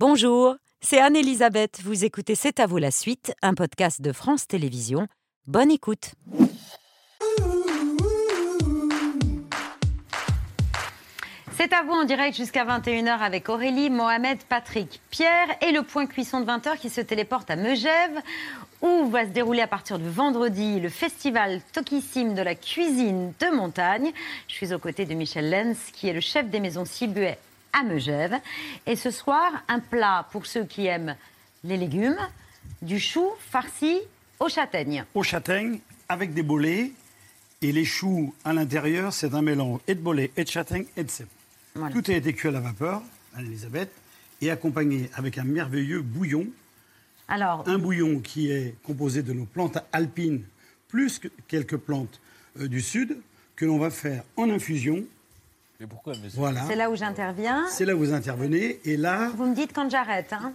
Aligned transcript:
Bonjour, 0.00 0.56
c'est 0.80 0.98
Anne-Elisabeth. 1.00 1.80
Vous 1.84 2.04
écoutez 2.04 2.34
C'est 2.34 2.58
à 2.58 2.66
vous 2.66 2.78
la 2.78 2.90
suite, 2.90 3.32
un 3.42 3.54
podcast 3.54 4.02
de 4.02 4.10
France 4.10 4.48
Télévisions. 4.48 5.06
Bonne 5.46 5.70
écoute. 5.70 6.14
C'est 11.56 11.72
à 11.72 11.84
vous 11.84 11.92
en 11.92 12.02
direct 12.02 12.36
jusqu'à 12.36 12.64
21h 12.64 13.20
avec 13.20 13.48
Aurélie, 13.48 13.88
Mohamed, 13.88 14.38
Patrick, 14.48 15.00
Pierre 15.10 15.56
et 15.62 15.70
le 15.70 15.84
point 15.84 16.06
cuisson 16.06 16.40
de 16.40 16.46
20h 16.46 16.76
qui 16.78 16.90
se 16.90 17.00
téléporte 17.00 17.48
à 17.52 17.54
Megève 17.54 18.20
où 18.82 19.06
va 19.06 19.26
se 19.26 19.30
dérouler 19.30 19.60
à 19.60 19.68
partir 19.68 20.00
de 20.00 20.08
vendredi 20.08 20.80
le 20.80 20.88
festival 20.88 21.60
Tokissime 21.72 22.34
de 22.34 22.42
la 22.42 22.56
cuisine 22.56 23.32
de 23.38 23.54
montagne. 23.54 24.10
Je 24.48 24.54
suis 24.54 24.74
aux 24.74 24.80
côtés 24.80 25.04
de 25.04 25.14
Michel 25.14 25.50
Lenz 25.50 25.92
qui 25.92 26.08
est 26.08 26.12
le 26.12 26.20
chef 26.20 26.50
des 26.50 26.58
maisons 26.58 26.84
Cibuet 26.84 27.38
à 27.74 27.82
Megève. 27.82 28.40
Et 28.86 28.96
ce 28.96 29.10
soir, 29.10 29.64
un 29.68 29.80
plat 29.80 30.26
pour 30.30 30.46
ceux 30.46 30.64
qui 30.64 30.86
aiment 30.86 31.16
les 31.64 31.76
légumes, 31.76 32.18
du 32.82 32.98
chou 32.98 33.30
farci 33.38 34.00
aux 34.38 34.48
châtaignes. 34.48 35.04
Aux 35.14 35.22
châtaignes 35.22 35.80
avec 36.08 36.32
des 36.32 36.42
bolets. 36.42 36.92
Et 37.62 37.72
les 37.72 37.84
choux 37.86 38.34
à 38.44 38.52
l'intérieur, 38.52 39.12
c'est 39.12 39.32
un 39.32 39.40
mélange 39.40 39.80
et 39.86 39.94
de 39.94 40.00
bolets, 40.00 40.30
et 40.36 40.44
de 40.44 40.48
châtaignes, 40.50 40.84
et 40.98 41.04
de 41.04 41.08
cèpe. 41.10 41.28
Voilà. 41.74 41.94
Tout 41.94 42.10
a 42.10 42.14
été 42.14 42.34
cuit 42.34 42.48
à 42.48 42.50
la 42.50 42.60
vapeur, 42.60 43.00
Anne-Elisabeth, 43.34 43.90
et 44.42 44.50
accompagné 44.50 45.08
avec 45.14 45.38
un 45.38 45.44
merveilleux 45.44 46.02
bouillon. 46.02 46.46
Alors, 47.26 47.66
Un 47.66 47.78
bouillon 47.78 48.20
qui 48.20 48.50
est 48.50 48.74
composé 48.82 49.22
de 49.22 49.32
nos 49.32 49.46
plantes 49.46 49.78
alpines, 49.92 50.44
plus 50.88 51.18
que 51.18 51.28
quelques 51.48 51.78
plantes 51.78 52.20
euh, 52.60 52.68
du 52.68 52.82
sud, 52.82 53.16
que 53.56 53.64
l'on 53.64 53.78
va 53.78 53.88
faire 53.88 54.24
en 54.36 54.50
infusion. 54.50 55.02
Mais 55.80 55.86
pourquoi 55.86 56.14
c'est- 56.14 56.36
Voilà. 56.36 56.62
c'est 56.66 56.76
là 56.76 56.90
où 56.90 56.96
j'interviens. 56.96 57.66
C'est 57.68 57.84
là 57.84 57.94
où 57.94 57.98
vous 57.98 58.12
intervenez. 58.12 58.80
Et 58.84 58.96
là, 58.96 59.30
Vous 59.36 59.46
me 59.46 59.54
dites 59.54 59.72
quand 59.74 59.90
j'arrête. 59.90 60.32
Hein 60.32 60.52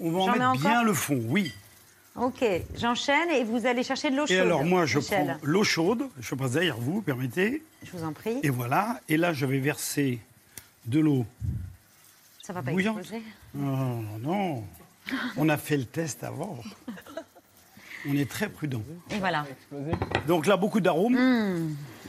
on 0.00 0.10
va 0.10 0.18
en 0.20 0.26
mets 0.26 0.32
mettre 0.32 0.44
encore 0.50 0.60
bien 0.60 0.82
le 0.82 0.92
fond, 0.94 1.20
oui. 1.28 1.52
ok, 2.16 2.44
j'enchaîne 2.76 3.30
et 3.30 3.44
vous 3.44 3.66
allez 3.66 3.82
chercher 3.82 4.10
de 4.10 4.16
l'eau 4.16 4.26
chaude. 4.26 4.36
Et 4.36 4.40
alors, 4.40 4.64
moi, 4.64 4.86
je 4.86 4.98
Michel. 4.98 5.26
prends 5.26 5.36
l'eau 5.42 5.64
chaude. 5.64 6.04
Je 6.20 6.34
passe 6.34 6.52
derrière 6.52 6.76
vous, 6.78 7.02
permettez. 7.02 7.62
Je 7.82 7.90
vous 7.96 8.04
en 8.04 8.12
prie. 8.12 8.38
Et 8.42 8.50
voilà. 8.50 9.00
Et 9.08 9.16
là, 9.16 9.32
je 9.32 9.46
vais 9.46 9.58
verser 9.58 10.20
de 10.86 11.00
l'eau 11.00 11.26
Ça 12.42 12.52
va 12.52 12.62
pas 12.62 12.70
bouillante. 12.70 12.98
exploser. 12.98 13.22
Non, 13.54 14.02
non. 14.22 14.64
On 15.36 15.48
a 15.48 15.56
fait 15.56 15.76
le 15.76 15.84
test 15.84 16.22
avant. 16.24 16.58
On 18.06 18.14
est 18.16 18.30
très 18.30 18.48
prudent. 18.50 18.82
Et 19.10 19.18
voilà. 19.18 19.44
Donc 20.26 20.46
là, 20.46 20.56
beaucoup 20.58 20.80
d'arômes. 20.80 21.16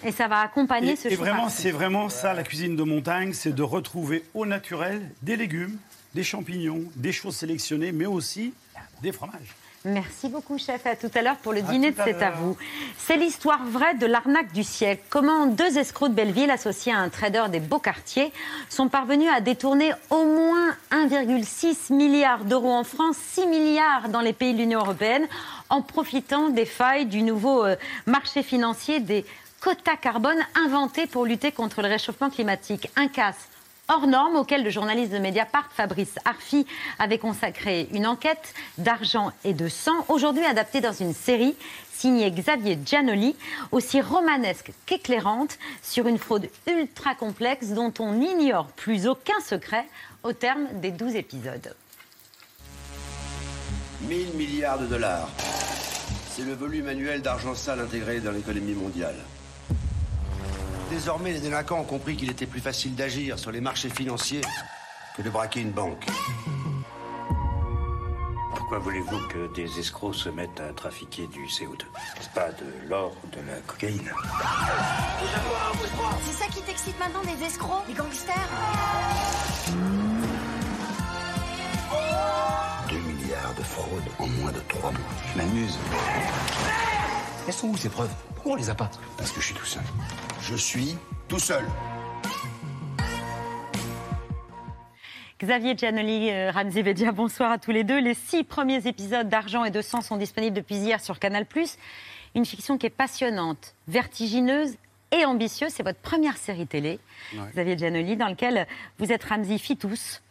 Et 0.03 0.11
ça 0.11 0.27
va 0.27 0.41
accompagner 0.41 0.93
Et, 0.93 0.95
ce 0.95 1.07
et 1.07 1.15
vraiment, 1.15 1.49
c'est 1.49 1.71
vraiment 1.71 2.09
ça, 2.09 2.33
la 2.33 2.43
cuisine 2.43 2.75
de 2.75 2.83
montagne, 2.83 3.33
c'est 3.33 3.53
de 3.53 3.63
retrouver 3.63 4.23
au 4.33 4.45
naturel 4.45 5.09
des 5.21 5.35
légumes, 5.35 5.77
des 6.13 6.23
champignons, 6.23 6.83
des 6.95 7.11
choses 7.11 7.35
sélectionnées, 7.35 7.91
mais 7.91 8.05
aussi 8.05 8.53
des 9.01 9.11
fromages. 9.11 9.55
Merci 9.85 10.29
beaucoup, 10.29 10.57
chef. 10.57 10.88
À 10.88 10.95
tout 10.95 11.11
à 11.13 11.21
l'heure 11.21 11.38
pour 11.38 11.53
le 11.53 11.61
dîner 11.61 11.91
de 11.91 11.97
C'est 12.03 12.23
à 12.23 12.31
vous. 12.31 12.57
C'est 12.97 13.17
l'histoire 13.17 13.63
vraie 13.63 13.93
de 13.93 14.07
l'arnaque 14.07 14.51
du 14.51 14.63
siècle. 14.63 15.03
Comment 15.11 15.45
deux 15.45 15.77
escrocs 15.77 16.09
de 16.09 16.16
Belleville, 16.16 16.49
associés 16.49 16.91
à 16.91 16.97
un 16.97 17.09
trader 17.09 17.43
des 17.51 17.59
beaux 17.59 17.77
quartiers, 17.77 18.33
sont 18.67 18.89
parvenus 18.89 19.29
à 19.31 19.41
détourner 19.41 19.91
au 20.09 20.25
moins 20.25 20.75
1,6 20.91 21.93
milliard 21.93 22.45
d'euros 22.45 22.71
en 22.71 22.83
France, 22.83 23.17
6 23.33 23.45
milliards 23.45 24.09
dans 24.09 24.21
les 24.21 24.33
pays 24.33 24.53
de 24.53 24.57
l'Union 24.57 24.79
européenne, 24.79 25.27
en 25.69 25.83
profitant 25.83 26.49
des 26.49 26.66
failles 26.66 27.05
du 27.05 27.21
nouveau 27.21 27.63
euh, 27.63 27.75
marché 28.07 28.41
financier 28.41 28.99
des 28.99 29.23
quotas 29.66 29.97
carbone 29.97 30.38
inventés 30.53 31.08
pour 31.08 31.25
lutter 31.25 31.52
contre 31.52 31.81
le 31.81 31.88
réchauffement 31.88 32.30
climatique. 32.30 32.91
Un 32.95 33.08
casse 33.08 33.47
hors 33.88 34.05
norme 34.05 34.35
auquel 34.35 34.63
le 34.63 34.69
journaliste 34.69 35.11
de 35.11 35.17
Mediapart, 35.17 35.72
Fabrice 35.73 36.19
Arfi, 36.23 36.67
avait 36.99 37.17
consacré 37.17 37.89
une 37.91 38.05
enquête 38.05 38.53
d'argent 38.77 39.31
et 39.44 39.53
de 39.53 39.67
sang, 39.67 40.05
aujourd'hui 40.07 40.45
adaptée 40.45 40.81
dans 40.81 40.94
une 40.94 41.16
série 41.16 41.55
signée 41.91 42.30
Xavier 42.30 42.78
Giannoli, 42.85 43.35
aussi 43.72 44.01
romanesque 44.01 44.72
qu'éclairante, 44.85 45.57
sur 45.81 46.07
une 46.07 46.19
fraude 46.19 46.47
ultra 46.67 47.16
complexe 47.16 47.69
dont 47.69 47.94
on 47.97 48.11
n'ignore 48.11 48.67
plus 48.67 49.07
aucun 49.07 49.40
secret 49.44 49.88
au 50.22 50.31
terme 50.31 50.67
des 50.73 50.91
12 50.91 51.16
épisodes. 51.16 51.75
1000 54.01 54.34
milliards 54.35 54.78
de 54.78 54.85
dollars. 54.85 55.28
C'est 56.29 56.44
le 56.44 56.53
volume 56.53 56.88
annuel 56.88 57.23
d'argent 57.23 57.56
sale 57.56 57.79
intégré 57.79 58.19
dans 58.19 58.31
l'économie 58.31 58.75
mondiale. 58.75 59.16
Désormais, 60.90 61.34
les 61.34 61.40
délinquants 61.40 61.79
ont 61.79 61.84
compris 61.85 62.16
qu'il 62.16 62.29
était 62.29 62.46
plus 62.46 62.62
facile 62.62 62.96
d'agir 62.96 63.38
sur 63.40 63.51
les 63.51 63.62
marchés 63.62 63.90
financiers 63.90 64.41
que 65.16 65.22
de 65.22 65.29
braquer 65.29 65.62
une 65.62 65.72
banque. 65.72 66.06
Pourquoi 68.56 68.79
voulez-vous 68.79 69.28
que 69.28 69.53
des 69.53 69.79
escrocs 69.79 70.16
se 70.16 70.29
mettent 70.29 70.59
à 70.59 70.73
trafiquer 70.73 71.28
du 71.28 71.46
CO2 71.46 71.84
C'est 72.19 72.31
pas 72.31 72.51
de 72.51 72.66
l'or 72.88 73.13
ou 73.23 73.28
de 73.28 73.38
la 73.47 73.57
cocaïne. 73.68 74.12
C'est 76.25 76.34
ça 76.34 76.46
qui 76.47 76.62
t'excite 76.62 76.97
maintenant, 77.00 77.22
des 77.23 77.46
escrocs, 77.46 77.85
des 77.88 77.94
gangsters? 77.94 78.34
2 82.90 82.97
milliards 82.97 83.53
de 83.57 83.63
fraudes 83.63 84.03
en 84.19 84.28
moins 84.28 84.52
de 84.52 84.59
3 84.69 84.91
mois. 84.91 85.00
Je 85.34 85.38
m'amuse. 85.38 85.78
Elles 87.47 87.53
sont 87.53 87.67
où 87.67 87.78
ces 87.78 87.90
preuves? 87.90 88.13
Pourquoi 88.34 88.53
on 88.53 88.56
les 88.56 88.69
a 88.69 88.75
pas? 88.75 88.90
Parce 89.17 89.31
que 89.31 89.41
je 89.41 89.46
suis 89.46 89.56
tout 89.56 89.66
seul. 89.66 89.84
Je 90.47 90.56
suis 90.56 90.95
tout 91.28 91.39
seul. 91.39 91.66
Xavier 95.41 95.75
Giannoli, 95.75 96.29
euh, 96.29 96.51
Ramzi 96.51 96.83
Bedia, 96.83 97.11
bonsoir 97.11 97.51
à 97.51 97.57
tous 97.57 97.72
les 97.72 97.83
deux. 97.83 98.00
Les 98.00 98.13
six 98.13 98.44
premiers 98.44 98.85
épisodes 98.85 99.28
d'Argent 99.28 99.66
et 99.66 99.72
de 99.72 99.81
Sang 99.81 100.01
sont 100.01 100.17
disponibles 100.17 100.55
depuis 100.55 100.75
hier 100.75 101.01
sur 101.01 101.17
Canal+. 101.17 101.47
Une 102.35 102.45
fiction 102.45 102.78
qui 102.78 102.85
est 102.85 102.91
passionnante, 102.91 103.73
vertigineuse 103.88 104.75
et 105.11 105.25
ambitieuse. 105.25 105.72
C'est 105.72 105.81
votre 105.81 106.00
première 106.00 106.38
série 106.38 106.67
télé, 106.67 107.00
Xavier 107.34 107.75
Giannoli, 107.75 108.16
dans 108.16 108.28
laquelle 108.28 108.67
vous 109.00 109.11
êtes 109.11 109.23
Ramzi 109.23 109.57
Fitous. 109.57 110.22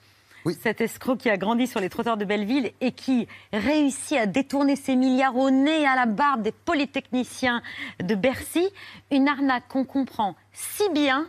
Cet 0.53 0.83
escroc 0.83 1.17
qui 1.17 1.31
a 1.31 1.39
grandi 1.39 1.67
sur 1.67 1.81
les 1.81 1.89
trottoirs 1.89 2.19
de 2.19 2.27
Belleville 2.27 2.73
et 2.83 2.93
qui 2.93 3.27
réussit 3.53 4.19
à 4.19 4.27
détourner 4.27 4.77
ses 4.77 4.95
milliards 4.95 5.37
au 5.37 5.51
nez 5.51 5.83
et 5.83 5.87
à 5.87 5.97
la 5.97 6.05
barbe 6.05 6.43
des 6.43 6.53
polytechniciens 6.53 7.63
de 8.03 8.15
Bercy. 8.15 8.69
Une 9.11 9.27
arnaque 9.27 9.69
qu'on 9.69 9.85
comprend 9.85 10.37
si 10.53 10.83
bien 10.91 11.27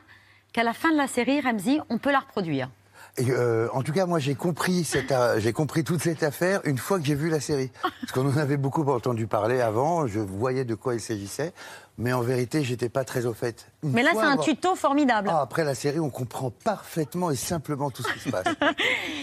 qu'à 0.52 0.64
la 0.64 0.74
fin 0.74 0.92
de 0.92 0.98
la 0.98 1.08
série, 1.08 1.40
Ramzi, 1.40 1.80
on 1.90 1.98
peut 1.98 2.12
la 2.12 2.20
reproduire. 2.20 2.70
Et, 3.18 3.32
euh, 3.32 3.68
en 3.72 3.82
tout 3.82 3.94
cas, 3.94 4.06
moi, 4.06 4.20
j'ai 4.20 4.36
compris, 4.36 4.84
cette, 4.84 5.12
euh, 5.12 5.40
j'ai 5.40 5.54
compris 5.54 5.84
toute 5.84 6.02
cette 6.02 6.24
affaire 6.24 6.60
une 6.66 6.78
fois 6.78 7.00
que 7.00 7.06
j'ai 7.06 7.16
vu 7.16 7.30
la 7.30 7.40
série. 7.40 7.72
Parce 7.82 8.12
qu'on 8.12 8.28
en 8.28 8.38
avait 8.38 8.58
beaucoup 8.58 8.84
entendu 8.84 9.26
parler 9.28 9.62
avant, 9.62 10.06
je 10.06 10.20
voyais 10.20 10.66
de 10.66 10.76
quoi 10.76 10.96
il 10.96 11.00
s'agissait, 11.00 11.54
mais 11.98 12.12
en 12.12 12.22
vérité, 12.22 12.64
j'étais 12.64 12.90
pas 12.90 13.06
très 13.06 13.26
au 13.26 13.34
fait. 13.34 13.68
Une 13.84 13.92
Mais 13.92 14.04
là, 14.04 14.12
c'est 14.14 14.20
un 14.20 14.38
tuto 14.38 14.76
formidable. 14.76 15.30
Ah, 15.32 15.42
après 15.42 15.64
la 15.64 15.76
série, 15.76 16.00
on 16.00 16.10
comprend 16.10 16.52
parfaitement 16.52 17.32
et 17.32 17.36
simplement 17.36 17.90
tout 17.90 18.04
ce 18.04 18.14
qui 18.14 18.20
se 18.20 18.30
passe. 18.30 18.48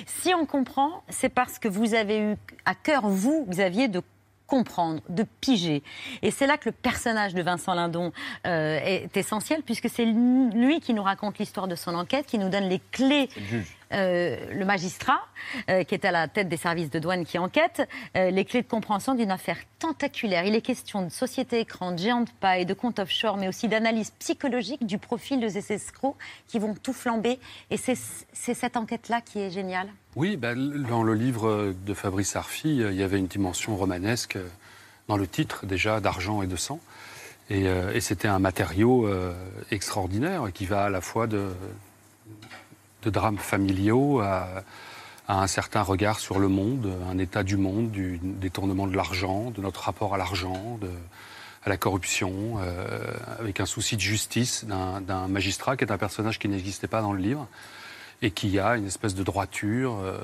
Si 0.07 0.35
on 0.35 0.47
comprend, 0.47 1.05
c'est 1.09 1.29
parce 1.29 1.59
que 1.59 1.69
vous 1.69 1.95
avez 1.95 2.19
eu 2.19 2.37
à 2.65 2.75
cœur, 2.75 3.09
vous, 3.09 3.47
Xavier, 3.49 3.89
de 3.89 4.03
comprendre, 4.53 5.01
de 5.09 5.25
piger. 5.41 5.83
Et 6.21 6.31
c'est 6.31 6.47
là 6.47 6.59
que 6.59 6.69
le 6.69 6.73
personnage 6.73 7.33
de 7.33 7.41
Vincent 7.41 7.73
Lindon 7.73 8.13
euh, 8.47 8.79
est 8.85 9.17
essentiel, 9.17 9.63
puisque 9.63 9.89
c'est 9.89 10.05
lui 10.05 10.81
qui 10.81 10.93
nous 10.93 11.03
raconte 11.03 11.39
l'histoire 11.39 11.69
de 11.69 11.75
son 11.75 11.95
enquête, 11.95 12.27
qui 12.27 12.37
nous 12.37 12.51
donne 12.51 12.69
les 12.69 12.83
clés. 12.91 13.31
Euh, 13.93 14.37
le 14.53 14.65
magistrat, 14.65 15.21
euh, 15.69 15.85
qui 15.85 15.95
est 15.95 16.05
à 16.05 16.11
la 16.11 16.27
tête 16.27 16.49
des 16.49 16.57
services 16.57 16.91
de 16.91 16.99
douane 16.99 17.25
qui 17.25 17.39
enquête, 17.39 17.87
euh, 18.17 18.31
les 18.31 18.45
clés 18.45 18.63
de 18.63 18.69
compréhension 18.69 19.15
d'une 19.15 19.31
affaire 19.31 19.59
tentaculaire. 19.79 20.45
Il 20.45 20.55
est 20.55 20.63
question 20.63 21.03
de 21.03 21.11
société 21.11 21.61
écran, 21.61 21.93
de 21.93 21.99
géant 21.99 22.23
de 22.23 22.31
paille, 22.41 22.65
de 22.65 22.73
compte 22.75 22.99
offshore, 22.99 23.37
mais 23.37 23.49
aussi 23.49 23.69
d'analyse 23.69 24.11
psychologique 24.19 24.87
du 24.87 24.97
profil 24.99 25.41
de 25.41 25.49
ces 25.49 25.73
escrocs 25.73 26.17
qui 26.47 26.59
vont 26.59 26.75
tout 26.75 26.95
flamber. 26.95 27.39
Et 27.71 27.77
c'est 27.77 27.95
cette 28.33 28.77
enquête-là 28.77 29.21
qui 29.21 29.41
est 29.41 29.51
géniale. 29.51 29.89
Oui, 30.17 30.37
ben, 30.37 30.57
dans 30.89 31.03
le 31.03 31.15
livre 31.15 31.75
de 31.85 31.95
Fabrice 31.95 32.37
Arfi, 32.37 32.77
il 32.77 32.95
y 32.95 33.03
avait 33.03 33.19
une 33.19 33.27
dimension 33.27 33.77
romanesque 33.77 34.39
dans 35.09 35.17
le 35.17 35.27
titre 35.27 35.67
déjà 35.67 36.01
d'argent 36.01 36.43
et 36.43 36.47
de 36.47 36.57
sang. 36.57 36.81
Et, 37.51 37.67
c'était 38.01 38.29
un 38.29 38.39
matériau 38.39 39.07
extraordinaire 39.71 40.45
qui 40.55 40.65
va 40.65 40.85
à 40.85 40.91
la 40.91 41.03
fois 41.03 41.27
de, 41.27 41.51
de 43.03 43.11
drames 43.11 43.39
familiaux 43.39 44.21
à, 44.21 44.47
à 45.29 45.41
un 45.43 45.47
certain 45.47 45.83
regard 45.83 46.19
sur 46.19 46.39
le 46.39 46.49
monde, 46.49 46.93
un 47.11 47.19
état 47.19 47.43
du 47.43 47.57
monde, 47.57 47.91
du 47.91 48.19
détournement 48.23 48.87
de 48.87 48.97
l'argent, 48.97 49.51
de 49.51 49.61
notre 49.61 49.81
rapport 49.83 50.15
à 50.15 50.19
l'argent, 50.19 50.79
à 51.65 51.69
la 51.69 51.77
corruption, 51.77 52.55
euh, 52.59 52.99
avec 53.39 53.61
un 53.61 53.67
souci 53.67 53.97
de 53.97 54.01
justice 54.01 54.65
d'un 54.65 55.29
magistrat 55.29 55.77
qui 55.77 55.85
est 55.85 55.93
un 55.93 55.99
personnage 55.99 56.39
qui 56.39 56.49
n'existait 56.49 56.89
pas 56.89 57.03
dans 57.03 57.13
le 57.13 57.21
livre 57.21 57.47
et 58.21 58.31
qui 58.31 58.59
a 58.59 58.77
une 58.77 58.87
espèce 58.87 59.15
de 59.15 59.23
droiture 59.23 59.97
euh, 60.03 60.17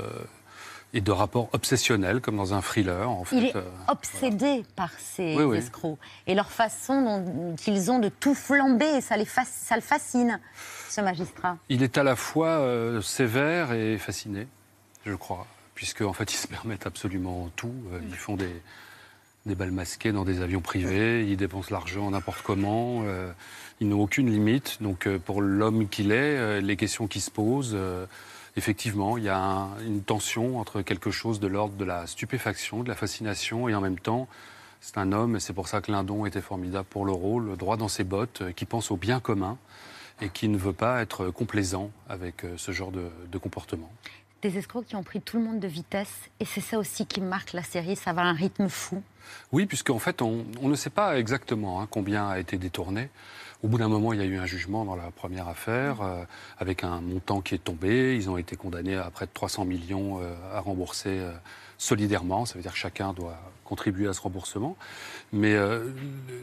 et 0.94 1.00
de 1.00 1.10
rapport 1.12 1.48
obsessionnel, 1.52 2.20
comme 2.20 2.36
dans 2.36 2.54
un 2.54 2.60
thriller. 2.62 3.08
En 3.10 3.24
fait, 3.24 3.36
Il 3.36 3.44
est 3.44 3.56
Euh, 3.56 3.62
obsédé 3.88 4.64
par 4.74 4.90
ces 4.98 5.36
Oui, 5.36 5.44
oui. 5.44 5.58
escrocs 5.58 5.98
et 6.26 6.34
leur 6.34 6.50
façon 6.50 7.02
dont 7.02 7.56
ils 7.66 7.90
ont 7.90 7.98
de 7.98 8.08
tout 8.08 8.34
flamber, 8.34 8.96
et 8.96 9.00
ça, 9.00 9.16
les 9.16 9.26
ça 9.26 9.76
le 9.76 9.82
fascine, 9.82 10.40
ce 10.88 11.00
magistrat. 11.00 11.56
Il 11.68 11.82
est 11.82 11.98
à 11.98 12.02
la 12.02 12.16
fois 12.16 12.48
euh, 12.48 13.00
sévère 13.02 13.72
et 13.72 13.98
fasciné. 13.98 14.46
je 15.06 15.14
crois, 15.14 15.46
puisque 15.74 16.02
en 16.02 16.12
fait 16.12 16.32
ils 16.32 16.36
se 16.44 16.46
permettent 16.48 16.86
absolument 16.86 17.50
tout. 17.56 17.74
Euh, 17.92 18.00
Ils 18.08 18.14
font 18.16 18.36
des, 18.36 18.50
des 19.46 19.54
balles 19.54 19.70
masquées 19.72 20.12
dans 20.12 20.24
des 20.24 20.40
avions 20.42 20.60
privés, 20.60 21.24
ils 21.28 21.36
dépensent 21.36 21.70
l'argent 21.70 22.10
n'importe 22.10 22.42
comment, 22.42 23.02
euh, 23.04 23.30
ils 23.80 23.88
n'ont 23.88 24.00
aucune 24.02 24.30
limite. 24.30 24.78
Donc 24.82 25.08
pour 25.18 25.40
l'homme 25.42 25.88
qu'il 25.88 26.10
est, 26.12 26.60
les 26.60 26.76
questions 26.76 27.06
qui 27.06 27.20
se 27.20 27.30
posent, 27.30 27.72
euh, 27.74 28.06
effectivement, 28.56 29.16
il 29.18 29.24
y 29.24 29.28
a 29.28 29.38
un- 29.38 29.78
une 29.86 30.02
tension 30.02 30.58
entre 30.58 30.82
quelque 30.82 31.10
chose 31.10 31.38
de 31.38 31.46
l'ordre 31.46 31.74
de 31.76 31.84
la 31.84 32.06
stupéfaction, 32.06 32.82
de 32.82 32.88
la 32.88 32.96
fascination, 32.96 33.68
et 33.68 33.74
en 33.74 33.80
même 33.80 33.98
temps, 34.00 34.26
c'est 34.80 34.98
un 34.98 35.12
homme, 35.12 35.36
et 35.36 35.40
c'est 35.40 35.52
pour 35.52 35.68
ça 35.68 35.80
que 35.80 35.90
Lindon 35.92 36.26
était 36.26 36.40
formidable 36.40 36.86
pour 36.90 37.04
le 37.04 37.12
rôle, 37.12 37.56
droit 37.56 37.76
dans 37.76 37.88
ses 37.88 38.04
bottes, 38.04 38.42
qui 38.56 38.64
pense 38.64 38.90
au 38.90 38.96
bien 38.96 39.20
commun 39.20 39.56
et 40.20 40.28
qui 40.28 40.48
ne 40.48 40.58
veut 40.58 40.72
pas 40.72 41.00
être 41.02 41.30
complaisant 41.30 41.90
avec 42.08 42.44
euh, 42.44 42.54
ce 42.56 42.72
genre 42.72 42.90
de, 42.90 43.10
de 43.30 43.38
comportement. 43.38 43.90
Des 44.42 44.56
escrocs 44.56 44.86
qui 44.86 44.96
ont 44.96 45.02
pris 45.02 45.20
tout 45.20 45.36
le 45.36 45.44
monde 45.44 45.58
de 45.58 45.66
vitesse. 45.66 46.30
Et 46.38 46.44
c'est 46.44 46.60
ça 46.60 46.78
aussi 46.78 47.06
qui 47.06 47.20
marque 47.20 47.52
la 47.52 47.62
série. 47.62 47.96
Ça 47.96 48.12
va 48.12 48.22
à 48.22 48.26
un 48.26 48.32
rythme 48.32 48.68
fou. 48.68 49.02
Oui, 49.52 49.66
puisqu'en 49.66 49.98
fait, 49.98 50.22
on, 50.22 50.46
on 50.62 50.68
ne 50.68 50.76
sait 50.76 50.90
pas 50.90 51.18
exactement 51.18 51.80
hein, 51.80 51.88
combien 51.90 52.28
a 52.28 52.38
été 52.38 52.56
détourné. 52.56 53.10
Au 53.64 53.66
bout 53.66 53.78
d'un 53.78 53.88
moment, 53.88 54.12
il 54.12 54.20
y 54.20 54.22
a 54.22 54.26
eu 54.26 54.38
un 54.38 54.46
jugement 54.46 54.84
dans 54.84 54.94
la 54.94 55.10
première 55.10 55.48
affaire, 55.48 56.00
euh, 56.00 56.22
avec 56.58 56.84
un 56.84 57.00
montant 57.00 57.40
qui 57.40 57.56
est 57.56 57.64
tombé. 57.64 58.14
Ils 58.14 58.30
ont 58.30 58.36
été 58.38 58.54
condamnés 58.54 58.94
à 58.94 59.10
près 59.10 59.26
de 59.26 59.32
300 59.34 59.64
millions 59.64 60.20
euh, 60.22 60.32
à 60.54 60.60
rembourser 60.60 61.18
euh, 61.18 61.32
solidairement. 61.76 62.46
Ça 62.46 62.54
veut 62.54 62.62
dire 62.62 62.72
que 62.72 62.78
chacun 62.78 63.12
doit 63.12 63.36
contribuer 63.64 64.06
à 64.06 64.12
ce 64.12 64.20
remboursement. 64.20 64.76
Mais 65.32 65.54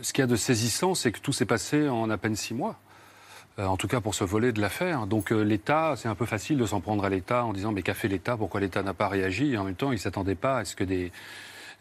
ce 0.04 0.14
qu'il 0.14 0.22
y 0.22 0.24
a 0.24 0.28
de 0.28 0.36
saisissant, 0.36 0.94
c'est 0.94 1.12
que 1.12 1.20
tout 1.20 1.34
s'est 1.34 1.46
passé 1.46 1.90
en 1.90 2.12
à 2.12 2.18
peine 2.18 2.36
six 2.36 2.54
mois. 2.54 2.78
Euh, 3.58 3.66
en 3.66 3.78
tout 3.78 3.88
cas 3.88 4.02
pour 4.02 4.16
ce 4.16 4.24
volet 4.26 4.52
de 4.52 4.60
l'affaire. 4.60 5.08
Donc 5.08 5.32
euh, 5.32 5.42
l'État, 5.42 5.94
c'est 5.96 6.10
un 6.10 6.16
peu 6.16 6.26
facile 6.26 6.58
de 6.58 6.66
s'en 6.66 6.82
prendre 6.82 7.06
à 7.06 7.10
l'État 7.10 7.46
en 7.46 7.54
disant 7.54 7.72
mais 7.72 7.84
qu'a 7.84 7.94
fait 7.94 8.10
l'État? 8.10 8.36
Pourquoi 8.36 8.60
l'État 8.60 8.84
n'a 8.84 8.94
pas 8.94 9.08
réagi? 9.08 9.54
Et 9.54 9.58
en 9.58 9.64
même 9.64 9.76
temps, 9.76 9.92
il 9.92 9.96
ne 9.96 10.00
s'attendait 10.00 10.36
pas 10.36 10.58
à 10.58 10.66
ce 10.66 10.76
que 10.76 10.84
des, 10.84 11.14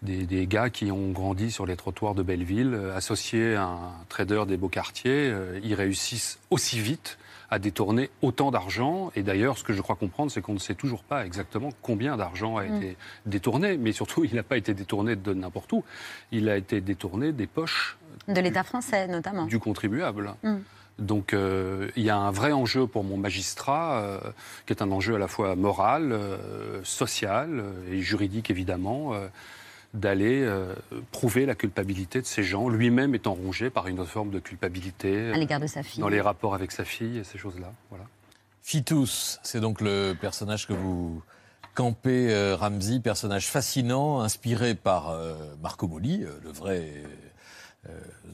des, 0.02 0.24
des 0.24 0.46
gars 0.46 0.70
qui 0.70 0.92
ont 0.92 1.10
grandi 1.10 1.50
sur 1.50 1.66
les 1.66 1.76
trottoirs 1.76 2.14
de 2.14 2.22
Belleville, 2.22 2.74
euh, 2.74 2.96
associés 2.96 3.56
à 3.56 3.64
un 3.64 3.92
trader 4.08 4.44
des 4.46 4.56
beaux 4.56 4.68
quartiers, 4.68 5.34
ils 5.64 5.74
réussissent 5.74 6.38
aussi 6.50 6.78
vite 6.78 7.18
à 7.50 7.58
détourner 7.58 8.10
autant 8.22 8.50
d'argent. 8.52 9.10
Et 9.16 9.22
d'ailleurs, 9.22 9.58
ce 9.58 9.64
que 9.64 9.72
je 9.72 9.82
crois 9.82 9.96
comprendre, 9.96 10.30
c'est 10.30 10.40
qu'on 10.40 10.54
ne 10.54 10.58
sait 10.58 10.74
toujours 10.74 11.02
pas 11.02 11.26
exactement 11.26 11.70
combien 11.82 12.16
d'argent 12.16 12.56
a 12.56 12.66
été 12.66 12.96
détourné. 13.26 13.76
Mais 13.76 13.92
surtout, 13.92 14.24
il 14.24 14.34
n'a 14.34 14.42
pas 14.42 14.56
été 14.56 14.74
détourné 14.74 15.16
de 15.16 15.34
n'importe 15.34 15.72
où. 15.72 15.84
Il 16.32 16.48
a 16.48 16.56
été 16.56 16.80
détourné 16.80 17.32
des 17.32 17.46
poches 17.46 17.96
De 18.28 18.40
l'État 18.40 18.62
français, 18.62 19.06
notamment. 19.08 19.46
du 19.46 19.58
contribuable. 19.58 20.34
Mm. 20.42 20.56
Donc 20.98 21.32
euh, 21.34 21.90
il 21.96 22.04
y 22.04 22.10
a 22.10 22.16
un 22.16 22.30
vrai 22.30 22.52
enjeu 22.52 22.86
pour 22.86 23.02
mon 23.02 23.16
magistrat, 23.16 23.98
euh, 23.98 24.20
qui 24.66 24.72
est 24.72 24.82
un 24.82 24.90
enjeu 24.92 25.16
à 25.16 25.18
la 25.18 25.28
fois 25.28 25.56
moral, 25.56 26.12
euh, 26.12 26.82
social 26.84 27.64
et 27.90 28.00
juridique 28.00 28.50
évidemment, 28.50 29.12
euh, 29.14 29.26
d'aller 29.92 30.42
euh, 30.42 30.74
prouver 31.12 31.46
la 31.46 31.54
culpabilité 31.54 32.20
de 32.20 32.26
ces 32.26 32.42
gens, 32.44 32.68
lui-même 32.68 33.14
étant 33.14 33.34
rongé 33.34 33.70
par 33.70 33.88
une 33.88 33.98
autre 34.00 34.10
forme 34.10 34.30
de 34.30 34.38
culpabilité 34.38 35.30
À 35.32 35.36
l'égard 35.36 35.60
de 35.60 35.66
sa 35.66 35.82
fille. 35.82 36.00
dans 36.00 36.08
les 36.08 36.20
rapports 36.20 36.54
avec 36.54 36.70
sa 36.70 36.84
fille 36.84 37.18
et 37.18 37.24
ces 37.24 37.38
choses-là. 37.38 37.72
Voilà. 37.90 38.04
Fitus, 38.62 39.40
c'est 39.42 39.60
donc 39.60 39.80
le 39.80 40.14
personnage 40.14 40.66
que 40.66 40.72
vous 40.72 41.22
campez, 41.74 42.32
euh, 42.32 42.56
Ramsey, 42.56 43.00
personnage 43.00 43.48
fascinant, 43.48 44.20
inspiré 44.20 44.74
par 44.74 45.10
euh, 45.10 45.34
Marco 45.62 45.86
Moli, 45.88 46.22
euh, 46.22 46.30
le 46.44 46.50
vrai 46.50 46.78
euh, 46.78 47.06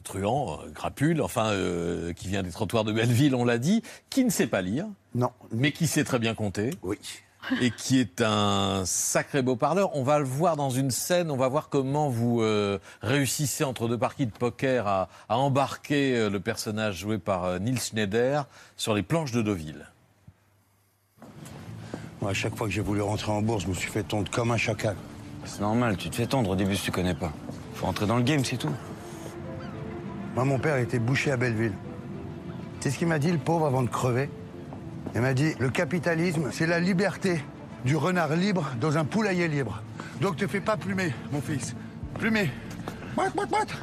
truand, 0.03 0.59
euh, 0.65 0.71
crapule, 0.71 1.21
enfin, 1.21 1.47
euh, 1.51 2.13
qui 2.13 2.27
vient 2.27 2.43
des 2.43 2.51
trottoirs 2.51 2.83
de 2.83 2.91
Belleville, 2.91 3.35
on 3.35 3.45
l'a 3.45 3.57
dit, 3.57 3.83
qui 4.09 4.23
ne 4.25 4.29
sait 4.29 4.47
pas 4.47 4.61
lire, 4.61 4.85
Non. 5.15 5.31
mais 5.51 5.71
qui 5.71 5.87
sait 5.87 6.03
très 6.03 6.17
bien 6.19 6.33
compter, 6.33 6.71
Oui. 6.81 6.97
et 7.61 7.69
qui 7.71 7.99
est 7.99 8.21
un 8.21 8.83
sacré 8.85 9.41
beau 9.41 9.55
parleur. 9.55 9.95
On 9.95 10.03
va 10.03 10.19
le 10.19 10.25
voir 10.25 10.55
dans 10.55 10.69
une 10.69 10.91
scène, 10.91 11.29
on 11.31 11.37
va 11.37 11.47
voir 11.47 11.69
comment 11.69 12.09
vous 12.09 12.41
euh, 12.41 12.79
réussissez 13.01 13.63
entre 13.63 13.87
deux 13.87 13.97
parties 13.97 14.25
de 14.25 14.31
poker 14.31 14.87
à, 14.87 15.09
à 15.29 15.37
embarquer 15.37 16.15
euh, 16.17 16.29
le 16.29 16.39
personnage 16.39 16.97
joué 16.99 17.17
par 17.17 17.45
euh, 17.45 17.59
Nils 17.59 17.79
Schneider 17.79 18.47
sur 18.77 18.93
les 18.95 19.03
planches 19.03 19.31
de 19.31 19.41
Deauville. 19.41 19.87
Moi, 22.21 22.31
à 22.31 22.33
chaque 22.33 22.55
fois 22.55 22.67
que 22.67 22.73
j'ai 22.73 22.81
voulu 22.81 23.01
rentrer 23.01 23.31
en 23.31 23.41
bourse, 23.41 23.63
je 23.63 23.67
me 23.67 23.73
suis 23.73 23.89
fait 23.89 24.03
tondre 24.03 24.29
comme 24.29 24.51
un 24.51 24.57
chacal. 24.57 24.95
C'est 25.45 25.61
normal, 25.61 25.97
tu 25.97 26.09
te 26.11 26.15
fais 26.15 26.27
tendre 26.27 26.51
au 26.51 26.55
début 26.55 26.75
si 26.75 26.83
tu 26.85 26.91
connais 26.91 27.15
pas. 27.15 27.31
Faut 27.73 27.87
rentrer 27.87 28.05
dans 28.05 28.17
le 28.17 28.23
game, 28.23 28.45
c'est 28.45 28.57
tout. 28.57 28.69
Moi, 30.35 30.45
mon 30.45 30.59
père 30.59 30.77
était 30.77 30.99
boucher 30.99 31.31
à 31.31 31.37
Belleville. 31.37 31.73
Sais 32.79 32.89
ce 32.89 32.97
qu'il 32.97 33.07
m'a 33.07 33.19
dit, 33.19 33.31
le 33.31 33.37
pauvre, 33.37 33.65
avant 33.65 33.83
de 33.83 33.89
crever 33.89 34.29
Il 35.13 35.21
m'a 35.21 35.33
dit 35.33 35.53
le 35.59 35.69
capitalisme, 35.69 36.49
c'est 36.51 36.67
la 36.67 36.79
liberté 36.79 37.43
du 37.85 37.95
renard 37.95 38.35
libre 38.35 38.71
dans 38.79 38.97
un 38.97 39.05
poulailler 39.05 39.47
libre. 39.47 39.81
Donc, 40.21 40.37
te 40.37 40.47
fais 40.47 40.61
pas 40.61 40.77
plumer, 40.77 41.13
mon 41.31 41.41
fils. 41.41 41.75
Plumer. 42.17 42.49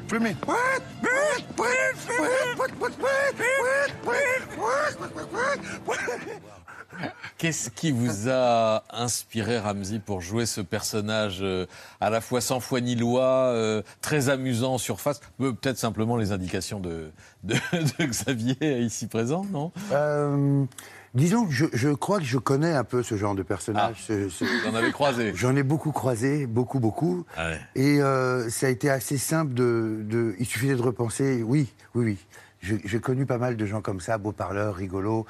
Plumer. 0.09 0.35
Qu'est-ce 7.37 7.71
qui 7.71 7.93
vous 7.93 8.29
a 8.29 8.83
inspiré, 8.91 9.59
Ramzi, 9.59 9.99
pour 9.99 10.21
jouer 10.21 10.47
ce 10.47 10.61
personnage 10.61 11.39
euh, 11.41 11.67
à 12.01 12.11
la 12.11 12.21
fois 12.21 12.41
sans 12.41 12.61
foi 12.61 12.81
ni 12.81 12.95
loi, 12.95 13.25
euh, 13.25 13.83
très 14.01 14.29
amusant 14.29 14.75
en 14.75 14.79
surface? 14.79 15.21
Euh, 15.41 15.53
peut-être 15.53 15.79
simplement 15.79 16.17
les 16.17 16.33
indications 16.33 16.81
de, 16.81 17.11
Xavier 18.01 18.81
ici 18.81 19.07
présent, 19.07 19.47
non? 19.53 19.73
Disons 21.15 21.47
que 21.47 21.53
je, 21.53 21.89
crois 21.95 22.19
que 22.19 22.25
je 22.25 22.37
connais 22.37 22.75
un 22.75 22.85
peu 22.85 23.03
ce 23.03 23.17
genre 23.17 23.35
de 23.35 23.43
personnage. 23.43 24.07
Ah, 24.11 24.13
vous 24.41 24.71
en 24.71 24.75
avez 24.75 24.93
croisé 24.93 25.33
J'en 25.37 25.57
ai 25.57 25.63
beaucoup 25.63 25.91
croisé, 25.91 26.47
beaucoup, 26.47 26.81
beaucoup. 26.81 27.25
Ah 27.37 27.53
Et 27.75 27.99
ça 28.51 28.67
a 28.67 28.69
été 28.69 28.91
assez 28.91 29.17
simple 29.17 29.55
de, 29.55 30.01
de... 30.03 30.35
Il 30.39 30.47
suffisait 30.47 30.77
de 30.77 30.83
repenser, 30.83 31.43
oui, 31.43 31.73
oui, 31.95 32.05
oui. 32.05 32.19
J'ai 32.61 33.01
connu 33.01 33.25
pas 33.25 33.39
mal 33.39 33.57
de 33.57 33.67
gens 33.67 33.81
comme 33.81 34.01
ça, 34.01 34.19
beaux 34.19 34.33
parleurs, 34.33 34.75
rigolos. 34.75 35.27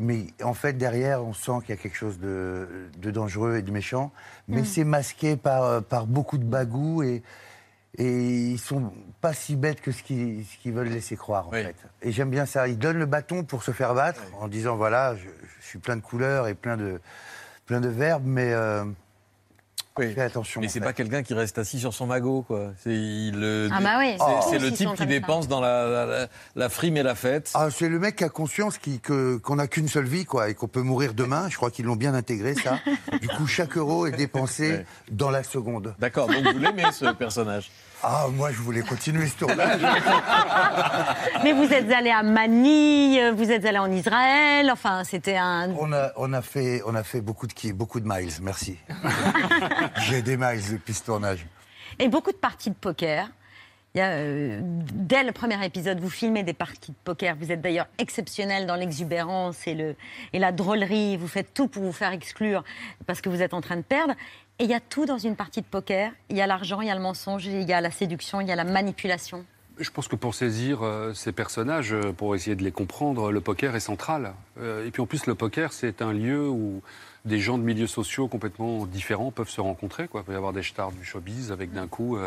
Mais 0.00 0.26
en 0.42 0.54
fait, 0.54 0.74
derrière, 0.74 1.24
on 1.24 1.32
sent 1.32 1.52
qu'il 1.62 1.70
y 1.74 1.78
a 1.78 1.80
quelque 1.80 1.96
chose 1.96 2.18
de, 2.18 2.68
de 2.98 3.10
dangereux 3.10 3.56
et 3.56 3.62
de 3.62 3.70
méchant. 3.70 4.12
Mais 4.48 4.64
c'est 4.64 4.84
masqué 4.84 5.36
par, 5.36 5.64
euh, 5.64 5.80
par 5.80 6.06
beaucoup 6.06 6.38
de 6.38 6.44
bagou 6.44 7.02
et, 7.02 7.22
et 7.98 8.50
ils 8.52 8.58
sont 8.58 8.92
pas 9.20 9.32
si 9.32 9.56
bêtes 9.56 9.80
que 9.80 9.90
ce 9.92 10.02
qu'ils 10.02 10.44
qu'ils 10.62 10.72
veulent 10.72 10.88
laisser 10.88 11.16
croire, 11.16 11.48
en 11.48 11.52
Oui. 11.52 11.62
fait. 11.62 11.76
Et 12.02 12.12
j'aime 12.12 12.30
bien 12.30 12.46
ça. 12.46 12.68
Ils 12.68 12.78
donnent 12.78 12.98
le 12.98 13.06
bâton 13.06 13.42
pour 13.44 13.62
se 13.62 13.70
faire 13.72 13.94
battre 13.94 14.22
en 14.40 14.48
disant 14.48 14.76
voilà, 14.76 15.16
je, 15.16 15.28
je 15.60 15.66
suis 15.66 15.78
plein 15.78 15.96
de 15.96 16.00
couleurs 16.02 16.46
et 16.48 16.54
plein 16.54 16.76
de, 16.76 17.00
plein 17.66 17.80
de 17.80 17.88
verbes, 17.88 18.24
mais 18.26 18.52
euh, 18.52 18.84
Oui. 20.00 20.14
fais 20.14 20.20
attention. 20.22 20.60
Mais 20.60 20.68
c'est 20.68 20.80
pas 20.80 20.92
quelqu'un 20.92 21.22
qui 21.22 21.34
reste 21.34 21.58
assis 21.58 21.78
sur 21.78 21.94
son 21.94 22.06
magot, 22.06 22.42
quoi. 22.42 22.72
C'est 22.82 22.94
il, 22.94 23.34
euh, 23.42 23.68
Ah 23.72 23.80
bah 23.80 23.96
oui. 23.98 24.14
c'est- 24.18 24.24
Oh. 24.26 24.46
c'est 24.50 24.58
le 24.58 24.72
type 24.72 24.94
qui 24.96 25.06
dépense 25.06 25.48
dans 25.48 25.60
la, 25.60 25.86
la, 25.88 26.06
la- 26.06 26.26
la 26.56 26.68
frime 26.68 26.96
et 26.96 27.02
la 27.02 27.14
fête. 27.14 27.50
Ah, 27.54 27.68
c'est 27.70 27.88
le 27.88 27.98
mec 27.98 28.16
qui 28.16 28.24
a 28.24 28.28
conscience 28.28 28.78
qui- 28.78 29.00
que- 29.00 29.36
qu'on 29.38 29.56
n'a 29.56 29.66
qu'une 29.68 29.88
seule 29.88 30.06
vie, 30.06 30.24
quoi, 30.24 30.48
et 30.50 30.54
qu'on 30.54 30.68
peut 30.68 30.82
mourir 30.82 31.14
demain. 31.14 31.48
Je 31.48 31.56
crois 31.56 31.70
qu'ils 31.70 31.84
l'ont 31.86 31.96
bien 31.96 32.14
intégré, 32.14 32.54
ça. 32.54 32.78
du 33.20 33.28
coup, 33.28 33.46
chaque 33.46 33.76
euro 33.76 34.06
est 34.06 34.12
dépensé 34.12 34.70
Ouais. 34.72 34.86
dans 35.10 35.30
la 35.30 35.42
seconde. 35.42 35.94
D'accord, 35.98 36.26
donc 36.28 36.44
vous 36.52 36.58
l'aimez 36.58 36.84
ce 36.92 37.12
personnage 37.12 37.70
Ah, 38.02 38.26
moi, 38.32 38.50
je 38.50 38.58
voulais 38.58 38.80
continuer 38.80 39.26
ce 39.26 39.36
tournage. 39.36 39.80
Mais 41.44 41.52
vous 41.52 41.70
êtes 41.72 41.90
allé 41.92 42.10
à 42.10 42.22
Manille, 42.22 43.32
vous 43.36 43.50
êtes 43.50 43.64
allé 43.66 43.78
en 43.78 43.90
Israël. 43.90 44.70
Enfin, 44.70 45.04
c'était 45.04 45.36
un. 45.36 45.70
on, 45.78 45.92
a, 45.92 46.12
on, 46.16 46.32
a 46.32 46.40
fait, 46.40 46.82
on 46.86 46.94
a 46.94 47.02
fait 47.02 47.20
beaucoup 47.20 47.46
de, 47.46 47.72
beaucoup 47.72 48.00
de 48.00 48.08
miles, 48.08 48.32
merci. 48.40 48.78
J'ai 50.08 50.22
des 50.22 50.36
miles 50.38 50.72
depuis 50.72 50.94
ce 50.94 51.04
tournage. 51.04 51.46
Et 51.98 52.08
beaucoup 52.08 52.32
de 52.32 52.36
parties 52.36 52.70
de 52.70 52.74
poker. 52.74 53.28
Il 53.94 53.98
y 53.98 54.00
a, 54.00 54.10
euh, 54.10 54.60
dès 54.62 55.24
le 55.24 55.32
premier 55.32 55.62
épisode, 55.64 55.98
vous 55.98 56.10
filmez 56.10 56.44
des 56.44 56.52
parties 56.52 56.92
de 56.92 56.96
poker. 57.02 57.34
Vous 57.38 57.50
êtes 57.50 57.60
d'ailleurs 57.60 57.88
exceptionnel 57.98 58.66
dans 58.66 58.76
l'exubérance 58.76 59.66
et, 59.66 59.74
le, 59.74 59.96
et 60.32 60.38
la 60.38 60.52
drôlerie. 60.52 61.16
Vous 61.16 61.26
faites 61.26 61.52
tout 61.52 61.66
pour 61.66 61.82
vous 61.82 61.92
faire 61.92 62.12
exclure 62.12 62.62
parce 63.06 63.20
que 63.20 63.28
vous 63.28 63.42
êtes 63.42 63.52
en 63.52 63.60
train 63.60 63.76
de 63.76 63.82
perdre. 63.82 64.14
Et 64.60 64.64
il 64.64 64.70
y 64.70 64.74
a 64.74 64.80
tout 64.80 65.06
dans 65.06 65.16
une 65.16 65.36
partie 65.36 65.62
de 65.62 65.66
poker. 65.66 66.12
Il 66.28 66.36
y 66.36 66.42
a 66.42 66.46
l'argent, 66.46 66.82
il 66.82 66.88
y 66.88 66.90
a 66.90 66.94
le 66.94 67.00
mensonge, 67.00 67.46
il 67.46 67.66
y 67.66 67.72
a 67.72 67.80
la 67.80 67.90
séduction, 67.90 68.42
il 68.42 68.46
y 68.46 68.52
a 68.52 68.56
la 68.56 68.64
manipulation. 68.64 69.46
Je 69.78 69.90
pense 69.90 70.06
que 70.06 70.16
pour 70.16 70.34
saisir 70.34 70.82
euh, 70.82 71.14
ces 71.14 71.32
personnages, 71.32 71.94
euh, 71.94 72.12
pour 72.12 72.34
essayer 72.34 72.54
de 72.54 72.62
les 72.62 72.70
comprendre, 72.70 73.32
le 73.32 73.40
poker 73.40 73.74
est 73.74 73.80
central. 73.80 74.34
Euh, 74.60 74.86
et 74.86 74.90
puis 74.90 75.00
en 75.00 75.06
plus, 75.06 75.24
le 75.24 75.34
poker, 75.34 75.72
c'est 75.72 76.02
un 76.02 76.12
lieu 76.12 76.46
où 76.46 76.82
des 77.24 77.38
gens 77.38 77.56
de 77.56 77.62
milieux 77.62 77.86
sociaux 77.86 78.28
complètement 78.28 78.84
différents 78.84 79.30
peuvent 79.30 79.48
se 79.48 79.62
rencontrer. 79.62 80.10
Il 80.14 80.22
peut 80.22 80.32
y 80.32 80.36
avoir 80.36 80.52
des 80.52 80.62
stars 80.62 80.92
du 80.92 81.06
showbiz 81.06 81.52
avec 81.52 81.72
d'un 81.72 81.86
coup 81.86 82.18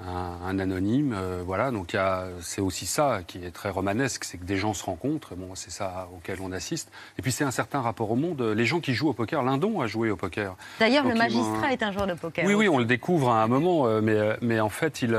un, 0.00 0.36
un 0.46 0.58
anonyme. 0.58 1.14
euh, 1.16 1.42
voilà, 1.44 1.70
donc 1.70 1.96
c'est 2.40 2.60
aussi 2.60 2.86
ça 2.86 3.20
qui 3.26 3.44
est 3.44 3.50
très 3.50 3.70
romanesque, 3.70 4.24
c'est 4.24 4.38
que 4.38 4.44
des 4.44 4.56
gens 4.56 4.74
se 4.74 4.84
rencontrent. 4.84 5.34
Bon, 5.34 5.54
c'est 5.54 5.70
ça 5.70 6.08
auquel 6.14 6.38
on 6.42 6.52
assiste. 6.52 6.90
Et 7.18 7.22
puis 7.22 7.32
c'est 7.32 7.44
un 7.44 7.50
certain 7.50 7.80
rapport 7.80 8.10
au 8.10 8.16
monde. 8.16 8.42
Les 8.42 8.66
gens 8.66 8.80
qui 8.80 8.94
jouent 8.94 9.08
au 9.08 9.14
poker, 9.14 9.42
Lindon 9.42 9.80
a 9.80 9.86
joué 9.86 10.10
au 10.10 10.16
poker. 10.16 10.56
D'ailleurs, 10.80 11.06
le 11.06 11.14
magistrat 11.14 11.72
est 11.72 11.82
un 11.82 11.92
joueur 11.92 12.06
de 12.06 12.14
poker. 12.14 12.44
Oui, 12.46 12.54
oui, 12.54 12.68
on 12.68 12.78
le 12.78 12.84
découvre 12.84 13.30
à 13.30 13.42
un 13.42 13.46
moment, 13.46 13.86
euh, 13.86 14.00
mais, 14.02 14.12
euh, 14.12 14.36
mais 14.42 14.60
en 14.60 14.68
fait, 14.68 15.02
il, 15.02 15.16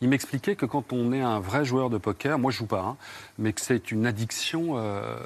il 0.00 0.08
m'expliquait 0.08 0.56
que 0.56 0.66
quand 0.66 0.92
on 0.92 1.12
est 1.12 1.20
un 1.20 1.38
vrai 1.40 1.64
joueur 1.64 1.90
de 1.90 1.98
poker, 1.98 2.38
moi 2.38 2.50
je 2.50 2.58
joue 2.58 2.66
pas, 2.66 2.80
hein, 2.80 2.96
mais 3.38 3.52
que 3.52 3.60
c'est 3.60 3.90
une 3.90 4.06
addiction 4.06 4.78
euh, 4.78 5.16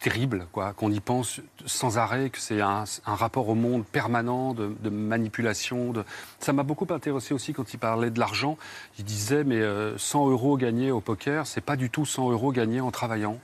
terrible, 0.00 0.46
quoi, 0.52 0.72
qu'on 0.72 0.92
y 0.92 1.00
pense 1.00 1.40
sans 1.64 1.98
arrêt, 1.98 2.30
que 2.30 2.38
c'est 2.38 2.60
un, 2.60 2.84
rapport 3.06 3.48
au 3.48 3.54
monde 3.54 3.84
permanent 3.84 4.54
de, 4.54 4.74
de 4.80 4.90
manipulation. 4.90 5.92
De... 5.92 6.04
Ça 6.38 6.52
m'a 6.52 6.62
beaucoup 6.62 6.86
intéressé 6.90 7.34
aussi 7.34 7.52
quand 7.52 7.72
il 7.72 7.78
parlait 7.78 8.10
de 8.10 8.18
l'argent. 8.18 8.58
Il 8.98 9.04
disait, 9.04 9.44
mais 9.44 9.56
euh, 9.56 9.96
100 9.98 10.30
euros 10.30 10.56
gagnés 10.56 10.90
au 10.90 11.00
poker, 11.00 11.46
c'est 11.46 11.60
pas 11.60 11.76
du 11.76 11.90
tout 11.90 12.04
100 12.04 12.30
euros 12.30 12.52
gagnés 12.52 12.80
en 12.80 12.90
travaillant. 12.90 13.38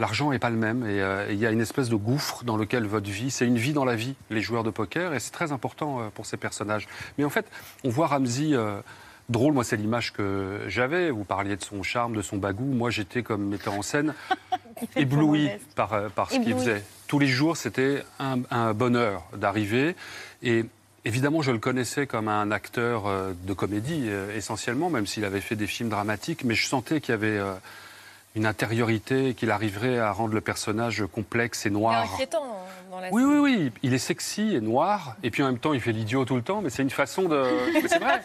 L'argent 0.00 0.30
n'est 0.30 0.38
pas 0.38 0.50
le 0.50 0.56
même 0.56 0.84
et 0.86 1.00
euh, 1.02 1.26
il 1.30 1.38
y 1.38 1.46
a 1.46 1.50
une 1.50 1.60
espèce 1.60 1.88
de 1.88 1.96
gouffre 1.96 2.44
dans 2.44 2.56
lequel 2.56 2.86
votre 2.86 3.10
vie, 3.10 3.30
c'est 3.30 3.46
une 3.46 3.58
vie 3.58 3.72
dans 3.72 3.84
la 3.84 3.96
vie, 3.96 4.14
les 4.30 4.40
joueurs 4.40 4.62
de 4.62 4.70
poker, 4.70 5.12
et 5.12 5.18
c'est 5.18 5.32
très 5.32 5.50
important 5.50 6.00
euh, 6.00 6.08
pour 6.14 6.24
ces 6.24 6.36
personnages. 6.36 6.86
Mais 7.16 7.24
en 7.24 7.30
fait, 7.30 7.46
on 7.82 7.88
voit 7.88 8.06
Ramsey 8.06 8.50
euh, 8.52 8.80
drôle, 9.28 9.52
moi 9.52 9.64
c'est 9.64 9.76
l'image 9.76 10.12
que 10.12 10.60
j'avais. 10.68 11.10
Vous 11.10 11.24
parliez 11.24 11.56
de 11.56 11.62
son 11.62 11.82
charme, 11.82 12.14
de 12.14 12.22
son 12.22 12.36
bagou. 12.36 12.64
Moi 12.64 12.90
j'étais 12.90 13.22
comme 13.22 13.46
metteur 13.48 13.74
en 13.74 13.82
scène 13.82 14.14
ébloui 14.96 15.50
par, 15.74 15.92
euh, 15.92 16.08
par 16.08 16.30
ce 16.30 16.38
qu'il 16.38 16.54
faisait. 16.54 16.82
Tous 17.06 17.18
les 17.18 17.26
jours, 17.26 17.56
c'était 17.56 18.04
un, 18.18 18.40
un 18.50 18.74
bonheur 18.74 19.24
d'arriver. 19.34 19.96
Et 20.42 20.64
évidemment, 21.04 21.42
je 21.42 21.50
le 21.50 21.58
connaissais 21.58 22.06
comme 22.06 22.28
un 22.28 22.50
acteur 22.50 23.06
euh, 23.06 23.32
de 23.44 23.52
comédie, 23.52 24.04
euh, 24.06 24.36
essentiellement, 24.36 24.90
même 24.90 25.06
s'il 25.06 25.24
avait 25.24 25.40
fait 25.40 25.56
des 25.56 25.66
films 25.66 25.88
dramatiques. 25.88 26.44
Mais 26.44 26.54
je 26.54 26.66
sentais 26.66 27.00
qu'il 27.00 27.12
y 27.12 27.14
avait 27.14 27.40
une 28.34 28.46
intériorité, 28.46 29.34
qu'il 29.34 29.50
arriverait 29.50 29.98
à 29.98 30.12
rendre 30.12 30.34
le 30.34 30.40
personnage 30.40 31.04
complexe 31.12 31.66
et 31.66 31.70
noir. 31.70 32.12
inquiétant 32.12 32.57
dans 33.00 33.06
la 33.06 33.12
Oui, 33.12 33.22
oui, 33.24 33.38
oui. 33.38 33.72
Il 33.82 33.94
est 33.94 33.98
sexy 33.98 34.54
et 34.54 34.60
noir. 34.60 35.16
Et 35.22 35.30
puis 35.30 35.42
en 35.42 35.46
même 35.46 35.58
temps, 35.58 35.72
il 35.72 35.80
fait 35.80 35.92
l'idiot 35.92 36.24
tout 36.24 36.36
le 36.36 36.42
temps. 36.42 36.60
Mais 36.62 36.70
c'est 36.70 36.82
une 36.82 36.90
façon 36.90 37.22
de. 37.28 37.42
Mais 37.74 37.88
c'est 37.88 37.98
vrai. 37.98 38.20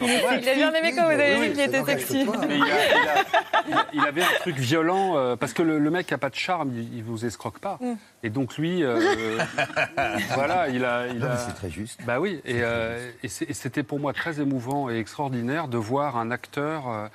Non, 0.00 0.06
c'est 0.06 0.20
vrai. 0.20 0.38
Il 0.42 0.48
a 0.48 0.54
bien 0.54 0.72
aimé 0.74 0.92
quand 0.94 1.04
vous 1.04 1.10
avez 1.10 1.36
Oui, 1.38 1.48
dit 1.48 1.52
qu'il 1.54 1.60
était 1.62 1.84
sexy. 1.84 2.26
Mais 2.48 2.56
il, 2.56 2.62
a- 2.62 2.66
il 2.66 3.08
a- 3.08 3.24
il 3.68 3.74
a- 3.74 3.86
il 3.92 4.00
avait 4.00 4.22
un 4.22 4.32
truc 4.40 4.56
violent 4.56 5.16
euh, 5.16 5.36
parce 5.36 5.52
que 5.52 5.62
le, 5.62 5.78
le 5.78 5.90
mec 5.90 6.10
a 6.12 6.18
pas 6.18 6.30
de 6.30 6.34
charme, 6.34 6.72
il, 6.74 6.96
il 6.96 7.02
vous 7.04 7.24
escroque 7.24 7.58
pas. 7.58 7.78
Mm. 7.80 7.92
Et 8.22 8.30
donc 8.30 8.56
lui, 8.58 8.82
euh, 8.84 8.98
voilà, 10.34 10.68
il 10.68 10.84
a. 10.84 11.06
Il 11.08 11.18
Non, 11.18 11.28
c'est 11.46 11.54
très 11.54 11.70
juste. 11.70 12.00
Bah 12.04 12.20
oui, 12.20 12.40
et, 12.44 12.60
euh, 12.62 13.10
et 13.22 13.28
c'était 13.28 13.82
pour 13.82 14.00
moi 14.00 14.12
très 14.12 14.40
émouvant 14.40 14.90
et 14.90 14.98
extraordinaire 14.98 15.68
de 15.68 15.78
voir 15.78 16.16
un 16.16 16.30
acteur 16.30 16.88
euh, 16.88 17.08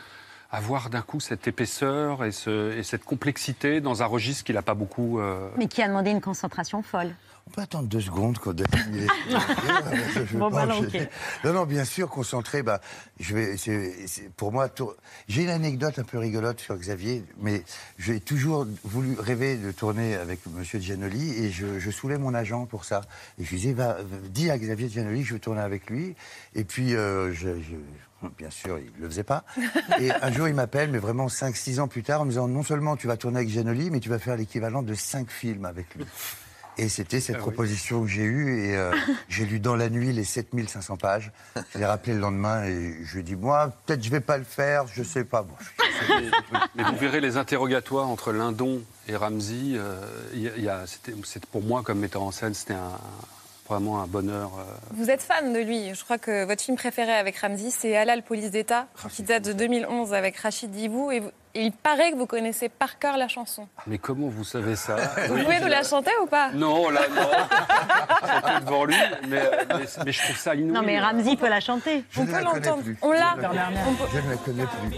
avoir 0.52 0.90
d'un 0.90 1.02
coup 1.02 1.20
cette 1.20 1.48
épaisseur 1.48 2.24
et, 2.24 2.32
ce- 2.32 2.78
et 2.78 2.84
cette 2.84 3.04
complexité 3.04 3.82
dans 3.82 4.04
un 4.04 4.06
registre 4.06 4.44
qu'il 4.44 4.56
n'a 4.56 4.62
pas 4.62 4.74
beaucoup. 4.76 5.20
euh, 5.20 5.50
Mais 5.58 5.68
qui 5.68 5.82
a 5.82 5.88
demandé 5.88 6.12
une 6.12 6.22
concentration 6.22 6.82
folle. 6.84 7.14
On 7.48 7.52
peut 7.52 7.62
attendre 7.62 7.88
deux 7.88 8.02
secondes 8.02 8.40
je 10.26 10.36
Bon, 10.38 10.50
bah 10.50 10.66
non, 10.66 10.80
ok. 10.80 10.98
non, 11.44 11.54
non, 11.54 11.66
bien 11.66 11.86
sûr, 11.86 12.10
concentré. 12.10 12.64
Bah, 12.64 12.82
je 13.20 13.36
vais. 13.36 13.56
pour 14.36 14.52
moi, 14.52 14.68
tour- 14.68 14.96
j'ai 15.28 15.44
une 15.44 15.50
anecdote 15.50 16.00
un 16.00 16.04
peu 16.04 16.18
rigolote 16.18 16.60
sur 16.60 16.76
Xavier, 16.76 17.24
mais 17.40 17.62
j'ai 18.00 18.20
toujours 18.20 18.66
voulu 18.84 19.16
rêver 19.20 19.58
de 19.58 19.72
tourner 19.72 20.16
avec 20.16 20.40
Monsieur 20.48 20.80
Giannoli 20.80 21.36
et 21.46 21.52
je, 21.52 21.78
je 21.80 21.92
saoulais 21.92 22.18
mon 22.18 22.34
agent 22.34 22.66
pour 22.66 22.84
ça. 22.84 23.02
Et 23.40 23.44
je 23.46 23.52
lui 23.52 23.58
disais, 23.58 23.74
va, 23.74 23.98
dis 24.30 24.50
à 24.50 24.58
Xavier 24.58 24.90
Giannoli, 24.90 25.22
que 25.22 25.28
je 25.28 25.34
veux 25.36 25.40
tourner 25.40 25.62
avec 25.62 25.88
lui. 25.92 26.16
Et 26.56 26.64
puis, 26.64 26.96
euh, 26.96 27.32
je, 27.32 27.50
je- 27.62 27.76
bien 28.38 28.50
sûr, 28.50 28.78
il 28.80 28.92
le 29.02 29.08
faisait 29.10 29.24
pas. 29.24 29.44
Et 30.00 30.12
un 30.12 30.32
jour, 30.32 30.48
il 30.48 30.54
m'appelle, 30.56 30.92
mais 30.92 30.98
vraiment 31.00 31.28
5-6 31.28 31.80
ans 31.80 31.88
plus 31.88 32.04
tard, 32.04 32.22
en 32.22 32.26
me 32.26 32.30
disant, 32.32 32.48
non 32.48 32.64
seulement 32.64 32.96
tu 32.96 33.08
vas 33.08 33.18
tourner 33.18 33.38
avec 33.38 33.50
Giannoli, 33.50 33.90
mais 33.92 34.00
tu 34.00 34.10
vas 34.10 34.20
faire 34.20 34.36
l'équivalent 34.38 34.84
de 34.84 34.94
5 34.94 35.30
films 35.30 35.66
avec 35.66 35.94
lui. 35.96 36.06
Et 36.78 36.90
c'était 36.90 37.22
cette 37.22 37.36
Ah 37.36 37.40
oui. 37.40 37.44
proposition 37.44 38.02
que 38.02 38.08
j'ai 38.10 38.24
eue 38.24 38.66
et 38.66 38.76
euh, 38.76 38.92
j'ai 39.30 39.46
lu 39.46 39.62
dans 39.62 39.78
la 39.78 39.90
nuit 39.90 40.12
les 40.12 40.26
7500 40.26 40.98
pages. 40.98 41.32
Je 41.74 41.80
l'ai 41.80 41.86
rappelé 41.86 42.14
le 42.14 42.20
lendemain 42.20 42.66
et 42.66 42.98
je 43.06 43.14
lui 43.14 43.20
ai 43.22 43.24
dit, 43.24 43.38
moi, 43.38 43.72
peut-être 43.86 44.04
je 44.04 44.10
vais 44.10 44.20
pas 44.20 44.38
le 44.38 44.44
faire, 44.44 44.86
je 44.88 45.02
sais 45.02 45.24
pas. 45.24 45.44
Bon, 45.44 45.54
Mais, 46.10 46.30
mais 46.76 46.84
vous 46.84 46.98
verrez 46.98 47.22
les 47.22 47.38
interrogatoires 47.38 48.10
entre 48.10 48.34
Lindon 48.34 48.82
et 49.08 49.16
Ramsey. 49.16 49.76
euh, 49.78 49.96
y 50.34 50.50
a- 50.50 50.58
y 50.58 50.68
a- 50.68 50.86
c'était- 50.86 51.14
c'est- 51.24 51.46
pour 51.46 51.64
moi, 51.64 51.82
comme 51.82 52.00
metteur 52.00 52.24
en 52.24 52.32
scène, 52.32 52.54
c'était 52.54 52.74
un- 52.74 53.00
vraiment 53.70 54.02
un 54.02 54.08
bonheur. 54.08 54.52
euh, 54.60 54.64
Vous 54.92 55.10
êtes 55.10 55.22
fan 55.24 55.52
de 55.54 55.60
lui. 55.60 55.94
Je 55.96 56.04
crois 56.04 56.18
que 56.18 56.46
votre 56.46 56.62
film 56.62 56.78
préféré 56.78 57.14
avec 57.14 57.38
Ramsey, 57.38 57.70
c'est 57.72 57.96
Halal, 57.98 58.22
police 58.24 58.52
d'État, 58.52 58.86
qui 59.10 59.24
date 59.24 59.44
de 59.44 59.54
2011 59.54 60.14
avec 60.14 60.38
Rachid 60.38 60.72
Dibou. 60.72 61.12
Et, 61.12 61.20
vous- 61.20 61.32
et 61.58 61.62
il 61.64 61.72
paraît 61.72 62.12
que 62.12 62.18
vous 62.18 62.26
connaissez 62.26 62.68
par 62.68 63.00
cœur 63.00 63.16
la 63.18 63.28
chanson. 63.30 63.68
Mais 63.88 63.98
comment 63.98 64.28
vous 64.28 64.44
savez 64.44 64.76
ça? 64.76 64.98
Vous 65.28 65.36
Oui, 65.36 65.44
pouvez 65.44 65.60
nous 65.62 65.68
la 65.68 65.84
chanter 65.84 66.12
ou 66.22 66.26
pas? 66.26 66.50
Non, 66.54 66.90
là, 66.90 67.02
non. 67.16 68.60
Devant 68.66 68.84
lui, 68.86 68.96
mais, 69.30 69.42
mais, 69.70 69.86
mais 70.06 70.12
je 70.12 70.22
trouve 70.24 70.36
ça 70.38 70.54
inouï. 70.54 70.72
Non, 70.74 70.82
mais 70.84 71.00
Ramsey 71.00 71.38
peut 71.38 71.48
la 71.48 71.62
chanter. 71.62 72.04
je 72.12 72.20
On 72.22 72.26
peut 72.26 72.32
la 72.34 72.38
connais 72.44 72.60
l'entendre. 72.66 72.84
plus. 72.84 72.98
On 73.02 73.12
l'a. 73.14 73.36
Je 73.40 74.18
ne 74.20 74.30
la 74.32 74.38
connais 74.38 74.66
plus. 74.66 74.98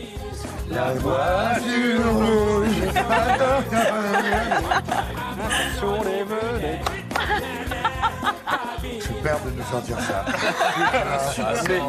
La 0.71 0.93
voiture 0.95 2.13
rouge. 2.13 2.67
Sur 5.77 6.03
les 6.03 6.23
vedettes. 6.23 6.96
Super 9.27 9.43
de 9.45 9.49
nous 9.57 9.63
sortir 9.63 9.99
ça. 9.99 10.25
Mais, 11.67 11.79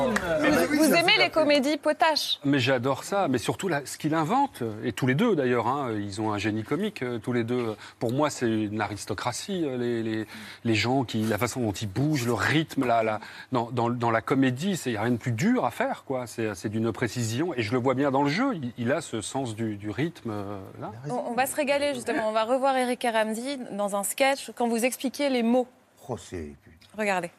mais- 0.40 0.50
Mais 0.50 0.66
Vous 0.66 0.92
aimez 0.94 1.12
les 1.18 1.30
comédies 1.30 1.76
potaches 1.76 2.40
mais 2.44 2.58
j'adore 2.58 3.04
ça, 3.04 3.28
mais 3.28 3.38
surtout 3.38 3.68
là, 3.68 3.82
ce 3.84 3.96
qu'il 3.96 4.14
invente, 4.14 4.62
et 4.82 4.92
tous 4.92 5.06
les 5.06 5.14
deux 5.14 5.36
d'ailleurs, 5.36 5.68
hein, 5.68 5.90
ils 5.96 6.20
ont 6.20 6.32
un 6.32 6.38
génie 6.38 6.64
comique, 6.64 7.02
euh, 7.02 7.18
tous 7.18 7.32
les 7.32 7.44
deux. 7.44 7.76
Pour 8.00 8.12
moi, 8.12 8.28
c'est 8.30 8.46
une 8.48 8.80
aristocratie, 8.80 9.64
euh, 9.64 9.76
les, 9.76 10.02
les, 10.02 10.26
les 10.64 10.74
gens, 10.74 11.04
qui, 11.04 11.22
la 11.24 11.38
façon 11.38 11.60
dont 11.60 11.70
ils 11.72 11.88
bougent, 11.88 12.26
le 12.26 12.32
rythme, 12.34 12.86
là, 12.86 13.02
là, 13.04 13.20
dans, 13.52 13.70
dans, 13.70 13.88
dans 13.90 14.10
la 14.10 14.20
comédie, 14.20 14.80
il 14.86 14.92
n'y 14.92 14.96
a 14.98 15.02
rien 15.02 15.12
de 15.12 15.16
plus 15.16 15.32
dur 15.32 15.64
à 15.64 15.70
faire, 15.70 16.02
quoi. 16.06 16.26
C'est 16.26 16.54
c'est 16.56 16.68
d'une 16.68 16.90
précision, 16.92 17.54
et 17.54 17.62
je 17.62 17.72
le 17.72 17.78
vois 17.78 17.94
bien 17.94 18.10
dans 18.10 18.22
le 18.22 18.30
jeu, 18.30 18.54
il, 18.56 18.72
il 18.78 18.90
a 18.92 19.00
ce 19.00 19.20
sens 19.20 19.54
du, 19.54 19.76
du 19.76 19.90
rythme, 19.90 20.30
euh, 20.32 20.58
là. 20.80 20.90
on, 21.08 21.30
on 21.30 21.34
va 21.34 21.46
se 21.46 21.54
régaler 21.54 21.94
justement. 21.94 22.28
On 22.28 22.32
va 22.32 22.44
revoir 22.44 22.76
Eric 22.76 23.06
Ramsey 23.12 23.58
dans 23.72 23.94
un 23.94 24.02
sketch 24.02 24.50
quand 24.56 24.66
vous 24.68 24.84
expliquez 24.84 25.28
les 25.30 25.42
mots. 25.44 25.68
Oh, 26.08 26.16
c'est- 26.16 26.54
Regardez. 26.98 27.30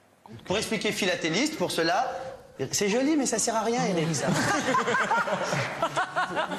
Pour 0.46 0.58
expliquer 0.58 0.92
philatéliste, 0.92 1.58
pour 1.58 1.72
cela, 1.72 2.12
c'est 2.72 2.89
joli, 2.89 3.16
mais 3.18 3.25
ça 3.25 3.39
sert 3.39 3.56
à 3.56 3.62
rien, 3.62 3.84
Eric. 3.86 4.16
Ça. 4.16 4.28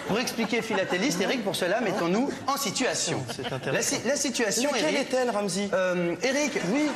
pour 0.08 0.18
expliquer 0.18 0.62
philatéliste, 0.62 1.20
Eric, 1.20 1.44
pour 1.44 1.54
cela, 1.56 1.80
mettons-nous 1.80 2.30
en 2.46 2.56
situation. 2.56 3.24
La, 3.72 3.82
si- 3.82 4.00
la 4.04 4.16
situation, 4.16 4.74
Eric. 4.74 4.96
est-elle, 4.98 5.30
Ramsey 5.30 5.68
Euh, 5.72 6.16
Eric, 6.22 6.52
oui. 6.72 6.88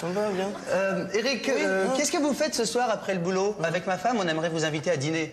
T'en 0.00 0.08
vas 0.08 0.30
bien 0.30 0.50
Euh, 0.70 1.06
Eric, 1.14 1.48
euh, 1.48 1.86
qu'est-ce 1.96 2.10
que 2.10 2.18
vous 2.18 2.34
faites 2.34 2.56
ce 2.56 2.64
soir 2.64 2.90
après 2.90 3.14
le 3.14 3.20
boulot? 3.20 3.54
Avec 3.62 3.86
ma 3.86 3.96
femme, 3.96 4.18
on 4.20 4.26
aimerait 4.26 4.48
vous 4.50 4.64
inviter 4.64 4.90
à 4.90 4.96
dîner. 4.96 5.32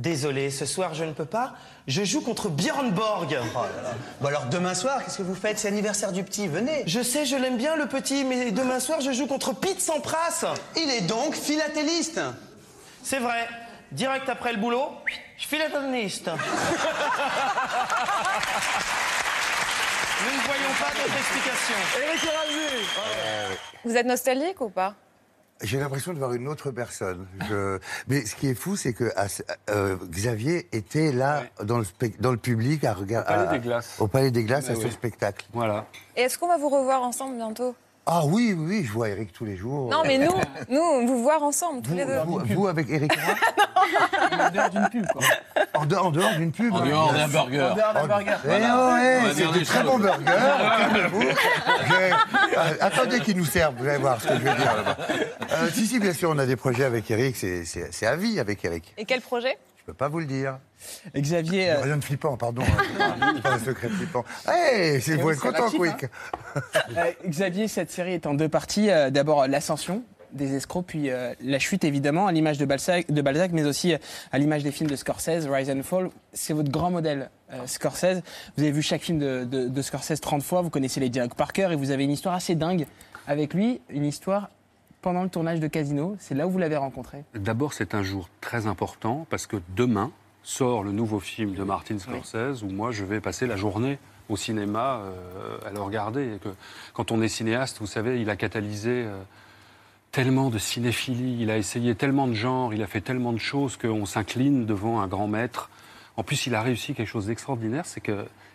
Désolé, 0.00 0.50
ce 0.50 0.64
soir 0.64 0.94
je 0.94 1.04
ne 1.04 1.12
peux 1.12 1.26
pas. 1.26 1.52
Je 1.86 2.02
joue 2.04 2.22
contre 2.22 2.48
Björn 2.48 2.90
Borg. 2.90 3.38
Bon 4.22 4.28
alors 4.28 4.46
demain 4.46 4.72
soir, 4.72 5.04
qu'est-ce 5.04 5.18
que 5.18 5.22
vous 5.22 5.34
faites? 5.34 5.58
C'est 5.58 5.68
l'anniversaire 5.68 6.10
du 6.10 6.24
petit, 6.24 6.48
venez. 6.48 6.84
Je 6.86 7.02
sais, 7.02 7.26
je 7.26 7.36
l'aime 7.36 7.58
bien 7.58 7.76
le 7.76 7.84
petit, 7.84 8.24
mais 8.24 8.50
demain 8.50 8.80
soir 8.80 9.02
je 9.02 9.12
joue 9.12 9.26
contre 9.26 9.52
Pete 9.52 9.78
Sampras. 9.78 10.46
Il 10.74 10.88
est 10.88 11.02
donc 11.02 11.34
philatéliste. 11.34 12.18
C'est 13.02 13.18
vrai. 13.18 13.46
Direct 13.92 14.26
après 14.30 14.54
le 14.54 14.58
boulot, 14.58 14.88
je 15.36 15.46
file 15.46 15.58
la 15.70 15.80
liste. 15.90 16.28
Nous 20.22 20.30
ne 20.30 20.42
voyons 20.46 20.72
pas 20.80 20.92
d'autre 20.96 21.14
explication. 21.18 21.76
Vous 23.84 23.94
êtes 23.94 24.06
nostalgique 24.06 24.62
ou 24.62 24.70
pas? 24.70 24.94
J'ai 25.62 25.78
l'impression 25.78 26.12
de 26.14 26.18
voir 26.18 26.32
une 26.32 26.48
autre 26.48 26.70
personne. 26.70 27.26
Je- 27.48 27.78
Mais 28.08 28.24
ce 28.24 28.34
qui 28.34 28.48
est 28.48 28.54
fou, 28.54 28.76
c'est 28.76 28.92
que 28.94 29.12
euh, 29.70 29.96
Xavier 30.08 30.68
était 30.72 31.12
là 31.12 31.42
dans, 31.62 31.78
le 31.78 31.84
spec- 31.84 32.20
dans 32.20 32.30
le 32.30 32.38
public 32.38 32.82
à 32.84 32.94
regarder. 32.94 33.32
Au 33.32 33.36
Palais 33.36 33.58
des 33.58 33.64
Glaces. 33.64 33.96
Au 34.00 34.06
Palais 34.08 34.30
des 34.30 34.44
Glaces 34.44 34.68
Mais 34.68 34.78
à 34.78 34.80
ce 34.80 34.88
spectacle. 34.90 35.46
Voilà. 35.52 35.86
Et 36.16 36.22
est-ce 36.22 36.38
qu'on 36.38 36.48
va 36.48 36.56
vous 36.56 36.70
revoir 36.70 37.02
ensemble 37.02 37.36
bientôt? 37.36 37.74
Ah 38.06 38.22
oui, 38.24 38.54
oui, 38.58 38.66
oui, 38.68 38.84
je 38.84 38.92
vois 38.92 39.08
Eric 39.10 39.32
tous 39.32 39.44
les 39.44 39.56
jours. 39.56 39.88
Non, 39.90 40.02
mais 40.04 40.18
nous, 40.18 40.32
nous, 40.68 40.80
on 40.80 41.06
vous 41.06 41.22
voir 41.22 41.42
ensemble, 41.42 41.82
tous 41.82 41.90
Vous, 41.90 41.96
les 41.96 42.04
deux. 42.06 42.18
vous- 42.24 42.40
vous 42.44 42.66
avec 42.68 42.88
Eric 42.90 43.12
En 44.32 44.50
dehors 44.50 44.70
d'une 44.70 44.88
pub, 44.88 45.06
quoi. 45.12 45.22
en, 45.74 45.86
dehors- 45.86 46.06
en 46.06 46.10
dehors 46.10 46.34
d'une 46.34 46.50
pub 46.52 46.72
En 46.74 46.80
dehors 46.84 47.12
d'un 47.12 47.28
burger. 47.28 47.60
En 47.60 47.74
dehors 47.74 47.92
d'un 47.94 48.06
burger. 48.06 48.36
Oh, 48.44 48.48
eh, 48.48 49.26
va 49.26 49.28
c'est 49.28 49.34
dire 49.34 49.52
de 49.52 49.58
les 49.58 49.64
très 49.64 49.82
bons 49.84 49.98
burgers. 49.98 50.24
euh, 51.92 52.10
attendez 52.80 53.20
qu'ils 53.20 53.36
nous 53.36 53.44
servent, 53.44 53.74
vous 53.78 53.86
allez 53.88 53.98
voir 53.98 54.20
ce 54.20 54.28
que 54.28 54.34
je 54.34 54.38
veux 54.40 54.54
dire 54.54 54.74
là-bas. 54.76 54.96
Euh, 55.52 55.68
si, 55.72 55.86
si, 55.86 55.98
bien 56.00 56.12
sûr, 56.12 56.30
on 56.30 56.38
a 56.38 56.46
des 56.46 56.56
projets 56.56 56.84
avec 56.84 57.10
Eric, 57.10 57.36
c'est- 57.36 57.64
c'est 57.64 57.92
c'est 57.92 58.06
à 58.06 58.16
vie 58.16 58.40
avec 58.40 58.64
Eric. 58.64 58.92
Et 58.98 59.04
quel 59.04 59.20
projet? 59.20 59.56
Je 59.68 59.69
peux 59.90 59.94
pas 59.96 60.08
vous 60.08 60.20
le 60.20 60.26
dire. 60.26 60.58
Xavier, 61.16 61.70
euh, 61.70 61.80
Rien 61.82 61.96
de 61.96 62.04
flippant, 62.04 62.36
pardon. 62.36 62.62
hein. 63.00 63.34
Pas 63.42 63.52
un 63.54 63.58
secret 63.58 63.88
flippant. 63.88 64.24
Hey, 64.48 65.00
c'est 65.00 65.16
vous 65.16 65.30
êtes 65.30 65.38
content, 65.40 65.68
Quick. 65.70 66.06
Euh, 66.96 67.12
Xavier, 67.26 67.68
cette 67.68 67.90
série 67.90 68.14
est 68.14 68.26
en 68.26 68.34
deux 68.34 68.48
parties. 68.48 68.90
Euh, 68.90 69.10
D'abord 69.10 69.46
l'ascension 69.46 70.02
des 70.32 70.54
escrocs, 70.54 70.86
puis 70.86 71.10
la 71.40 71.58
chute 71.58 71.82
évidemment, 71.82 72.28
à 72.28 72.32
l'image 72.32 72.56
de 72.56 72.64
Balzac, 72.64 73.10
de 73.10 73.20
Balzac, 73.20 73.50
mais 73.50 73.64
aussi 73.64 73.94
à 74.30 74.38
l'image 74.38 74.62
des 74.62 74.70
films 74.70 74.88
de 74.88 74.94
Scorsese, 74.94 75.48
Rise 75.50 75.68
and 75.70 75.82
Fall. 75.82 76.08
C'est 76.32 76.52
votre 76.52 76.70
grand 76.70 76.92
modèle, 76.92 77.30
Scorsese. 77.66 78.22
Vous 78.56 78.62
avez 78.62 78.70
vu 78.70 78.80
chaque 78.80 79.02
film 79.02 79.18
de, 79.18 79.42
de- 79.44 79.66
de 79.66 79.82
Scorsese 79.82 80.20
30 80.20 80.44
fois, 80.44 80.62
vous 80.62 80.70
connaissez 80.70 81.00
les 81.00 81.08
dialogues 81.08 81.34
par 81.34 81.52
cœur 81.52 81.72
et 81.72 81.76
vous 81.76 81.90
avez 81.90 82.04
une 82.04 82.12
histoire 82.12 82.36
assez 82.36 82.54
dingue 82.54 82.86
avec 83.26 83.54
lui, 83.54 83.80
une 83.90 84.04
histoire 84.04 84.50
pendant 85.02 85.22
le 85.22 85.28
tournage 85.28 85.60
de 85.60 85.66
Casino. 85.66 86.16
C'est 86.18 86.34
là 86.34 86.46
où 86.46 86.50
vous 86.50 86.58
l'avez 86.58 86.76
rencontré. 86.76 87.24
D'abord, 87.34 87.72
c'est 87.72 87.94
un 87.94 88.02
jour 88.02 88.28
très 88.40 88.66
important 88.66 89.26
parce 89.30 89.46
que 89.46 89.56
demain, 89.76 90.10
sort 90.42 90.82
le 90.82 90.92
nouveau 90.92 91.20
film 91.20 91.54
de 91.54 91.62
Martin 91.62 91.98
Scorsese, 91.98 92.62
où 92.62 92.70
moi 92.70 92.90
je 92.92 93.04
vais 93.04 93.20
passer 93.20 93.46
la 93.46 93.56
journée 93.56 93.98
au 94.28 94.36
cinéma 94.36 95.00
euh, 95.00 95.58
à 95.66 95.70
le 95.70 95.80
regarder. 95.80 96.34
Et 96.34 96.38
que, 96.38 96.48
quand 96.94 97.12
on 97.12 97.20
est 97.20 97.28
cinéaste, 97.28 97.78
vous 97.80 97.86
savez, 97.86 98.20
il 98.20 98.30
a 98.30 98.36
catalysé 98.36 99.04
euh, 99.06 99.20
tellement 100.12 100.50
de 100.50 100.58
cinéphilie, 100.58 101.42
il 101.42 101.50
a 101.50 101.58
essayé 101.58 101.94
tellement 101.94 102.26
de 102.26 102.34
genres, 102.34 102.72
il 102.72 102.82
a 102.82 102.86
fait 102.86 103.00
tellement 103.00 103.32
de 103.32 103.38
choses 103.38 103.76
qu'on 103.76 104.06
s'incline 104.06 104.66
devant 104.66 105.00
un 105.00 105.08
grand 105.08 105.28
maître. 105.28 105.70
En 106.16 106.22
plus, 106.22 106.46
il 106.46 106.54
a 106.54 106.62
réussi 106.62 106.94
quelque 106.94 107.08
chose 107.08 107.26
d'extraordinaire, 107.26 107.86
c'est 107.86 108.00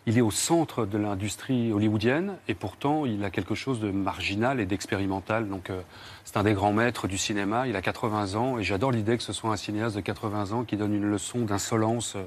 qu'il 0.06 0.18
est 0.18 0.22
au 0.22 0.32
centre 0.32 0.86
de 0.86 0.98
l'industrie 0.98 1.74
hollywoodienne 1.74 2.36
et 2.48 2.54
pourtant 2.54 3.06
il 3.06 3.24
a 3.24 3.32
quelque 3.32 3.56
chose 3.56 3.80
de 3.80 3.90
marginal 3.90 4.60
et 4.60 4.66
d'expérimental. 4.66 5.50
Donc 5.50 5.70
euh, 5.70 5.82
c'est 6.24 6.38
un 6.38 6.44
des 6.44 6.54
grands 6.54 6.74
maîtres 6.74 7.08
du 7.08 7.18
cinéma, 7.18 7.68
il 7.68 7.76
a 7.76 7.82
80 7.82 8.36
ans 8.36 8.60
et 8.60 8.64
j'adore 8.64 8.92
l'idée 8.92 9.18
que 9.18 9.24
ce 9.24 9.34
soit 9.34 9.52
un 9.52 9.58
cinéaste 9.58 9.96
de 9.96 10.02
80 10.02 10.52
ans 10.52 10.64
qui 10.64 10.78
donne 10.78 10.94
une 10.94 11.10
leçon 11.10 11.40
d'insolence 11.40 12.16
euh, 12.16 12.24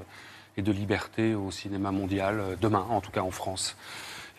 et 0.57 0.61
de 0.61 0.71
liberté 0.73 1.35
au 1.35 1.51
cinéma 1.51 1.91
mondial, 1.91 2.39
euh, 2.39 2.55
demain 2.59 2.85
en 2.89 2.99
tout 2.99 3.11
cas 3.11 3.21
en 3.21 3.31
France. 3.31 3.77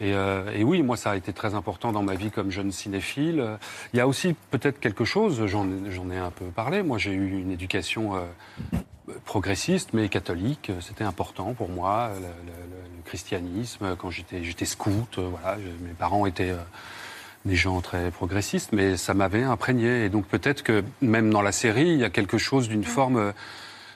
Et, 0.03 0.65
oui, 0.65 0.83
moi, 0.83 0.97
ça 0.97 1.11
a 1.11 1.17
été 1.17 1.35
très 1.35 1.55
important 1.55 1.93
dans 1.93 2.03
ma 2.03 2.15
vie 2.15 2.31
comme 2.31 2.51
jeune 2.51 2.73
cinéphile. 2.73 3.59
Il 3.93 3.99
y 3.99 4.01
a 4.01 4.09
aussi 4.09 4.35
peut-être 4.51 4.81
quelque 4.81 5.05
chose, 5.05 5.45
j'en 5.45 5.69
ai 6.11 6.17
un 6.17 6.31
peu 6.31 6.47
parlé, 6.47 6.83
moi 6.83 6.97
j'ai 6.97 7.13
eu 7.13 7.39
une 7.39 7.51
éducation 7.51 8.15
progressiste 9.27 9.91
mais 9.93 10.09
catholique, 10.09 10.73
c'était 10.81 11.05
important 11.05 11.53
pour 11.53 11.69
moi, 11.69 12.13
christianisme, 13.11 13.97
quand 13.99 14.11
j'étais 14.11 14.65
scout, 14.65 15.19
euh, 15.19 15.29
voilà, 15.31 15.57
mes 15.57 15.95
parents 15.99 16.27
étaient... 16.27 16.51
Euh, 16.51 16.65
des 17.47 17.57
gens 17.57 17.81
très 17.81 18.11
progressistes, 18.11 18.73
mais 18.73 18.99
ça 18.99 19.15
m'avait 19.15 19.45
imprégné. 19.45 20.05
Et 20.05 20.09
donc 20.11 20.27
peut-être 20.27 20.63
que 20.63 20.85
même 21.01 21.31
dans 21.31 21.43
la 21.43 21.53
série, 21.53 21.89
il 21.89 21.99
y 21.99 22.05
a 22.05 22.11
quelque 22.11 22.37
chose 22.37 22.69
d'une 22.69 22.85
forme 22.85 23.17
euh, 23.17 23.33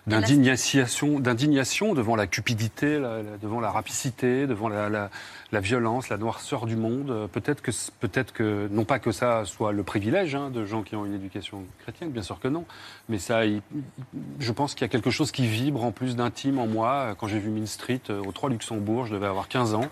d'indignation, 0.07 1.19
d'indignation 1.19 1.95
devant 1.95 2.17
la 2.17 2.27
cupidité, 2.27 3.01
devant 3.43 3.61
la 3.61 3.71
rapicité, 3.71 4.47
devant 4.47 4.69
la, 4.69 4.89
la, 4.91 5.61
violence, 5.61 6.09
la 6.09 6.19
noirceur 6.19 6.67
du 6.67 6.77
monde. 6.77 7.29
Peut-être 7.33 7.63
que, 7.63 7.71
peut-être 8.01 8.33
que, 8.33 8.69
non 8.71 8.85
pas 8.85 8.99
que 8.99 9.13
ça 9.13 9.45
soit 9.45 9.73
le 9.73 9.83
privilège 9.83 10.35
hein, 10.35 10.51
de 10.51 10.65
gens 10.67 10.83
qui 10.83 10.95
ont 10.97 11.07
une 11.07 11.15
éducation 11.15 11.65
chrétienne, 11.79 12.11
bien 12.11 12.23
sûr 12.23 12.39
que 12.39 12.49
non, 12.49 12.65
mais 13.09 13.19
ça, 13.19 13.43
je 13.47 14.53
pense 14.53 14.75
qu'il 14.75 14.83
y 14.83 14.85
a 14.85 14.89
quelque 14.89 15.11
chose 15.11 15.33
qui 15.33 15.47
vibre 15.47 15.85
en 15.85 15.93
plus 15.93 16.17
d'intime 16.17 16.59
en 16.59 16.67
moi. 16.67 17.15
Quand 17.19 17.27
j'ai 17.27 17.39
vu 17.39 17.51
Mean 17.51 17.67
Street 17.67 18.03
euh, 18.11 18.23
au 18.23 18.33
3 18.33 18.51
Luxembourg, 18.51 19.07
je 19.07 19.15
devais 19.15 19.27
avoir 19.27 19.49
15 19.49 19.75
ans. 19.75 19.89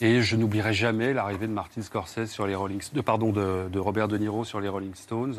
Et 0.00 0.22
je 0.22 0.36
n'oublierai 0.36 0.72
jamais 0.72 1.12
l'arrivée 1.12 1.48
de 1.48 1.52
Martin 1.52 1.82
Scorsese 1.82 2.30
sur 2.30 2.46
les 2.46 2.54
Rolling 2.54 2.80
de, 2.92 3.00
pardon, 3.00 3.32
de, 3.32 3.68
de, 3.68 3.78
Robert 3.80 4.06
De 4.06 4.16
Niro 4.16 4.44
sur 4.44 4.60
les 4.60 4.68
Rolling 4.68 4.94
Stones. 4.94 5.36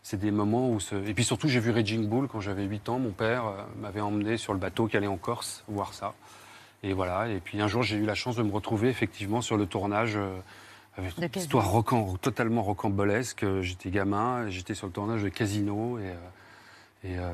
Euh, 0.00 0.02
c'est 0.02 0.18
des 0.18 0.30
moments 0.30 0.70
où... 0.70 0.80
Ce... 0.80 0.94
Et 0.94 1.14
puis 1.14 1.24
surtout, 1.24 1.48
j'ai 1.48 1.60
vu 1.60 1.70
Raging 1.70 2.08
Bull 2.08 2.28
quand 2.28 2.40
j'avais 2.40 2.64
8 2.64 2.88
ans. 2.88 2.98
Mon 2.98 3.10
père 3.10 3.46
euh, 3.46 3.62
m'avait 3.80 4.00
emmené 4.00 4.36
sur 4.36 4.52
le 4.52 4.58
bateau 4.58 4.86
qui 4.86 4.96
allait 4.96 5.06
en 5.06 5.16
Corse 5.16 5.64
voir 5.68 5.94
ça. 5.94 6.14
Et 6.82 6.92
voilà. 6.92 7.28
Et 7.28 7.40
puis 7.40 7.60
un 7.60 7.68
jour, 7.68 7.82
j'ai 7.82 7.96
eu 7.96 8.04
la 8.04 8.14
chance 8.14 8.36
de 8.36 8.42
me 8.42 8.52
retrouver 8.52 8.88
effectivement 8.88 9.40
sur 9.40 9.56
le 9.56 9.66
tournage 9.66 10.16
euh, 10.16 10.38
avec 10.96 11.16
une 11.18 11.40
histoire 11.40 11.68
rocan, 11.68 12.16
totalement 12.20 12.62
rocambolesque. 12.62 13.44
J'étais 13.60 13.90
gamin, 13.90 14.48
j'étais 14.48 14.74
sur 14.74 14.86
le 14.86 14.92
tournage 14.92 15.22
de 15.22 15.28
Casino 15.28 15.98
et... 15.98 16.12
Et 17.02 17.18
euh, 17.18 17.32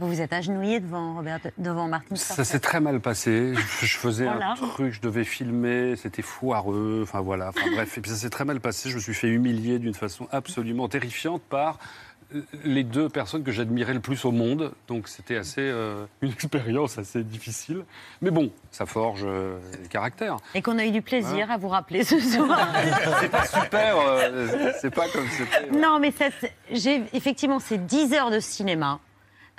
vous 0.00 0.08
vous 0.08 0.20
êtes 0.20 0.32
agenouillé 0.32 0.80
devant, 0.80 1.16
Robert, 1.16 1.38
devant 1.58 1.86
Martin 1.86 2.16
Ça 2.16 2.44
s'est 2.44 2.60
très 2.60 2.80
mal 2.80 3.00
passé. 3.00 3.54
Je, 3.54 3.86
je 3.86 3.96
faisais 3.96 4.24
voilà. 4.24 4.52
un 4.52 4.54
truc, 4.54 4.92
je 4.92 5.00
devais 5.00 5.24
filmer, 5.24 5.96
c'était 5.96 6.22
foireux. 6.22 7.00
Enfin 7.02 7.20
voilà. 7.20 7.50
Enfin, 7.50 7.70
bref, 7.74 7.98
et 7.98 8.00
puis 8.00 8.10
ça 8.10 8.16
s'est 8.16 8.30
très 8.30 8.44
mal 8.44 8.60
passé. 8.60 8.88
Je 8.88 8.96
me 8.96 9.00
suis 9.00 9.14
fait 9.14 9.28
humilier 9.28 9.78
d'une 9.78 9.94
façon 9.94 10.26
absolument 10.32 10.88
terrifiante 10.88 11.42
par 11.42 11.78
les 12.64 12.84
deux 12.84 13.08
personnes 13.08 13.42
que 13.42 13.52
j'admirais 13.52 13.94
le 13.94 14.00
plus 14.00 14.24
au 14.24 14.32
monde. 14.32 14.72
Donc 14.88 15.08
c'était 15.08 15.36
assez 15.36 15.60
euh, 15.60 16.06
une 16.22 16.30
expérience 16.32 16.98
assez 16.98 17.22
difficile. 17.22 17.84
Mais 18.22 18.30
bon, 18.30 18.50
ça 18.70 18.86
forge 18.86 19.22
euh, 19.24 19.58
les 19.80 19.88
caractères. 19.88 20.36
Et 20.54 20.62
qu'on 20.62 20.78
a 20.78 20.84
eu 20.84 20.90
du 20.90 21.02
plaisir 21.02 21.50
à 21.50 21.56
vous 21.56 21.68
rappeler 21.68 22.04
ce 22.04 22.18
soir. 22.18 22.68
c'est 23.20 23.30
pas 23.30 23.46
super, 23.46 23.96
euh, 23.98 24.72
c'est 24.80 24.94
pas 24.94 25.08
comme 25.08 25.26
c'était. 25.30 25.70
Non, 25.76 25.98
mais 25.98 26.12
j'ai 26.70 27.02
effectivement 27.12 27.58
ces 27.58 27.78
10 27.78 28.12
heures 28.14 28.30
de 28.30 28.40
cinéma. 28.40 29.00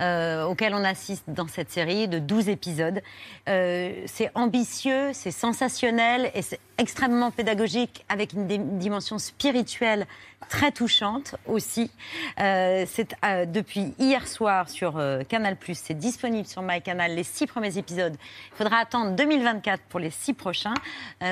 Euh, 0.01 0.43
auquel 0.43 0.73
on 0.75 0.83
assiste 0.83 1.23
dans 1.29 1.47
cette 1.47 1.71
série 1.71 2.09
de 2.09 2.19
12 2.19 2.49
épisodes. 2.49 3.01
Euh, 3.47 4.03
c'est 4.07 4.29
ambitieux, 4.35 5.11
c'est 5.13 5.31
sensationnel 5.31 6.31
et 6.33 6.41
c'est 6.41 6.59
extrêmement 6.77 7.31
pédagogique 7.31 8.03
avec 8.09 8.33
une 8.33 8.45
dimension 8.77 9.17
spirituelle 9.19 10.05
très 10.49 10.71
touchante 10.71 11.35
aussi. 11.45 11.91
Euh, 12.39 12.85
c'est 12.87 13.15
euh, 13.23 13.45
depuis 13.45 13.93
hier 13.97 14.27
soir 14.27 14.69
sur 14.69 14.97
euh, 14.97 15.23
Canal+, 15.23 15.57
c'est 15.73 15.97
disponible 15.97 16.47
sur 16.47 16.61
MyCanal, 16.61 17.15
les 17.15 17.23
six 17.23 17.47
premiers 17.47 17.77
épisodes. 17.77 18.15
Il 18.51 18.57
faudra 18.57 18.79
attendre 18.79 19.15
2024 19.15 19.81
pour 19.83 19.99
les 19.99 20.11
six 20.11 20.33
prochains. 20.33 20.73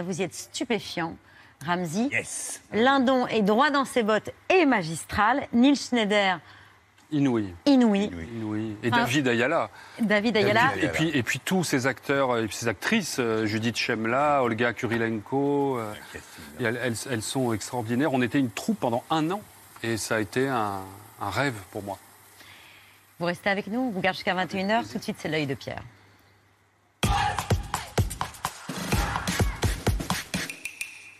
vous 0.06 0.21
y 0.21 0.23
êtes 0.23 0.34
stupéfiant. 0.34 1.15
Ramsey. 1.65 2.10
Yes. 2.12 2.62
Lindon 2.73 3.26
est 3.28 3.41
droit 3.41 3.69
dans 3.69 3.86
ses 3.86 4.04
bottes 4.04 4.32
et 4.49 4.65
magistral. 4.65 5.47
Neil 5.54 5.76
Schneider, 5.76 6.39
Inouï. 7.13 7.54
Inouï. 7.65 8.10
Inouï. 8.36 8.76
Et 8.84 8.89
enfin, 8.89 9.04
David 9.04 9.28
Ayala. 9.28 9.69
David 10.02 10.38
Ayala. 10.38 10.71
Et 10.82 10.88
puis, 10.88 11.10
et 11.13 11.23
puis 11.23 11.39
tous 11.39 11.63
ces 11.63 11.88
acteurs 11.88 12.38
et 12.38 12.47
ces 12.49 12.67
actrices, 12.67 13.17
euh, 13.19 13.45
Judith 13.45 13.78
Chemla, 13.78 14.43
Olga 14.43 14.73
Kurilenko, 14.73 15.78
euh, 15.78 15.93
elles, 16.60 16.80
elles, 16.84 16.95
elles, 17.12 17.21
sont 17.21 17.54
extraordinaires. 17.54 18.13
On 18.13 18.21
était 18.21 18.39
une 18.39 18.49
troupe 18.49 18.80
pendant 18.80 19.04
un 19.10 19.30
an 19.32 19.41
et 19.84 19.97
ça 19.97 20.15
a 20.15 20.19
été 20.19 20.47
un, 20.47 20.82
un 21.21 21.30
rêve 21.30 21.56
pour 21.71 21.84
moi. 21.84 21.99
Vous 23.19 23.28
restez 23.28 23.49
avec 23.49 23.67
nous, 23.67 23.80
on 23.80 23.89
vous 23.91 24.02
garde 24.02 24.15
jusqu'à 24.15 24.36
21h. 24.36 24.91
Tout 24.91 24.97
de 24.97 25.04
suite, 25.04 25.17
c'est 25.19 25.30
l'œil 25.30 25.45
de 25.45 25.54
Pierre. 25.54 25.84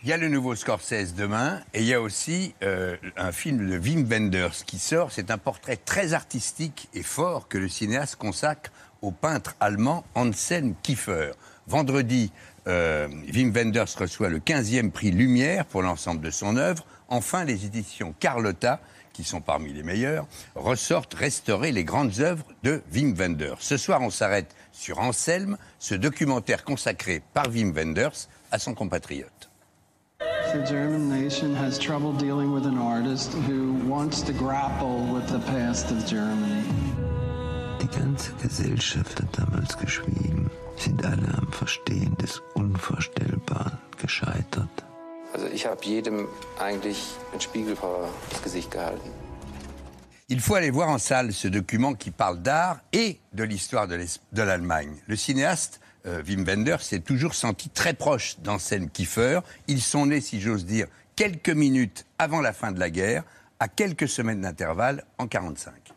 Il 0.04 0.10
y 0.10 0.12
a 0.12 0.18
le 0.18 0.28
nouveau 0.28 0.54
Scorsese 0.54 1.14
demain 1.14 1.62
et 1.72 1.80
il 1.80 1.86
y 1.86 1.94
a 1.94 2.00
aussi 2.02 2.54
euh, 2.62 2.94
un 3.16 3.32
film 3.32 3.70
de 3.70 3.78
Wim 3.78 4.04
Wenders 4.04 4.66
qui 4.66 4.78
sort. 4.78 5.10
C'est 5.10 5.30
un 5.30 5.38
portrait 5.38 5.78
très 5.78 6.12
artistique 6.12 6.90
et 6.92 7.02
fort 7.02 7.48
que 7.48 7.56
le 7.56 7.70
cinéaste 7.70 8.16
consacre 8.16 8.70
au 9.00 9.12
peintre 9.12 9.56
allemand 9.60 10.04
Anselm 10.14 10.74
Kiefer. 10.82 11.30
Vendredi, 11.66 12.32
euh, 12.66 13.08
Wim 13.32 13.50
Wenders 13.50 13.96
reçoit 13.96 14.28
le 14.28 14.40
15e 14.40 14.90
prix 14.90 15.10
Lumière 15.10 15.64
pour 15.64 15.80
l'ensemble 15.80 16.20
de 16.20 16.30
son 16.30 16.58
œuvre. 16.58 16.84
Enfin, 17.08 17.44
les 17.44 17.64
éditions 17.64 18.14
Carlotta, 18.20 18.82
qui 19.14 19.24
sont 19.24 19.40
parmi 19.40 19.72
les 19.72 19.82
meilleures, 19.82 20.26
ressortent 20.54 21.14
restaurer 21.14 21.72
les 21.72 21.84
grandes 21.84 22.20
œuvres 22.20 22.44
de 22.62 22.82
Wim 22.92 23.14
Wenders. 23.14 23.56
Ce 23.60 23.78
soir, 23.78 24.02
on 24.02 24.10
s'arrête 24.10 24.54
sur 24.70 24.98
Anselm, 24.98 25.56
ce 25.78 25.94
documentaire 25.94 26.62
consacré 26.62 27.22
par 27.32 27.48
Wim 27.48 27.72
Wenders 27.72 28.28
à 28.50 28.58
son 28.58 28.74
compatriote. 28.74 29.48
The 30.54 30.62
German 30.62 31.08
nation 31.08 31.52
has 31.56 31.80
trouble 31.80 32.12
dealing 32.12 32.52
with 32.52 32.64
an 32.64 32.78
artist 32.78 33.32
who 33.48 33.72
wants 33.90 34.22
to 34.22 34.32
grapple 34.32 35.00
with 35.12 35.26
the 35.28 35.40
past 35.40 35.90
of 35.90 36.06
Germany. 36.06 36.62
Die 37.80 37.88
ganze 37.88 38.30
Gesellschaft 38.40 39.20
hat 39.20 39.36
damals 39.36 39.76
geschwiegen. 39.76 40.48
Sind 40.76 41.04
alle 41.04 41.26
am 41.38 41.50
Verstehen 41.50 42.16
des 42.18 42.40
Unvorstellbaren 42.54 43.78
gescheitert. 44.00 44.84
Also 45.32 45.48
ich 45.48 45.66
habe 45.66 45.84
jedem 45.84 46.28
eigentlich 46.60 47.02
einen 47.32 47.40
Spiegel 47.40 47.74
vor 47.74 48.08
das 48.30 48.40
Gesicht 48.40 48.70
gehalten. 48.70 49.10
Il 50.28 50.40
faut 50.40 50.54
aller 50.54 50.72
voir 50.72 50.88
en 50.88 50.98
salle 51.00 51.32
ce 51.32 51.48
document 51.48 51.94
qui 51.94 52.12
parle 52.12 52.40
d'art 52.40 52.78
et 52.92 53.18
de 53.32 53.42
l'histoire 53.42 53.88
de 53.88 54.42
l'Allemagne. 54.42 55.02
Le 55.08 55.16
cinéaste 55.16 55.80
euh, 56.06 56.22
Wim 56.26 56.44
Wenders 56.44 56.82
s'est 56.82 57.00
toujours 57.00 57.34
senti 57.34 57.68
très 57.70 57.94
proche 57.94 58.38
d'Anselm 58.40 58.90
Kiefer. 58.90 59.40
Ils 59.68 59.80
sont 59.80 60.06
nés, 60.06 60.20
si 60.20 60.40
j'ose 60.40 60.64
dire, 60.64 60.86
quelques 61.16 61.50
minutes 61.50 62.04
avant 62.18 62.40
la 62.40 62.52
fin 62.52 62.72
de 62.72 62.80
la 62.80 62.90
guerre, 62.90 63.24
à 63.60 63.68
quelques 63.68 64.08
semaines 64.08 64.42
d'intervalle, 64.42 65.04
en 65.18 65.24
1945. 65.24 65.94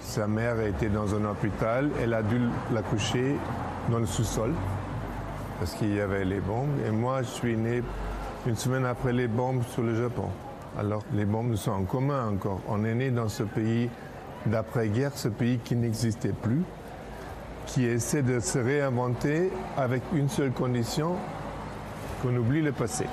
Sa 0.00 0.26
mère 0.26 0.60
était 0.60 0.88
dans 0.88 1.14
un 1.14 1.24
hôpital. 1.24 1.90
Elle 2.02 2.14
a 2.14 2.22
dû 2.22 2.38
l'accoucher 2.72 3.36
dans 3.90 3.98
le 3.98 4.06
sous-sol 4.06 4.52
parce 5.58 5.74
qu'il 5.74 5.94
y 5.94 6.00
avait 6.00 6.24
les 6.24 6.40
bombes. 6.40 6.80
Et 6.86 6.90
moi, 6.90 7.22
je 7.22 7.28
suis 7.28 7.56
né 7.56 7.82
une 8.46 8.56
semaine 8.56 8.84
après 8.84 9.12
les 9.12 9.28
bombes 9.28 9.62
sur 9.72 9.82
le 9.82 9.94
Japon. 9.94 10.28
Alors, 10.78 11.04
les 11.14 11.24
bombes 11.24 11.54
sont 11.54 11.70
en 11.70 11.84
commun 11.84 12.28
encore. 12.28 12.60
On 12.66 12.84
est 12.84 12.94
né 12.94 13.10
dans 13.10 13.28
ce 13.28 13.42
pays 13.42 13.90
d'après-guerre, 14.46 15.12
ce 15.14 15.28
pays 15.28 15.58
qui 15.58 15.76
n'existait 15.76 16.32
plus 16.32 16.62
qui 17.66 17.84
essaie 17.84 18.22
de 18.22 18.40
se 18.40 18.58
réinventer 18.58 19.50
avec 19.76 20.02
une 20.12 20.28
seule 20.28 20.52
condition, 20.52 21.16
qu'on 22.22 22.36
oublie 22.36 22.62
le 22.62 22.72
passé. 22.72 23.06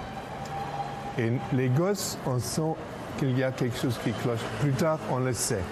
Et 1.17 1.31
les 1.53 1.69
gosses, 1.69 2.17
on 2.25 2.39
sent 2.39 2.75
qu'il 3.17 3.37
y 3.37 3.43
a 3.43 3.51
quelque 3.51 3.77
chose 3.77 3.97
qui 4.03 4.11
cloche. 4.11 4.39
Plus 4.61 4.71
tard, 4.71 4.99
on 5.11 5.19
le 5.19 5.33
sait. 5.33 5.63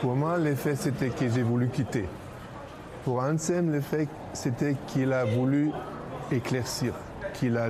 Pour 0.00 0.14
moi, 0.14 0.38
l'effet, 0.38 0.76
c'était 0.76 1.08
que 1.08 1.28
j'ai 1.28 1.42
voulu 1.42 1.68
quitter. 1.68 2.04
Pour 3.04 3.20
Anselm, 3.20 3.72
l'effet, 3.72 4.06
c'était 4.32 4.76
qu'il 4.86 5.12
a 5.12 5.24
voulu 5.24 5.70
éclaircir, 6.30 6.92
qu'il 7.34 7.56
a 7.56 7.68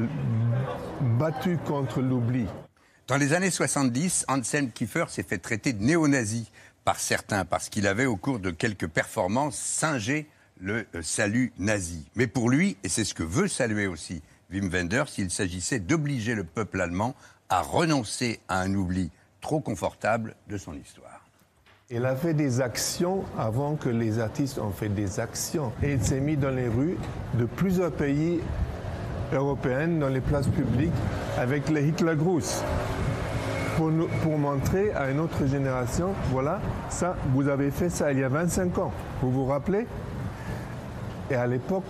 battu 1.00 1.58
contre 1.64 2.00
l'oubli. 2.00 2.46
Dans 3.06 3.16
les 3.16 3.32
années 3.32 3.50
70, 3.50 4.26
Anselm 4.28 4.70
Kiefer 4.70 5.04
s'est 5.08 5.22
fait 5.22 5.38
traiter 5.38 5.72
de 5.72 5.82
néo-nazi 5.82 6.50
par 6.88 7.00
certains, 7.00 7.44
parce 7.44 7.68
qu'il 7.68 7.86
avait, 7.86 8.06
au 8.06 8.16
cours 8.16 8.38
de 8.38 8.50
quelques 8.50 8.88
performances, 8.88 9.58
singé 9.58 10.26
le 10.58 10.86
euh, 10.94 11.02
salut 11.02 11.52
nazi. 11.58 12.06
Mais 12.16 12.26
pour 12.26 12.48
lui, 12.48 12.78
et 12.82 12.88
c'est 12.88 13.04
ce 13.04 13.12
que 13.12 13.22
veut 13.22 13.46
saluer 13.46 13.86
aussi 13.86 14.22
Wim 14.50 14.70
Wenders, 14.70 15.04
il 15.18 15.30
s'agissait 15.30 15.80
d'obliger 15.80 16.34
le 16.34 16.44
peuple 16.44 16.80
allemand 16.80 17.14
à 17.50 17.60
renoncer 17.60 18.40
à 18.48 18.62
un 18.62 18.74
oubli 18.74 19.10
trop 19.42 19.60
confortable 19.60 20.34
de 20.48 20.56
son 20.56 20.72
histoire. 20.72 21.26
Il 21.90 22.06
a 22.06 22.16
fait 22.16 22.32
des 22.32 22.62
actions 22.62 23.22
avant 23.36 23.76
que 23.76 23.90
les 23.90 24.18
artistes 24.18 24.58
ont 24.58 24.72
fait 24.72 24.88
des 24.88 25.20
actions. 25.20 25.74
Et 25.82 25.92
il 25.92 26.02
s'est 26.02 26.20
mis 26.20 26.38
dans 26.38 26.56
les 26.56 26.68
rues 26.68 26.96
de 27.34 27.44
plusieurs 27.44 27.92
pays 27.92 28.40
européens, 29.34 29.88
dans 29.88 30.08
les 30.08 30.22
places 30.22 30.48
publiques, 30.48 30.90
avec 31.36 31.68
les 31.68 31.86
Hitlergruß. 31.86 32.62
Pour, 33.78 33.90
nous- 33.92 34.08
pour 34.22 34.36
montrer 34.36 34.92
à 34.92 35.08
une 35.10 35.20
autre 35.20 35.46
génération, 35.46 36.12
voilà, 36.32 36.60
ça, 36.90 37.16
vous 37.32 37.46
avez 37.48 37.70
fait 37.70 37.88
ça 37.88 38.10
il 38.12 38.18
y 38.18 38.24
a 38.24 38.28
25 38.28 38.76
ans. 38.78 38.92
Vous 39.22 39.30
vous 39.30 39.46
rappelez? 39.46 39.86
Et 41.30 41.34
à 41.36 41.46
l'époque, 41.46 41.84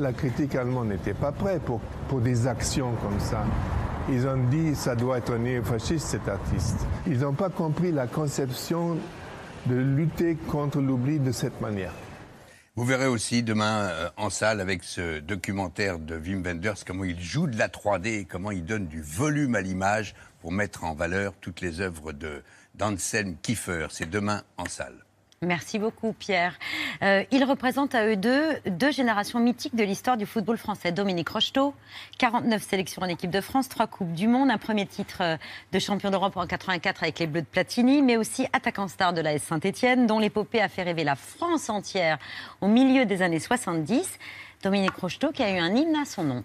la 0.00 0.12
critique 0.12 0.54
allemande 0.56 0.88
n'était 0.88 1.14
pas 1.14 1.30
prête 1.30 1.62
pour, 1.62 1.80
pour 2.08 2.20
des 2.20 2.46
actions 2.48 2.90
comme 3.02 3.20
ça. 3.20 3.44
Ils 4.10 4.26
ont 4.26 4.36
dit 4.50 4.74
ça 4.74 4.96
doit 4.96 5.18
être 5.18 5.36
néo-fasciste 5.36 6.08
cet 6.08 6.28
artiste. 6.28 6.84
Ils 7.06 7.20
n'ont 7.20 7.34
pas 7.34 7.50
compris 7.50 7.92
la 7.92 8.06
conception 8.08 8.96
de 9.66 9.76
lutter 9.76 10.34
contre 10.50 10.80
l'oubli 10.80 11.20
de 11.20 11.30
cette 11.30 11.60
manière. 11.60 11.92
Vous 12.74 12.84
verrez 12.84 13.06
aussi 13.08 13.42
demain 13.42 13.88
euh, 13.90 14.08
en 14.16 14.30
salle 14.30 14.60
avec 14.60 14.84
ce 14.84 15.18
documentaire 15.18 15.98
de 15.98 16.16
Wim 16.16 16.42
Wenders 16.44 16.76
comment 16.86 17.02
il 17.04 17.20
joue 17.20 17.48
de 17.48 17.58
la 17.58 17.66
3D 17.68 18.20
et 18.20 18.24
comment 18.24 18.52
il 18.52 18.64
donne 18.64 18.86
du 18.86 19.02
volume 19.02 19.56
à 19.56 19.60
l'image 19.60 20.14
pour 20.48 20.54
mettre 20.54 20.84
en 20.84 20.94
valeur 20.94 21.34
toutes 21.42 21.60
les 21.60 21.82
œuvres 21.82 22.14
d'Anselm 22.74 23.36
Kiefer. 23.42 23.88
C'est 23.90 24.08
demain 24.08 24.44
en 24.56 24.64
salle. 24.64 24.94
Merci 25.42 25.78
beaucoup, 25.78 26.14
Pierre. 26.14 26.58
Euh, 27.02 27.22
ils 27.30 27.44
représentent 27.44 27.94
à 27.94 28.06
eux 28.06 28.16
deux 28.16 28.58
deux 28.64 28.90
générations 28.90 29.40
mythiques 29.40 29.76
de 29.76 29.84
l'histoire 29.84 30.16
du 30.16 30.24
football 30.24 30.56
français. 30.56 30.90
Dominique 30.90 31.28
Rocheteau, 31.28 31.74
49 32.16 32.62
sélections 32.62 33.02
en 33.02 33.08
équipe 33.08 33.30
de 33.30 33.42
France, 33.42 33.68
trois 33.68 33.86
Coupes 33.86 34.14
du 34.14 34.26
Monde, 34.26 34.50
un 34.50 34.56
premier 34.56 34.86
titre 34.86 35.18
euh, 35.20 35.36
de 35.72 35.78
champion 35.78 36.10
d'Europe 36.10 36.38
en 36.38 36.46
84 36.46 37.02
avec 37.02 37.18
les 37.18 37.26
Bleus 37.26 37.42
de 37.42 37.46
Platini, 37.46 38.00
mais 38.00 38.16
aussi 38.16 38.46
attaquant 38.54 38.88
star 38.88 39.12
de 39.12 39.20
la 39.20 39.38
Saint-Etienne, 39.38 40.06
dont 40.06 40.18
l'épopée 40.18 40.62
a 40.62 40.70
fait 40.70 40.82
rêver 40.82 41.04
la 41.04 41.14
France 41.14 41.68
entière 41.68 42.16
au 42.62 42.68
milieu 42.68 43.04
des 43.04 43.20
années 43.20 43.38
70. 43.38 44.18
Dominique 44.62 44.96
Rocheteau 44.96 45.30
qui 45.30 45.42
a 45.42 45.54
eu 45.54 45.58
un 45.58 45.76
hymne 45.76 45.96
à 45.96 46.06
son 46.06 46.24
nom. 46.24 46.44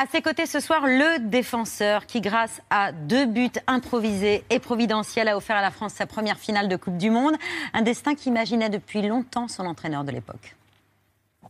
À 0.00 0.06
ses 0.06 0.22
côtés 0.22 0.46
ce 0.46 0.60
soir, 0.60 0.86
le 0.86 1.28
défenseur 1.28 2.06
qui, 2.06 2.20
grâce 2.20 2.62
à 2.70 2.92
deux 2.92 3.26
buts 3.26 3.50
improvisés 3.66 4.44
et 4.48 4.60
providentiels, 4.60 5.26
a 5.26 5.36
offert 5.36 5.56
à 5.56 5.60
la 5.60 5.72
France 5.72 5.94
sa 5.94 6.06
première 6.06 6.38
finale 6.38 6.68
de 6.68 6.76
Coupe 6.76 6.98
du 6.98 7.10
Monde. 7.10 7.34
Un 7.74 7.82
destin 7.82 8.14
qu'imaginait 8.14 8.70
depuis 8.70 9.02
longtemps 9.02 9.48
son 9.48 9.66
entraîneur 9.66 10.04
de 10.04 10.12
l'époque. 10.12 10.54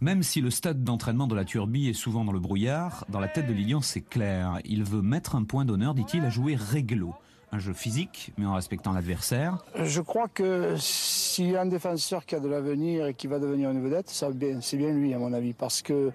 Même 0.00 0.22
si 0.22 0.40
le 0.40 0.48
stade 0.48 0.82
d'entraînement 0.82 1.26
de 1.26 1.34
la 1.34 1.44
Turbie 1.44 1.90
est 1.90 1.92
souvent 1.92 2.24
dans 2.24 2.32
le 2.32 2.40
brouillard, 2.40 3.04
dans 3.10 3.20
la 3.20 3.28
tête 3.28 3.46
de 3.46 3.52
Lilian, 3.52 3.82
c'est 3.82 4.00
clair. 4.00 4.60
Il 4.64 4.82
veut 4.82 5.02
mettre 5.02 5.36
un 5.36 5.44
point 5.44 5.66
d'honneur, 5.66 5.92
dit-il, 5.92 6.24
à 6.24 6.30
jouer 6.30 6.54
réglo. 6.54 7.14
Un 7.50 7.58
jeu 7.58 7.72
physique, 7.72 8.32
mais 8.36 8.44
en 8.44 8.54
respectant 8.54 8.92
l'adversaire. 8.92 9.56
Je 9.82 10.02
crois 10.02 10.28
que 10.28 10.74
s'il 10.78 11.50
y 11.50 11.56
a 11.56 11.62
un 11.62 11.66
défenseur 11.66 12.26
qui 12.26 12.34
a 12.34 12.40
de 12.40 12.48
l'avenir 12.48 13.06
et 13.06 13.14
qui 13.14 13.26
va 13.26 13.38
devenir 13.38 13.70
une 13.70 13.82
vedette, 13.82 14.10
ça, 14.10 14.28
bien- 14.30 14.60
c'est 14.60 14.76
bien 14.76 14.90
lui, 14.90 15.14
à 15.14 15.18
mon 15.18 15.32
avis, 15.32 15.54
parce 15.54 15.80
que 15.80 16.10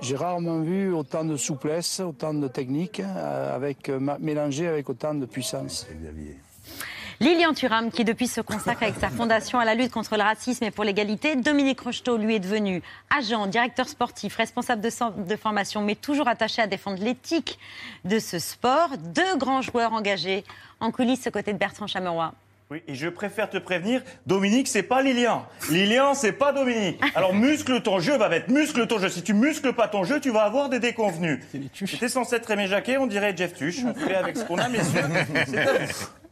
j'ai 0.00 0.14
rarement 0.14 0.60
vu 0.60 0.92
autant 0.92 1.24
de 1.24 1.36
souplesse, 1.36 1.98
autant 1.98 2.34
de 2.34 2.46
technique, 2.46 3.00
euh, 3.00 3.56
avec, 3.56 3.88
euh, 3.88 3.98
mélangé 4.20 4.68
avec 4.68 4.88
autant 4.88 5.12
de 5.14 5.26
puissance. 5.26 5.88
Lilian 7.18 7.54
Thuram, 7.54 7.90
qui 7.90 8.04
depuis 8.04 8.26
se 8.26 8.42
consacre 8.42 8.82
avec 8.82 8.96
sa 8.96 9.08
fondation 9.08 9.58
à 9.58 9.64
la 9.64 9.74
lutte 9.74 9.90
contre 9.90 10.16
le 10.16 10.22
racisme 10.22 10.64
et 10.64 10.70
pour 10.70 10.84
l'égalité. 10.84 11.34
Dominique 11.34 11.80
Rocheteau, 11.80 12.18
lui, 12.18 12.34
est 12.34 12.40
devenu 12.40 12.82
agent, 13.16 13.46
directeur 13.46 13.88
sportif, 13.88 14.36
responsable 14.36 14.82
de 14.82 15.36
formation, 15.36 15.80
mais 15.80 15.94
toujours 15.94 16.28
attaché 16.28 16.60
à 16.60 16.66
défendre 16.66 17.02
l'éthique 17.02 17.58
de 18.04 18.18
ce 18.18 18.38
sport. 18.38 18.90
Deux 18.98 19.36
grands 19.38 19.62
joueurs 19.62 19.94
engagés 19.94 20.44
en 20.78 20.90
coulisses 20.90 21.26
aux 21.26 21.30
côtés 21.30 21.54
de 21.54 21.58
Bertrand 21.58 21.86
Chameroy. 21.86 22.34
Oui, 22.70 22.82
et 22.88 22.94
je 22.94 23.08
préfère 23.08 23.48
te 23.48 23.58
prévenir, 23.58 24.02
Dominique, 24.26 24.66
c'est 24.66 24.82
pas 24.82 25.00
Lilian. 25.00 25.46
Lilian, 25.70 26.14
c'est 26.14 26.32
pas 26.32 26.52
Dominique. 26.52 27.00
Alors 27.14 27.32
muscle 27.32 27.80
ton 27.80 28.00
jeu, 28.00 28.18
Babette, 28.18 28.48
muscle 28.48 28.86
ton 28.88 28.98
jeu. 28.98 29.08
Si 29.08 29.22
tu 29.22 29.34
muscles 29.34 29.72
pas 29.72 29.86
ton 29.86 30.02
jeu, 30.02 30.20
tu 30.20 30.30
vas 30.30 30.42
avoir 30.42 30.68
des 30.68 30.80
déconvenus. 30.80 31.38
C'était 31.72 32.08
censé 32.08 32.36
être 32.36 32.50
Aimé 32.50 32.66
Jacquet, 32.66 32.98
on 32.98 33.06
dirait 33.06 33.34
Jeff 33.36 33.54
Tuch. 33.54 33.84
On 33.84 33.94
fait 33.94 34.16
avec 34.16 34.36
ce 34.36 34.44
qu'on 34.44 34.58
a, 34.58 34.68
messieurs. 34.68 35.00
C'est 35.46 36.25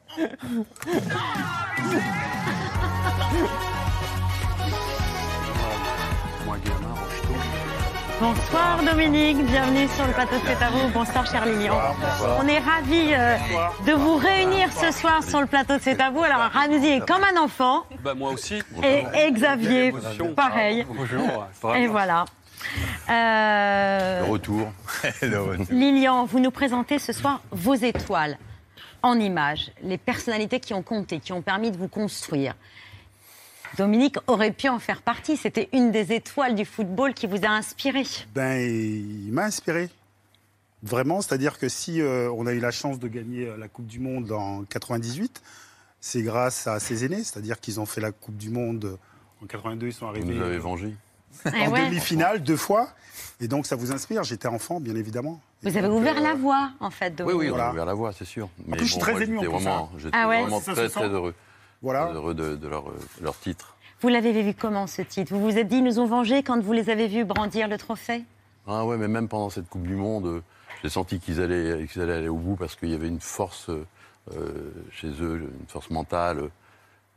Bonsoir 8.20 8.80
Dominique, 8.84 9.44
bienvenue 9.44 9.88
sur 9.88 10.06
le 10.06 10.12
plateau 10.12 10.36
de 10.36 10.40
C'est 10.46 10.62
à 10.64 10.70
vous. 10.70 10.88
Bonsoir 10.92 11.26
cher 11.26 11.44
Lilian. 11.44 11.76
On 12.40 12.46
est 12.46 12.58
ravis 12.60 13.12
euh, 13.12 13.36
de 13.86 13.92
vous 13.92 14.16
réunir 14.16 14.68
ce 14.72 14.90
soir 14.92 15.22
sur 15.22 15.40
le 15.40 15.46
plateau 15.46 15.74
de 15.76 15.80
C'est 15.82 16.00
à 16.00 16.10
vous. 16.10 16.22
Alors 16.22 16.50
Ramzi 16.52 16.86
est 16.86 17.06
comme 17.06 17.22
un 17.24 17.40
enfant 17.42 17.84
Bah, 18.02 18.14
moi 18.14 18.30
aussi. 18.32 18.62
et, 18.82 19.04
et 19.26 19.32
Xavier 19.32 19.92
pareil. 20.36 20.86
Bonjour. 20.88 21.46
Et 21.76 21.86
voilà. 21.88 22.24
Euh, 23.10 24.24
Le 24.26 24.30
retour. 24.32 24.72
Le 25.22 25.40
retour. 25.42 25.66
Lilian, 25.70 26.24
vous 26.24 26.38
nous 26.40 26.50
présentez 26.52 26.98
ce 26.98 27.12
soir 27.12 27.40
vos 27.50 27.74
étoiles 27.74 28.38
en 29.02 29.18
images, 29.18 29.72
les 29.82 29.98
personnalités 29.98 30.60
qui 30.60 30.74
ont 30.74 30.82
compté, 30.82 31.20
qui 31.20 31.32
ont 31.32 31.42
permis 31.42 31.70
de 31.70 31.76
vous 31.76 31.88
construire. 31.88 32.54
Dominique 33.76 34.16
aurait 34.26 34.52
pu 34.52 34.68
en 34.68 34.78
faire 34.78 35.02
partie. 35.02 35.36
C'était 35.36 35.68
une 35.72 35.90
des 35.90 36.12
étoiles 36.12 36.54
du 36.54 36.64
football 36.64 37.12
qui 37.12 37.26
vous 37.26 37.44
a 37.44 37.48
inspiré. 37.48 38.04
Ben, 38.34 38.60
il 38.60 39.32
m'a 39.32 39.44
inspiré. 39.44 39.90
Vraiment, 40.82 41.22
c'est-à-dire 41.22 41.58
que 41.58 41.68
si 41.68 42.00
euh, 42.00 42.30
on 42.36 42.46
a 42.46 42.52
eu 42.52 42.60
la 42.60 42.70
chance 42.70 42.98
de 42.98 43.08
gagner 43.08 43.46
euh, 43.46 43.56
la 43.56 43.68
Coupe 43.68 43.86
du 43.86 44.00
Monde 44.00 44.30
en 44.32 44.64
98, 44.64 45.42
c'est 46.00 46.22
grâce 46.22 46.66
à 46.66 46.78
ses 46.78 47.04
aînés, 47.04 47.24
c'est-à-dire 47.24 47.58
qu'ils 47.58 47.80
ont 47.80 47.86
fait 47.86 48.02
la 48.02 48.12
Coupe 48.12 48.36
du 48.36 48.50
Monde 48.50 48.84
euh, 48.84 48.96
en 49.42 49.46
82, 49.46 49.86
ils 49.86 49.92
sont 49.92 50.06
arrivés 50.06 50.34
nous 50.34 50.42
avez 50.42 50.58
vengés. 50.58 50.94
Eh 51.46 51.66
en 51.66 51.70
ouais. 51.70 51.86
demi-finale 51.86 52.42
deux 52.42 52.56
fois, 52.56 52.88
et 53.40 53.48
donc 53.48 53.66
ça 53.66 53.76
vous 53.76 53.92
inspire. 53.92 54.22
J'étais 54.24 54.48
enfant, 54.48 54.80
bien 54.80 54.94
évidemment. 54.94 55.40
Vous 55.62 55.76
avez 55.76 55.88
ouvert 55.88 56.20
la 56.20 56.34
voie, 56.34 56.70
en 56.80 56.90
fait, 56.90 57.10
Oui, 57.10 57.16
Dominique. 57.16 57.40
oui, 57.40 57.46
on 57.46 57.50
Voilà. 57.50 57.68
a 57.68 57.72
ouvert 57.72 57.86
la 57.86 57.94
voie, 57.94 58.12
c'est 58.12 58.24
sûr. 58.24 58.48
Mais 58.66 58.76
plus, 58.76 58.86
je 58.86 58.92
suis 58.92 59.00
très 59.00 59.22
ému, 59.22 59.38
en 59.38 59.40
j'étais 59.42 59.52
plus, 59.52 59.62
vraiment, 59.64 59.90
hein. 59.92 59.96
j'étais 59.98 60.16
Ah 60.16 60.28
ouais 60.28 60.40
vraiment 60.42 60.60
très, 60.60 60.88
très 60.88 61.08
heureux. 61.08 61.34
Voilà. 61.82 62.06
Très 62.06 62.14
heureux 62.14 62.34
de, 62.34 62.56
de 62.56 62.68
leur, 62.68 62.88
euh, 62.88 62.98
leur 63.22 63.38
titre. 63.38 63.76
Vous 64.00 64.08
l'avez 64.08 64.32
vécu 64.32 64.54
comment, 64.58 64.86
ce 64.86 65.02
titre? 65.02 65.32
Vous 65.34 65.40
vous 65.40 65.56
êtes 65.58 65.68
dit, 65.68 65.76
ils 65.76 65.84
nous 65.84 65.98
ont 65.98 66.06
vengés 66.06 66.42
quand 66.42 66.60
vous 66.62 66.72
les 66.72 66.90
avez 66.90 67.08
vus 67.08 67.24
brandir 67.24 67.68
le 67.68 67.78
trophée? 67.78 68.24
Ah 68.66 68.84
ouais, 68.84 68.96
mais 68.98 69.08
même 69.08 69.28
pendant 69.28 69.50
cette 69.50 69.68
Coupe 69.68 69.86
du 69.86 69.94
Monde, 69.94 70.26
euh, 70.26 70.42
j'ai 70.82 70.90
senti 70.90 71.18
qu'ils 71.20 71.40
allaient, 71.40 71.86
qu'ils 71.86 72.02
allaient 72.02 72.14
aller 72.18 72.28
au 72.28 72.36
bout 72.36 72.56
parce 72.56 72.76
qu'il 72.76 72.90
y 72.90 72.94
avait 72.94 73.08
une 73.08 73.20
force 73.20 73.68
euh, 73.70 73.86
euh, 74.36 74.70
chez 74.92 75.08
eux, 75.20 75.48
une 75.60 75.66
force 75.68 75.90
mentale. 75.90 76.50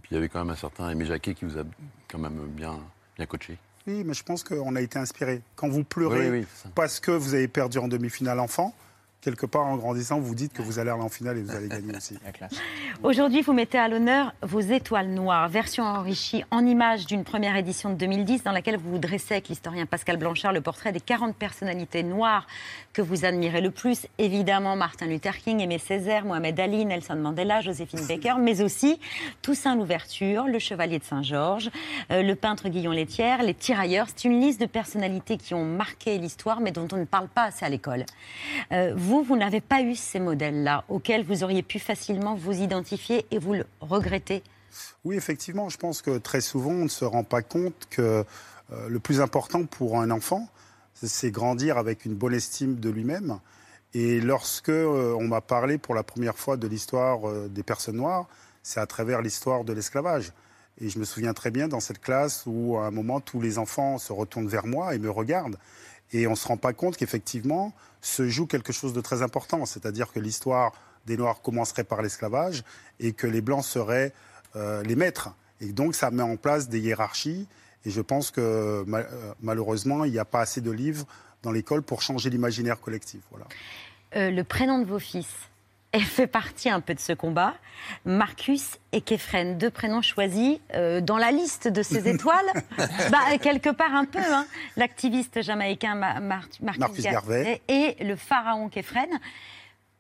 Puis 0.02 0.10
il 0.12 0.16
y 0.16 0.18
avait 0.18 0.30
quand 0.30 0.40
même 0.40 0.50
un 0.52 0.56
certain 0.58 0.90
Aimé 0.90 1.06
Jacquet 1.06 1.34
qui 1.34 1.46
vous 1.46 1.58
a 1.58 1.64
quand 2.10 2.20
même 2.20 2.38
bien, 2.50 2.76
bien 3.18 3.26
coaché. 3.26 3.58
Oui, 3.88 4.04
mais 4.06 4.14
je 4.14 4.24
pense 4.24 4.44
qu'on 4.44 4.76
a 4.76 4.82
été 4.82 5.00
inspiré. 5.00 5.42
Quand 5.56 5.70
vous 5.70 5.84
pleurez 5.84 6.30
Oui, 6.30 6.40
oui, 6.40 6.72
parce 6.76 7.00
que 7.00 7.12
vous 7.12 7.34
avez 7.34 7.48
perdu 7.48 7.78
en 7.78 7.88
demi-finale 7.88 8.40
enfant, 8.40 8.76
quelque 9.22 9.46
part 9.46 9.66
en 9.66 9.78
grandissant, 9.78 10.20
vous 10.20 10.36
dites 10.36 10.54
que 10.54 10.62
vous 10.62 10.80
allez 10.80 10.90
aller 10.90 11.02
en 11.02 11.10
finale 11.10 11.38
et 11.38 11.42
vous 11.42 11.56
allez 11.56 11.68
gagner 11.68 11.96
aussi. 11.96 12.18
Aujourd'hui, 13.04 13.42
vous 13.42 13.54
mettez 13.54 13.78
à 13.78 13.88
l'honneur 13.88 14.34
vos 14.42 14.60
étoiles 14.60 15.10
noires, 15.10 15.50
version 15.50 15.84
enrichie 15.84 16.44
en 16.52 16.66
images 16.66 17.06
d'une 17.06 17.24
première 17.24 17.56
édition 17.56 17.90
de 17.90 17.96
2010 17.96 18.44
dans 18.44 18.52
laquelle 18.52 18.78
vous 18.78 18.92
vous 18.92 19.00
dressez 19.00 19.36
avec 19.36 19.50
l'historien 19.50 19.86
Pascal 19.86 20.18
Blanchard 20.18 20.54
le 20.54 20.62
portrait 20.62 20.92
des 20.92 21.00
40 21.00 21.36
personnalités 21.36 22.04
noires 22.04 22.48
que 22.94 23.02
vous 23.02 23.26
admirez 23.26 23.62
le 23.62 23.72
plus. 23.72 24.08
Évidemment, 24.18 24.76
Martin 24.76 25.08
Luther 25.08 25.38
King, 25.38 25.60
Aimé 25.62 25.78
Césaire, 25.78 26.26
Mohamed 26.26 26.60
Ali, 26.60 26.86
Nelson 26.86 27.16
Mandela, 27.16 27.62
Joséphine 27.62 28.06
Baker, 28.08 28.36
mais 28.40 28.62
aussi 28.62 29.00
Toussaint 29.42 29.76
Louverture, 29.76 30.48
le 30.48 30.60
Chevalier 30.60 31.00
de 31.00 31.04
Saint-Georges, 31.04 31.70
euh, 32.12 32.24
le 32.24 32.36
peintre 32.36 32.70
Guillaume 32.70 32.94
Létière, 32.94 33.44
les 33.44 33.54
tirailleurs. 33.54 34.08
C'est 34.08 34.26
une 34.26 34.40
liste 34.40 34.62
de 34.62 34.66
personnalités 34.66 35.38
qui 35.38 35.54
ont 35.54 35.66
marqué 35.66 36.18
l'histoire, 36.18 36.60
mais 36.60 36.72
dont 36.72 36.88
on 36.92 36.98
ne 36.98 37.06
parle 37.06 37.28
pas 37.28 37.44
assez 37.44 37.66
à 37.66 37.70
l'école. 37.70 38.06
Euh, 38.72 38.94
vous, 39.08 39.24
vous 39.24 39.38
n'avez 39.38 39.62
pas 39.62 39.82
eu 39.82 39.96
ces 39.96 40.20
modèles-là, 40.20 40.84
auxquels 40.90 41.24
vous 41.24 41.42
auriez 41.46 41.64
pu 41.64 41.80
facilement 41.80 42.36
vous 42.36 42.52
identifier 42.52 43.26
et 43.32 43.40
vous 43.40 43.54
le 43.54 43.66
regrettez 43.80 44.44
Oui, 45.06 45.16
effectivement, 45.16 45.70
je 45.70 45.78
pense 45.78 46.02
que 46.02 46.18
très 46.18 46.42
souvent, 46.42 46.72
on 46.72 46.84
ne 46.84 46.90
se 46.90 47.06
rend 47.06 47.24
pas 47.24 47.42
compte 47.42 47.88
que 47.90 48.26
euh, 48.74 48.90
le 48.90 49.00
plus 49.00 49.22
important 49.22 49.64
pour 49.66 49.98
un 50.02 50.12
enfant, 50.12 50.50
c'est- 50.94 51.32
grandir 51.32 51.78
avec 51.78 52.04
une 52.06 52.16
bonne 52.16 52.34
estime 52.34 52.76
de 52.76 52.90
lui-même. 52.90 53.40
Et 53.94 54.20
lorsque 54.20 54.68
euh, 54.70 55.16
on 55.18 55.28
m'a 55.30 55.40
parlé 55.40 55.78
pour 55.78 55.96
la 55.96 56.04
première 56.04 56.38
fois 56.38 56.58
de 56.58 56.68
l'histoire 56.68 57.30
euh, 57.30 57.48
des 57.48 57.64
personnes 57.64 57.96
noires, 57.96 58.28
c'est 58.62 58.82
à 58.82 58.86
travers 58.88 59.22
l'histoire 59.22 59.64
de 59.64 59.72
l'esclavage. 59.72 60.34
Et 60.82 60.90
je 60.90 61.00
me 61.00 61.06
souviens 61.06 61.34
très 61.34 61.50
bien 61.50 61.70
dans 61.70 61.80
cette 61.80 62.02
classe 62.02 62.44
où, 62.46 62.78
à 62.78 62.88
un 62.88 62.92
moment, 62.92 63.22
tous 63.22 63.40
les 63.40 63.58
enfants 63.58 63.98
se 63.98 64.12
retournent 64.12 64.50
vers 64.50 64.68
moi 64.68 64.94
et 64.96 65.00
me 65.00 65.10
regardent. 65.10 65.58
Et 66.14 66.28
on 66.28 66.32
ne 66.32 66.36
se 66.36 66.48
rend 66.48 66.58
pas 66.58 66.74
compte 66.74 66.98
qu'effectivement, 66.98 67.74
se 68.02 68.28
joue 68.28 68.48
quelque 68.48 68.72
chose 68.72 68.94
de 68.94 69.02
très 69.02 69.22
important. 69.22 69.66
C'est-à-dire 69.66 70.12
que 70.12 70.20
l'histoire 70.20 70.72
des 71.06 71.18
Noirs 71.18 71.42
commencerait 71.42 71.84
par 71.84 72.02
l'esclavage 72.02 72.64
et 73.00 73.14
que 73.14 73.28
les 73.28 73.42
Blancs 73.42 73.64
seraient 73.64 74.14
euh, 74.56 74.84
les 74.84 74.96
maîtres. 74.96 75.30
Et 75.62 75.72
donc, 75.72 75.96
ça 75.96 76.12
met 76.12 76.24
en 76.24 76.38
place 76.38 76.70
des 76.70 76.80
hiérarchies. 76.80 77.48
Et 77.86 77.90
je 77.90 78.02
pense 78.02 78.32
que 78.32 78.42
euh, 78.42 79.34
malheureusement, 79.42 80.04
il 80.06 80.12
n'y 80.12 80.20
a 80.20 80.26
pas 80.26 80.42
assez 80.42 80.62
de 80.62 80.72
livres 80.72 81.06
dans 81.44 81.52
l'école 81.52 81.82
pour 81.82 82.02
changer 82.02 82.30
l'imaginaire 82.30 82.80
collectif. 82.80 83.22
Voilà. 83.32 83.46
Euh, 84.16 84.32
le 84.32 84.44
prénom 84.44 84.80
de 84.80 84.86
vos 84.86 85.00
fils 85.00 85.28
elle 85.92 86.04
fait 86.04 86.28
partie 86.28 86.70
un 86.70 86.82
peu 86.82 86.94
de 86.94 87.00
ce 87.00 87.14
combat. 87.14 87.54
Marcus 88.06 88.78
et 88.92 89.02
Kefren, 89.02 89.58
deux 89.58 89.70
prénoms 89.70 90.02
choisis 90.02 90.60
euh, 90.74 91.02
dans 91.02 91.18
la 91.18 91.32
liste 91.32 91.68
de 91.68 91.82
ces 91.84 92.08
étoiles. 92.14 92.46
bah, 93.12 93.38
quelque 93.42 93.70
part 93.70 93.94
un 93.96 94.06
peu. 94.06 94.20
hein. 94.20 94.46
L'activiste 94.76 95.42
jamaïcain 95.42 95.96
Ma- 95.96 96.20
Mar- 96.20 96.48
Marcus, 96.62 96.80
Marcus 96.80 97.04
Garvey 97.04 97.62
et 97.68 97.96
le 98.04 98.16
pharaon 98.16 98.70
Kefren. 98.70 99.10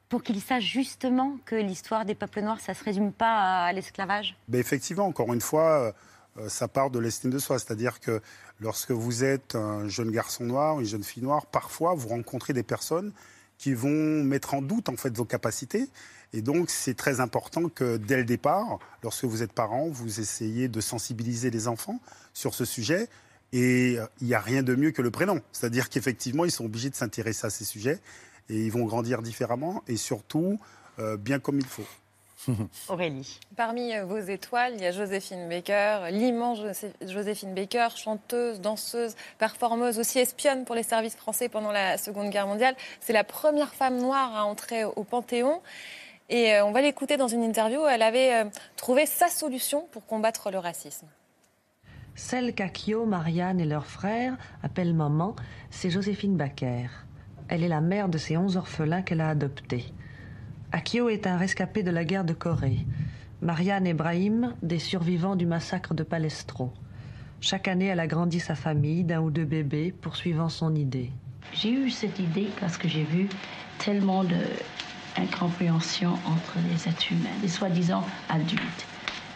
Pour 0.09 0.23
qu'ils 0.23 0.41
sachent 0.41 0.63
justement 0.63 1.37
que 1.45 1.55
l'histoire 1.55 2.05
des 2.05 2.15
peuples 2.15 2.41
noirs, 2.41 2.61
ça 2.61 2.71
ne 2.71 2.77
se 2.77 2.83
résume 2.83 3.11
pas 3.11 3.65
à 3.65 3.73
l'esclavage. 3.73 4.37
Ben, 4.47 4.59
effectivement, 4.59 5.05
encore 5.05 5.33
une 5.33 5.41
fois, 5.41 5.93
euh, 6.37 6.47
ça 6.47 6.69
part 6.69 6.89
de 6.91 6.99
l'estime 6.99 7.29
de 7.29 7.39
soi. 7.39 7.59
C'est-à-dire 7.59 7.99
que 7.99 8.21
lorsque 8.61 8.91
vous 8.91 9.25
êtes 9.25 9.55
un 9.55 9.87
jeune 9.89 10.11
garçon 10.11 10.45
noir, 10.45 10.79
une 10.79 10.85
jeune 10.85 11.03
fille 11.03 11.23
noire, 11.23 11.45
parfois 11.47 11.93
vous 11.93 12.07
rencontrez 12.07 12.53
des 12.53 12.63
personnes 12.63 13.11
qui 13.57 13.73
vont 13.73 14.23
mettre 14.23 14.53
en 14.53 14.61
doute 14.61 14.89
en 14.89 14.97
fait 14.97 15.15
vos 15.15 15.25
capacités. 15.25 15.89
Et 16.33 16.41
donc 16.41 16.69
c'est 16.69 16.93
très 16.93 17.19
important 17.19 17.69
que 17.69 17.97
dès 17.97 18.17
le 18.17 18.25
départ, 18.25 18.79
lorsque 19.03 19.25
vous 19.25 19.43
êtes 19.43 19.53
parent, 19.53 19.87
vous 19.87 20.19
essayez 20.19 20.67
de 20.67 20.81
sensibiliser 20.81 21.49
les 21.49 21.67
enfants 21.67 21.99
sur 22.33 22.53
ce 22.53 22.65
sujet. 22.65 23.07
Et 23.53 23.95
euh, 23.97 24.05
il 24.19 24.27
n'y 24.27 24.33
a 24.33 24.41
rien 24.41 24.61
de 24.61 24.75
mieux 24.75 24.91
que 24.91 25.01
le 25.01 25.11
prénom. 25.11 25.41
C'est-à-dire 25.53 25.89
qu'effectivement, 25.89 26.43
ils 26.43 26.51
sont 26.51 26.65
obligés 26.65 26.89
de 26.89 26.95
s'intéresser 26.95 27.47
à 27.47 27.49
ces 27.49 27.63
sujets 27.63 27.99
et 28.49 28.65
ils 28.65 28.71
vont 28.71 28.85
grandir 28.85 29.21
différemment 29.21 29.83
et 29.87 29.97
surtout 29.97 30.59
euh, 30.99 31.17
bien 31.17 31.39
comme 31.39 31.59
il 31.59 31.65
faut. 31.65 31.87
Aurélie. 32.89 33.39
Parmi 33.55 33.93
euh, 33.95 34.05
vos 34.05 34.19
étoiles, 34.19 34.73
il 34.75 34.81
y 34.81 34.85
a 34.85 34.91
Joséphine 34.91 35.49
Baker, 35.49 36.07
l'immense 36.11 36.59
José- 36.59 36.93
Joséphine 37.07 37.53
Baker, 37.53 37.87
chanteuse, 37.95 38.61
danseuse, 38.61 39.15
performeuse, 39.39 39.99
aussi 39.99 40.19
espionne 40.19 40.63
pour 40.65 40.75
les 40.75 40.83
services 40.83 41.15
français 41.15 41.49
pendant 41.49 41.71
la 41.71 41.97
Seconde 41.97 42.29
Guerre 42.29 42.47
mondiale. 42.47 42.75
C'est 43.01 43.13
la 43.13 43.23
première 43.23 43.73
femme 43.73 43.97
noire 43.97 44.35
à 44.35 44.45
entrer 44.45 44.83
au 44.85 45.03
Panthéon. 45.03 45.61
Et 46.29 46.53
euh, 46.53 46.65
on 46.65 46.71
va 46.71 46.81
l'écouter 46.81 47.17
dans 47.17 47.27
une 47.29 47.43
interview. 47.43 47.85
Elle 47.87 48.01
avait 48.01 48.33
euh, 48.33 48.45
trouvé 48.75 49.05
sa 49.05 49.29
solution 49.29 49.87
pour 49.91 50.05
combattre 50.05 50.51
le 50.51 50.59
racisme. 50.59 51.07
Celle 52.15 52.53
qu'Akio, 52.53 53.05
Marianne 53.05 53.59
et 53.59 53.65
leur 53.65 53.85
frère 53.85 54.35
appellent 54.63 54.93
maman, 54.93 55.35
c'est 55.69 55.89
Joséphine 55.89 56.35
Baker. 56.35 56.87
Elle 57.47 57.63
est 57.63 57.67
la 57.67 57.79
mère 57.81 58.09
de 58.09 58.17
ces 58.17 58.35
onze 58.37 58.57
orphelins 58.57 59.03
qu'elle 59.03 59.21
a 59.21 59.29
adoptés. 59.29 59.85
Akio 60.73 61.07
est 61.07 61.27
un 61.27 61.37
rescapé 61.37 61.81
de 61.81 61.91
la 61.91 62.03
guerre 62.03 62.25
de 62.25 62.33
Corée. 62.33 62.85
Marianne 63.41 63.87
et 63.87 63.93
Brahim, 63.93 64.53
des 64.61 64.79
survivants 64.79 65.37
du 65.37 65.45
massacre 65.45 65.93
de 65.93 66.03
Palestro. 66.03 66.73
Chaque 67.39 67.69
année, 67.69 67.85
elle 67.85 68.01
agrandit 68.01 68.41
sa 68.41 68.55
famille 68.55 69.05
d'un 69.05 69.21
ou 69.21 69.31
deux 69.31 69.45
bébés, 69.45 69.93
poursuivant 70.01 70.49
son 70.49 70.75
idée. 70.75 71.11
J'ai 71.53 71.71
eu 71.71 71.89
cette 71.89 72.19
idée 72.19 72.49
parce 72.59 72.77
que 72.77 72.89
j'ai 72.89 73.05
vu 73.05 73.29
tellement 73.77 74.25
d'incompréhension 74.25 76.13
entre 76.25 76.57
les 76.69 76.89
êtres 76.89 77.11
humains, 77.11 77.29
les 77.41 77.47
soi-disant 77.47 78.03
adultes. 78.27 78.85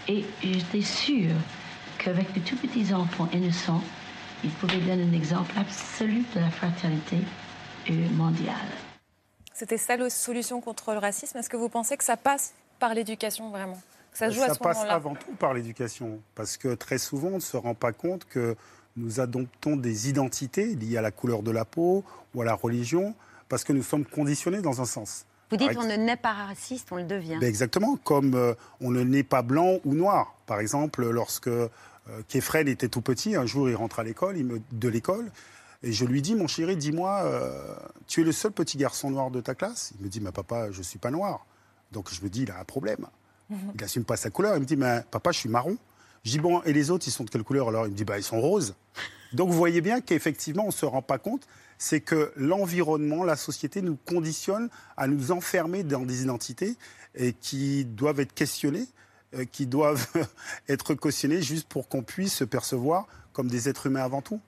Et 0.09 0.25
j'étais 0.43 0.81
sûre 0.81 1.35
qu'avec 1.97 2.33
de 2.33 2.39
tout 2.41 2.57
petits 2.57 2.93
enfants 2.93 3.29
innocents, 3.31 3.83
ils 4.43 4.49
pouvaient 4.49 4.79
donner 4.79 5.03
un 5.03 5.13
exemple 5.13 5.53
absolu 5.57 6.25
de 6.35 6.41
la 6.41 6.49
fraternité 6.49 7.19
mondiale. 8.17 8.90
C'était 9.61 9.77
ça 9.77 9.95
la 9.95 10.09
solution 10.09 10.59
contre 10.59 10.91
le 10.91 10.97
racisme. 10.97 11.37
Est-ce 11.37 11.47
que 11.47 11.55
vous 11.55 11.69
pensez 11.69 11.95
que 11.95 12.03
ça 12.03 12.17
passe 12.17 12.55
par 12.79 12.95
l'éducation 12.95 13.51
vraiment? 13.51 13.79
Que 14.11 14.17
ça 14.17 14.31
se 14.31 14.33
joue 14.35 14.41
à 14.41 14.47
ça 14.47 14.53
ce 14.55 14.59
passe 14.59 14.79
avant 14.89 15.13
tout 15.13 15.33
par 15.37 15.53
l'éducation, 15.53 16.19
parce 16.33 16.57
que 16.57 16.73
très 16.73 16.97
souvent, 16.97 17.27
on 17.27 17.35
ne 17.35 17.39
se 17.39 17.55
rend 17.57 17.75
pas 17.75 17.91
compte 17.91 18.25
que 18.25 18.55
nous 18.97 19.19
adoptons 19.19 19.75
des 19.75 20.09
identités 20.09 20.73
liées 20.73 20.97
à 20.97 21.03
la 21.03 21.11
couleur 21.11 21.43
de 21.43 21.51
la 21.51 21.63
peau 21.63 22.03
ou 22.33 22.41
à 22.41 22.45
la 22.45 22.55
religion, 22.55 23.13
parce 23.49 23.63
que 23.63 23.71
nous 23.71 23.83
sommes 23.83 24.03
conditionnés 24.03 24.63
dans 24.63 24.81
un 24.81 24.85
sens. 24.85 25.27
Vous 25.51 25.57
dites 25.57 25.75
Par 25.75 25.83
on 25.83 25.87
ne 25.87 25.95
naît 25.95 26.17
pas 26.17 26.33
raciste, 26.33 26.87
on 26.91 26.95
le 26.95 27.03
devient. 27.03 27.37
Ben 27.39 27.47
exactement, 27.47 27.97
comme 27.97 28.33
euh, 28.33 28.55
on 28.79 28.89
ne 28.89 29.03
naît 29.03 29.21
pas 29.21 29.43
blanc 29.43 29.77
ou 29.85 29.93
noir. 29.93 30.33
Par 30.47 30.59
exemple, 30.59 31.07
lorsque 31.07 31.49
euh, 31.49 31.67
Kefren 32.29 32.67
était 32.67 32.89
tout 32.89 33.01
petit, 33.01 33.35
un 33.35 33.45
jour 33.45 33.69
il 33.69 33.75
rentre 33.75 33.99
à 33.99 34.03
l'école, 34.03 34.37
il 34.37 34.45
me- 34.45 34.61
de 34.71 34.87
l'école, 34.89 35.31
et 35.83 35.91
je 35.91 36.05
lui 36.05 36.21
dis, 36.21 36.35
mon 36.35 36.47
chéri, 36.47 36.77
dis-moi, 36.77 37.21
euh, 37.23 37.75
tu 38.07 38.21
es 38.21 38.23
le 38.23 38.31
seul 38.31 38.51
petit 38.51 38.77
garçon 38.77 39.09
noir 39.09 39.31
de 39.31 39.41
ta 39.41 39.55
classe? 39.55 39.93
Il 39.99 40.05
me 40.05 40.09
dit, 40.09 40.21
mais 40.21 40.31
papa, 40.31 40.71
je 40.71 40.77
ne 40.79 40.83
suis 40.83 40.99
pas 40.99 41.09
noir. 41.09 41.45
Donc 41.91 42.13
je 42.13 42.21
me 42.21 42.29
dis, 42.29 42.43
il 42.43 42.51
a 42.51 42.59
un 42.59 42.63
problème. 42.63 43.07
Il 43.49 43.81
n'assume 43.81 44.05
pas 44.05 44.15
sa 44.15 44.29
couleur. 44.29 44.55
Il 44.55 44.61
me 44.61 44.65
dit, 44.65 44.77
mais 44.77 45.03
papa, 45.11 45.31
je 45.31 45.39
suis 45.39 45.49
marron. 45.49 45.77
Je 46.23 46.31
dis, 46.31 46.39
bon, 46.39 46.61
et 46.63 46.71
les 46.71 46.91
autres, 46.91 47.07
ils 47.07 47.11
sont 47.11 47.23
de 47.23 47.29
quelle 47.29 47.43
couleur 47.43 47.69
alors? 47.69 47.87
Il 47.87 47.91
me 47.91 47.97
dit, 47.97 48.05
bah, 48.05 48.17
ils 48.17 48.23
sont 48.23 48.39
roses. 48.39 48.75
Donc 49.33 49.49
vous 49.49 49.57
voyez 49.57 49.81
bien 49.81 50.01
qu'effectivement, 50.01 50.63
on 50.63 50.67
ne 50.67 50.71
se 50.71 50.85
rend 50.85 51.01
pas 51.01 51.17
compte, 51.17 51.47
c'est 51.77 52.01
que 52.01 52.31
l'environnement, 52.35 53.23
la 53.23 53.35
société 53.35 53.81
nous 53.81 53.97
conditionne 54.05 54.69
à 54.97 55.07
nous 55.07 55.31
enfermer 55.31 55.83
dans 55.83 56.05
des 56.05 56.21
identités 56.21 56.75
et 57.15 57.33
qui 57.33 57.85
doivent 57.85 58.19
être 58.19 58.33
questionnées, 58.33 58.87
euh, 59.33 59.45
qui 59.45 59.65
doivent 59.65 60.07
être 60.69 60.93
cautionnées 60.93 61.41
juste 61.41 61.67
pour 61.67 61.87
qu'on 61.87 62.03
puisse 62.03 62.35
se 62.35 62.43
percevoir 62.43 63.07
comme 63.33 63.47
des 63.47 63.67
êtres 63.67 63.87
humains 63.87 64.03
avant 64.03 64.21
tout. 64.21 64.39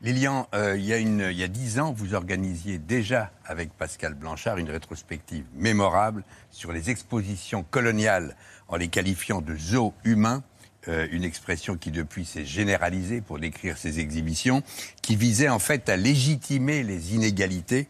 Lilian, 0.00 0.48
euh, 0.54 0.76
il 0.78 0.84
y 0.84 0.92
a 0.94 0.96
une- 0.96 1.28
il 1.30 1.36
y 1.36 1.42
a 1.42 1.48
dix 1.48 1.78
ans, 1.78 1.92
vous 1.92 2.14
organisiez 2.14 2.78
déjà 2.78 3.30
avec 3.44 3.70
Pascal 3.74 4.14
Blanchard 4.14 4.56
une 4.58 4.70
rétrospective 4.70 5.44
mémorable 5.54 6.24
sur 6.50 6.72
les 6.72 6.88
expositions 6.88 7.62
coloniales 7.62 8.34
en 8.68 8.76
les 8.76 8.88
qualifiant 8.88 9.42
de 9.42 9.54
zoos 9.54 9.92
humains, 10.04 10.42
euh, 10.88 11.06
une 11.12 11.22
expression 11.22 11.76
qui 11.76 11.90
depuis 11.90 12.24
s'est 12.24 12.46
généralisée 12.46 13.20
pour 13.20 13.38
décrire 13.38 13.76
ces 13.76 14.00
exhibitions, 14.00 14.62
qui 15.02 15.16
visait 15.16 15.50
en 15.50 15.58
fait 15.58 15.88
à 15.90 15.96
légitimer 15.96 16.82
les 16.82 17.14
inégalités 17.14 17.88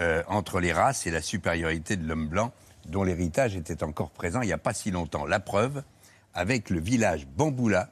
euh, 0.00 0.22
entre 0.28 0.60
les 0.60 0.72
races 0.72 1.06
et 1.06 1.10
la 1.10 1.22
supériorité 1.22 1.96
de 1.96 2.06
l'homme 2.06 2.28
blanc, 2.28 2.52
dont 2.86 3.02
l'héritage 3.02 3.56
était 3.56 3.82
encore 3.82 4.10
présent 4.10 4.42
il 4.42 4.46
n'y 4.46 4.52
a 4.52 4.58
pas 4.58 4.74
si 4.74 4.90
longtemps. 4.90 5.26
La 5.26 5.40
preuve, 5.40 5.82
avec 6.34 6.70
le 6.70 6.78
village 6.80 7.26
Bamboula, 7.26 7.90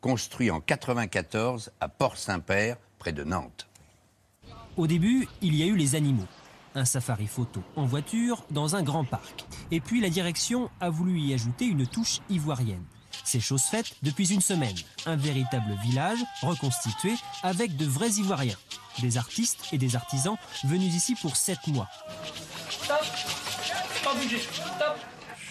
construit 0.00 0.50
en 0.50 0.60
94 0.60 1.70
à 1.80 1.88
Port-Saint-Père, 1.88 2.76
près 2.98 3.12
de 3.12 3.24
Nantes. 3.24 3.66
Au 4.76 4.86
début, 4.86 5.28
il 5.42 5.54
y 5.54 5.62
a 5.62 5.66
eu 5.66 5.76
les 5.76 5.94
animaux. 5.94 6.26
Un 6.74 6.84
safari 6.84 7.26
photo 7.26 7.62
en 7.74 7.86
voiture 7.86 8.44
dans 8.50 8.76
un 8.76 8.82
grand 8.82 9.04
parc. 9.04 9.44
Et 9.70 9.80
puis 9.80 10.00
la 10.00 10.10
direction 10.10 10.70
a 10.80 10.90
voulu 10.90 11.18
y 11.18 11.34
ajouter 11.34 11.64
une 11.64 11.86
touche 11.86 12.20
ivoirienne. 12.30 12.84
C'est 13.24 13.40
chose 13.40 13.62
faite 13.62 13.94
depuis 14.02 14.32
une 14.32 14.40
semaine. 14.40 14.76
Un 15.06 15.16
véritable 15.16 15.76
village 15.82 16.20
reconstitué 16.42 17.14
avec 17.42 17.76
de 17.76 17.84
vrais 17.84 18.12
Ivoiriens. 18.12 18.56
Des 19.00 19.18
artistes 19.18 19.64
et 19.72 19.78
des 19.78 19.96
artisans 19.96 20.36
venus 20.64 20.94
ici 20.94 21.14
pour 21.20 21.36
sept 21.36 21.66
mois. 21.66 21.88
Stop 22.70 23.04
Pas 24.04 24.14
bouger 24.14 24.38
Stop 24.38 24.96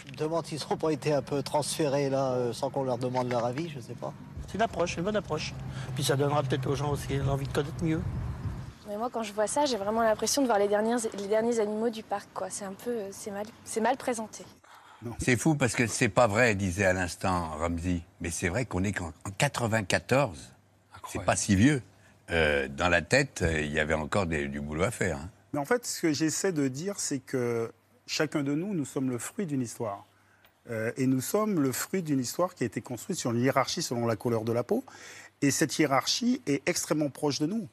Je 0.05 0.11
me 0.11 0.17
demande 0.17 0.45
s'ils 0.45 0.59
n'ont 0.69 0.77
pas 0.77 0.91
été 0.91 1.13
un 1.13 1.21
peu 1.21 1.43
transférés 1.43 2.09
là 2.09 2.31
euh, 2.31 2.53
sans 2.53 2.69
qu'on 2.69 2.83
leur 2.83 2.97
demande 2.97 3.29
leur 3.29 3.45
avis, 3.45 3.69
je 3.69 3.79
sais 3.79 3.95
pas. 3.95 4.13
C'est 4.47 4.55
une 4.55 4.61
approche, 4.61 4.97
une 4.97 5.03
bonne 5.03 5.15
approche. 5.17 5.53
Puis 5.95 6.03
ça 6.03 6.15
donnera 6.15 6.41
peut-être 6.43 6.67
aux 6.67 6.75
gens 6.75 6.91
aussi 6.91 7.17
l'envie 7.17 7.47
de 7.47 7.53
connaître 7.53 7.83
mieux. 7.83 8.01
Mais 8.87 8.95
moi, 8.97 9.09
quand 9.11 9.23
je 9.23 9.33
vois 9.33 9.47
ça, 9.47 9.65
j'ai 9.65 9.75
vraiment 9.77 10.01
l'impression 10.01 10.41
de 10.41 10.47
voir 10.47 10.59
les, 10.59 10.69
dernières, 10.69 10.99
les 11.17 11.27
derniers 11.27 11.59
animaux 11.59 11.89
du 11.89 12.03
parc. 12.03 12.29
quoi. 12.33 12.49
C'est 12.49 12.63
un 12.65 12.71
peu, 12.73 12.91
euh, 12.91 13.09
c'est 13.11 13.31
mal, 13.31 13.45
c'est 13.65 13.81
mal 13.81 13.97
présenté. 13.97 14.45
C'est 15.19 15.35
fou 15.37 15.55
parce 15.55 15.75
que 15.75 15.85
c'est 15.85 16.09
pas 16.09 16.25
vrai, 16.27 16.55
disait 16.55 16.85
à 16.85 16.93
l'instant 16.93 17.49
Ramsey. 17.59 18.01
Mais 18.21 18.31
c'est 18.31 18.47
vrai 18.49 18.65
qu'on 18.65 18.83
est 18.83 18.93
qu'en 18.93 19.11
en 19.25 19.31
94. 19.37 20.53
C'est 21.09 21.23
pas 21.23 21.35
si 21.35 21.55
vieux. 21.55 21.81
Euh, 22.31 22.67
dans 22.67 22.89
la 22.89 23.01
tête, 23.01 23.41
euh, 23.41 23.61
il 23.61 23.71
y 23.71 23.79
avait 23.79 23.93
encore 23.93 24.25
des- 24.25 24.47
du 24.47 24.59
boulot 24.59 24.83
à 24.83 24.91
faire. 24.91 25.17
hein. 25.17 25.29
Mais 25.53 25.59
en 25.59 25.65
fait, 25.65 25.85
ce 25.85 26.01
que 26.01 26.11
j'essaie 26.11 26.51
de 26.51 26.67
dire, 26.67 26.95
c'est 26.97 27.19
que 27.19 27.71
chacun 28.05 28.43
de 28.43 28.53
nous, 28.53 28.73
nous 28.73 28.83
sommes 28.85 29.09
le 29.09 29.17
fruit 29.17 29.45
d'une 29.45 29.61
histoire. 29.61 30.05
Euh, 30.69 30.91
et 30.97 31.07
nous 31.07 31.21
sommes 31.21 31.59
le 31.59 31.71
fruit 31.71 32.03
d'une 32.03 32.19
histoire 32.19 32.55
qui 32.55 32.63
a 32.63 32.67
été 32.67 32.81
construite 32.81 33.17
sur 33.17 33.31
une 33.31 33.39
hiérarchie 33.41 33.81
selon 33.81 34.05
la 34.05 34.15
couleur 34.15 34.43
de 34.43 34.51
la 34.51 34.63
peau. 34.63 34.83
Et 35.41 35.51
cette 35.51 35.77
hiérarchie 35.77 36.41
est 36.47 36.67
extrêmement 36.67 37.09
proche 37.09 37.39
de 37.39 37.45
nous. 37.45 37.67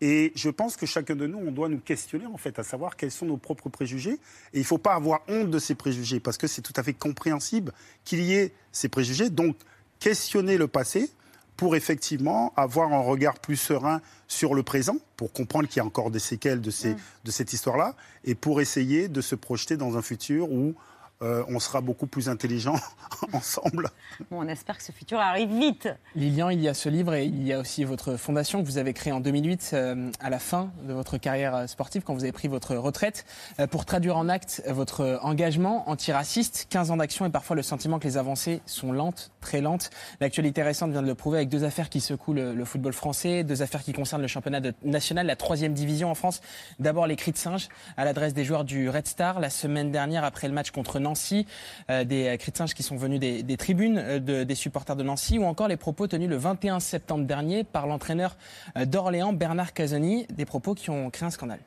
Et 0.00 0.32
je 0.36 0.48
pense 0.48 0.76
que 0.76 0.86
chacun 0.86 1.16
de 1.16 1.26
nous, 1.26 1.38
on 1.38 1.50
doit 1.50 1.68
nous 1.68 1.80
questionner, 1.80 2.26
en 2.26 2.36
fait, 2.36 2.58
à 2.58 2.62
savoir 2.62 2.96
quels 2.96 3.10
sont 3.10 3.26
nos 3.26 3.36
propres 3.36 3.68
préjugés. 3.68 4.20
Et 4.52 4.58
il 4.58 4.60
ne 4.60 4.64
faut 4.64 4.78
pas 4.78 4.94
avoir 4.94 5.22
honte 5.28 5.50
de 5.50 5.58
ces 5.58 5.74
préjugés, 5.74 6.20
parce 6.20 6.38
que 6.38 6.46
c'est 6.46 6.62
tout 6.62 6.72
à 6.76 6.82
fait 6.82 6.92
compréhensible 6.92 7.72
qu'il 8.04 8.20
y 8.20 8.34
ait 8.34 8.52
ces 8.70 8.88
préjugés. 8.88 9.28
Donc, 9.28 9.56
questionner 9.98 10.56
le 10.56 10.68
passé 10.68 11.10
pour 11.56 11.74
effectivement 11.74 12.52
avoir 12.56 12.92
un 12.92 13.00
regard 13.00 13.40
plus 13.40 13.56
serein 13.56 14.00
sur 14.28 14.54
le 14.54 14.62
présent, 14.62 14.98
pour 15.16 15.32
comprendre 15.32 15.66
qu'il 15.66 15.78
y 15.78 15.80
a 15.80 15.84
encore 15.84 16.12
des 16.12 16.20
séquelles 16.20 16.60
de, 16.60 16.70
ces, 16.70 16.94
de 17.24 17.30
cette 17.32 17.52
histoire-là, 17.52 17.96
et 18.24 18.36
pour 18.36 18.60
essayer 18.60 19.08
de 19.08 19.20
se 19.20 19.34
projeter 19.34 19.76
dans 19.76 19.96
un 19.96 20.02
futur 20.02 20.52
où 20.52 20.76
euh, 21.22 21.42
on 21.48 21.58
sera 21.58 21.80
beaucoup 21.80 22.06
plus 22.06 22.28
intelligents 22.28 22.78
ensemble. 23.32 23.88
Bon, 24.30 24.38
on 24.40 24.48
espère 24.48 24.76
que 24.78 24.84
ce 24.84 24.92
futur 24.92 25.18
arrive 25.18 25.50
vite. 25.50 25.88
Lilian, 26.14 26.50
il 26.50 26.60
y 26.60 26.68
a 26.68 26.74
ce 26.74 26.88
livre 26.88 27.14
et 27.14 27.24
il 27.24 27.42
y 27.42 27.52
a 27.52 27.58
aussi 27.58 27.84
votre 27.84 28.16
fondation 28.16 28.60
que 28.62 28.66
vous 28.66 28.78
avez 28.78 28.92
créée 28.92 29.12
en 29.12 29.20
2008 29.20 29.70
euh, 29.72 30.10
à 30.20 30.30
la 30.30 30.38
fin 30.38 30.70
de 30.84 30.92
votre 30.92 31.18
carrière 31.18 31.54
euh, 31.54 31.66
sportive, 31.66 32.02
quand 32.04 32.14
vous 32.14 32.22
avez 32.22 32.32
pris 32.32 32.48
votre 32.48 32.76
retraite, 32.76 33.24
euh, 33.58 33.66
pour 33.66 33.84
traduire 33.84 34.16
en 34.16 34.28
acte 34.28 34.62
votre 34.68 35.18
engagement 35.22 35.88
antiraciste. 35.90 36.66
15 36.70 36.90
ans 36.90 36.96
d'action 36.98 37.26
et 37.26 37.30
parfois 37.30 37.56
le 37.56 37.62
sentiment 37.62 37.98
que 37.98 38.04
les 38.04 38.16
avancées 38.16 38.60
sont 38.66 38.92
lentes, 38.92 39.30
très 39.40 39.60
lentes. 39.60 39.90
L'actualité 40.20 40.62
récente 40.62 40.90
vient 40.92 41.02
de 41.02 41.06
le 41.08 41.14
prouver 41.14 41.38
avec 41.38 41.48
deux 41.48 41.64
affaires 41.64 41.88
qui 41.88 42.00
secouent 42.00 42.34
le, 42.34 42.54
le 42.54 42.64
football 42.64 42.92
français, 42.92 43.44
deux 43.44 43.62
affaires 43.62 43.82
qui 43.82 43.92
concernent 43.92 44.22
le 44.22 44.28
championnat 44.28 44.60
de- 44.60 44.74
national, 44.84 45.26
la 45.26 45.36
troisième 45.36 45.72
division 45.74 46.10
en 46.10 46.14
France. 46.14 46.40
D'abord 46.78 47.06
les 47.06 47.16
cris 47.16 47.32
de 47.32 47.36
singe 47.38 47.68
à 47.96 48.04
l'adresse 48.04 48.34
des 48.34 48.44
joueurs 48.44 48.64
du 48.64 48.88
Red 48.88 49.06
Star 49.08 49.40
la 49.40 49.50
semaine 49.50 49.90
dernière 49.90 50.24
après 50.24 50.48
le 50.48 50.54
match 50.54 50.70
contre 50.70 50.98
Nancy, 51.08 51.46
euh, 51.90 52.04
des 52.04 52.26
euh, 52.28 52.36
cris 52.36 52.52
de 52.52 52.56
singe 52.56 52.74
qui 52.74 52.82
sont 52.82 52.96
venus 52.96 53.18
des, 53.20 53.42
des 53.42 53.56
tribunes 53.56 53.98
euh, 53.98 54.18
de- 54.18 54.44
des 54.44 54.54
supporters 54.54 54.96
de 54.96 55.02
Nancy 55.02 55.38
ou 55.38 55.44
encore 55.44 55.68
les 55.68 55.76
propos 55.76 56.06
tenus 56.06 56.28
le 56.28 56.36
21 56.36 56.80
septembre 56.80 57.24
dernier 57.24 57.64
par 57.64 57.86
l'entraîneur 57.86 58.36
euh, 58.76 58.84
d'Orléans 58.84 59.32
Bernard 59.32 59.72
Casoni, 59.72 60.26
des 60.30 60.44
propos 60.44 60.74
qui 60.74 60.90
ont 60.90 61.10
créé 61.10 61.26
un 61.26 61.30
scandale. 61.30 61.60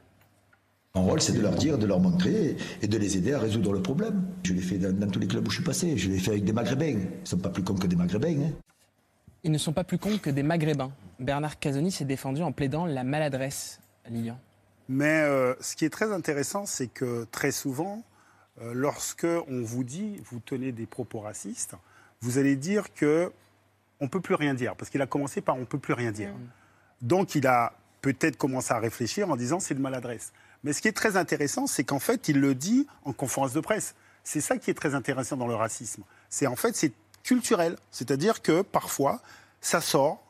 Mon 0.94 1.04
rôle, 1.06 1.22
c'est 1.22 1.32
de 1.34 1.40
leur 1.42 1.56
dire, 1.56 1.78
de 1.78 1.86
leur 1.86 2.00
montrer 2.02 2.58
et 2.82 2.88
de 2.88 2.98
les 2.98 3.16
aider 3.18 3.34
à 3.34 3.40
résoudre 3.40 3.72
le 3.74 3.82
problème. 3.82 4.24
Je 4.44 4.54
l'ai 4.54 4.62
fait 4.62 4.78
dans, 4.78 4.92
dans 4.92 5.10
tous 5.10 5.20
les 5.20 5.28
clubs 5.28 5.48
où 5.48 5.50
je 5.50 5.56
suis 5.56 5.64
passé. 5.64 5.98
Je 5.98 6.10
l'ai 6.10 6.20
fait 6.20 6.32
avec 6.32 6.44
des 6.44 6.52
Maghrébins. 6.54 7.00
Ils 7.00 7.22
ne 7.22 7.26
sont 7.26 7.38
pas 7.38 7.50
plus 7.50 7.64
cons 7.64 7.76
que 7.76 7.88
des 7.88 7.96
Maghrébins. 7.96 8.42
hein. 8.48 8.52
Ils 9.44 9.52
ne 9.52 9.58
sont 9.58 9.72
pas 9.74 9.84
plus 9.86 9.98
cons 9.98 10.18
que 10.22 10.30
des 10.30 10.44
Maghrébins. 10.44 10.92
Bernard 11.20 11.60
Casoni 11.60 11.92
s'est 11.92 12.04
défendu 12.06 12.42
en 12.44 12.52
plaidant 12.52 12.86
la 12.86 13.04
maladresse, 13.06 13.80
Lilian. 14.10 14.38
Mais 14.90 15.22
euh, 15.22 15.54
ce 15.62 15.78
qui 15.78 15.86
est 15.86 15.90
très 15.90 16.12
intéressant, 16.12 16.66
c'est 16.66 16.88
que 16.88 17.26
très 17.32 17.52
souvent, 17.52 18.04
euh, 18.60 18.74
lorsque 18.74 19.28
on 19.48 19.64
vous 19.64 19.84
dit, 19.84 20.22
vous 20.30 20.40
tenez 20.40 20.72
des 20.72 20.86
propos 20.86 21.20
racistes, 21.20 21.76
vous 22.22 22.38
allez 22.38 22.56
dire 22.56 22.94
que 22.94 23.32
on 24.00 24.08
peut 24.08 24.22
plus 24.22 24.36
rien 24.36 24.54
dire, 24.54 24.76
parce 24.76 24.90
qu'il 24.90 25.02
a 25.02 25.08
commencé 25.08 25.42
par 25.42 25.58
on 25.58 25.66
peut 25.66 25.78
plus 25.78 25.94
rien 25.94 26.12
dire. 26.12 26.34
Donc 27.02 27.36
il 27.36 27.46
a 27.48 27.74
peut-être 28.02 28.36
commencé 28.36 28.74
à 28.74 28.80
réfléchir 28.80 29.30
en 29.30 29.36
disant 29.36 29.60
c'est 29.60 29.76
de 29.76 29.80
maladresse. 29.80 30.34
Mais 30.64 30.74
ce 30.74 30.82
qui 30.82 30.88
est 30.88 30.94
très 30.94 31.18
intéressant, 31.18 31.68
c'est 31.68 31.84
qu'en 31.84 32.00
fait 32.00 32.28
il 32.28 32.40
le 32.40 32.56
dit 32.56 32.88
en 33.06 33.14
conférence 33.14 33.54
de 33.54 33.60
presse. 33.60 33.96
C'est 34.24 34.42
ça 34.42 34.58
qui 34.58 34.70
est 34.70 34.76
très 34.76 34.96
intéressant 34.96 35.38
dans 35.38 35.48
le 35.48 35.56
racisme. 35.56 36.04
C'est 36.30 36.48
en 36.48 36.56
fait 36.56 36.76
c'est 36.76 36.94
culturel, 37.24 37.78
c'est-à-dire 37.92 38.42
que 38.42 38.64
parfois 38.64 39.22
ça 39.62 39.82
sort 39.82 40.24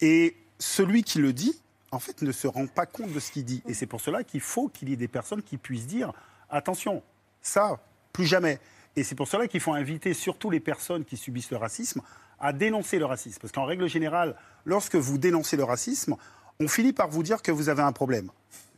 et 0.00 0.36
celui 0.58 1.02
qui 1.02 1.18
le 1.18 1.32
dit, 1.32 1.60
en 1.90 1.98
fait, 1.98 2.22
ne 2.22 2.32
se 2.32 2.46
rend 2.46 2.66
pas 2.66 2.86
compte 2.86 3.12
de 3.12 3.20
ce 3.20 3.30
qu'il 3.30 3.44
dit. 3.44 3.62
Et 3.66 3.74
c'est 3.74 3.86
pour 3.86 4.00
cela 4.00 4.24
qu'il 4.24 4.40
faut 4.40 4.68
qu'il 4.68 4.90
y 4.90 4.92
ait 4.92 4.96
des 4.96 5.08
personnes 5.08 5.42
qui 5.42 5.56
puissent 5.56 5.86
dire 5.86 6.12
attention, 6.50 7.02
ça, 7.46 7.78
plus 8.12 8.26
jamais. 8.26 8.58
Et 8.96 9.04
c'est 9.04 9.14
pour 9.14 9.28
cela 9.28 9.46
qu'il 9.46 9.60
faut 9.60 9.74
inviter 9.74 10.14
surtout 10.14 10.50
les 10.50 10.60
personnes 10.60 11.04
qui 11.04 11.16
subissent 11.16 11.50
le 11.50 11.58
racisme 11.58 12.00
à 12.38 12.52
dénoncer 12.52 12.98
le 12.98 13.04
racisme. 13.04 13.38
Parce 13.40 13.52
qu'en 13.52 13.64
règle 13.64 13.88
générale, 13.88 14.36
lorsque 14.64 14.96
vous 14.96 15.18
dénoncez 15.18 15.56
le 15.56 15.64
racisme, 15.64 16.16
on 16.60 16.68
finit 16.68 16.92
par 16.92 17.08
vous 17.08 17.22
dire 17.22 17.42
que 17.42 17.52
vous 17.52 17.68
avez 17.68 17.82
un 17.82 17.92
problème. 17.92 18.30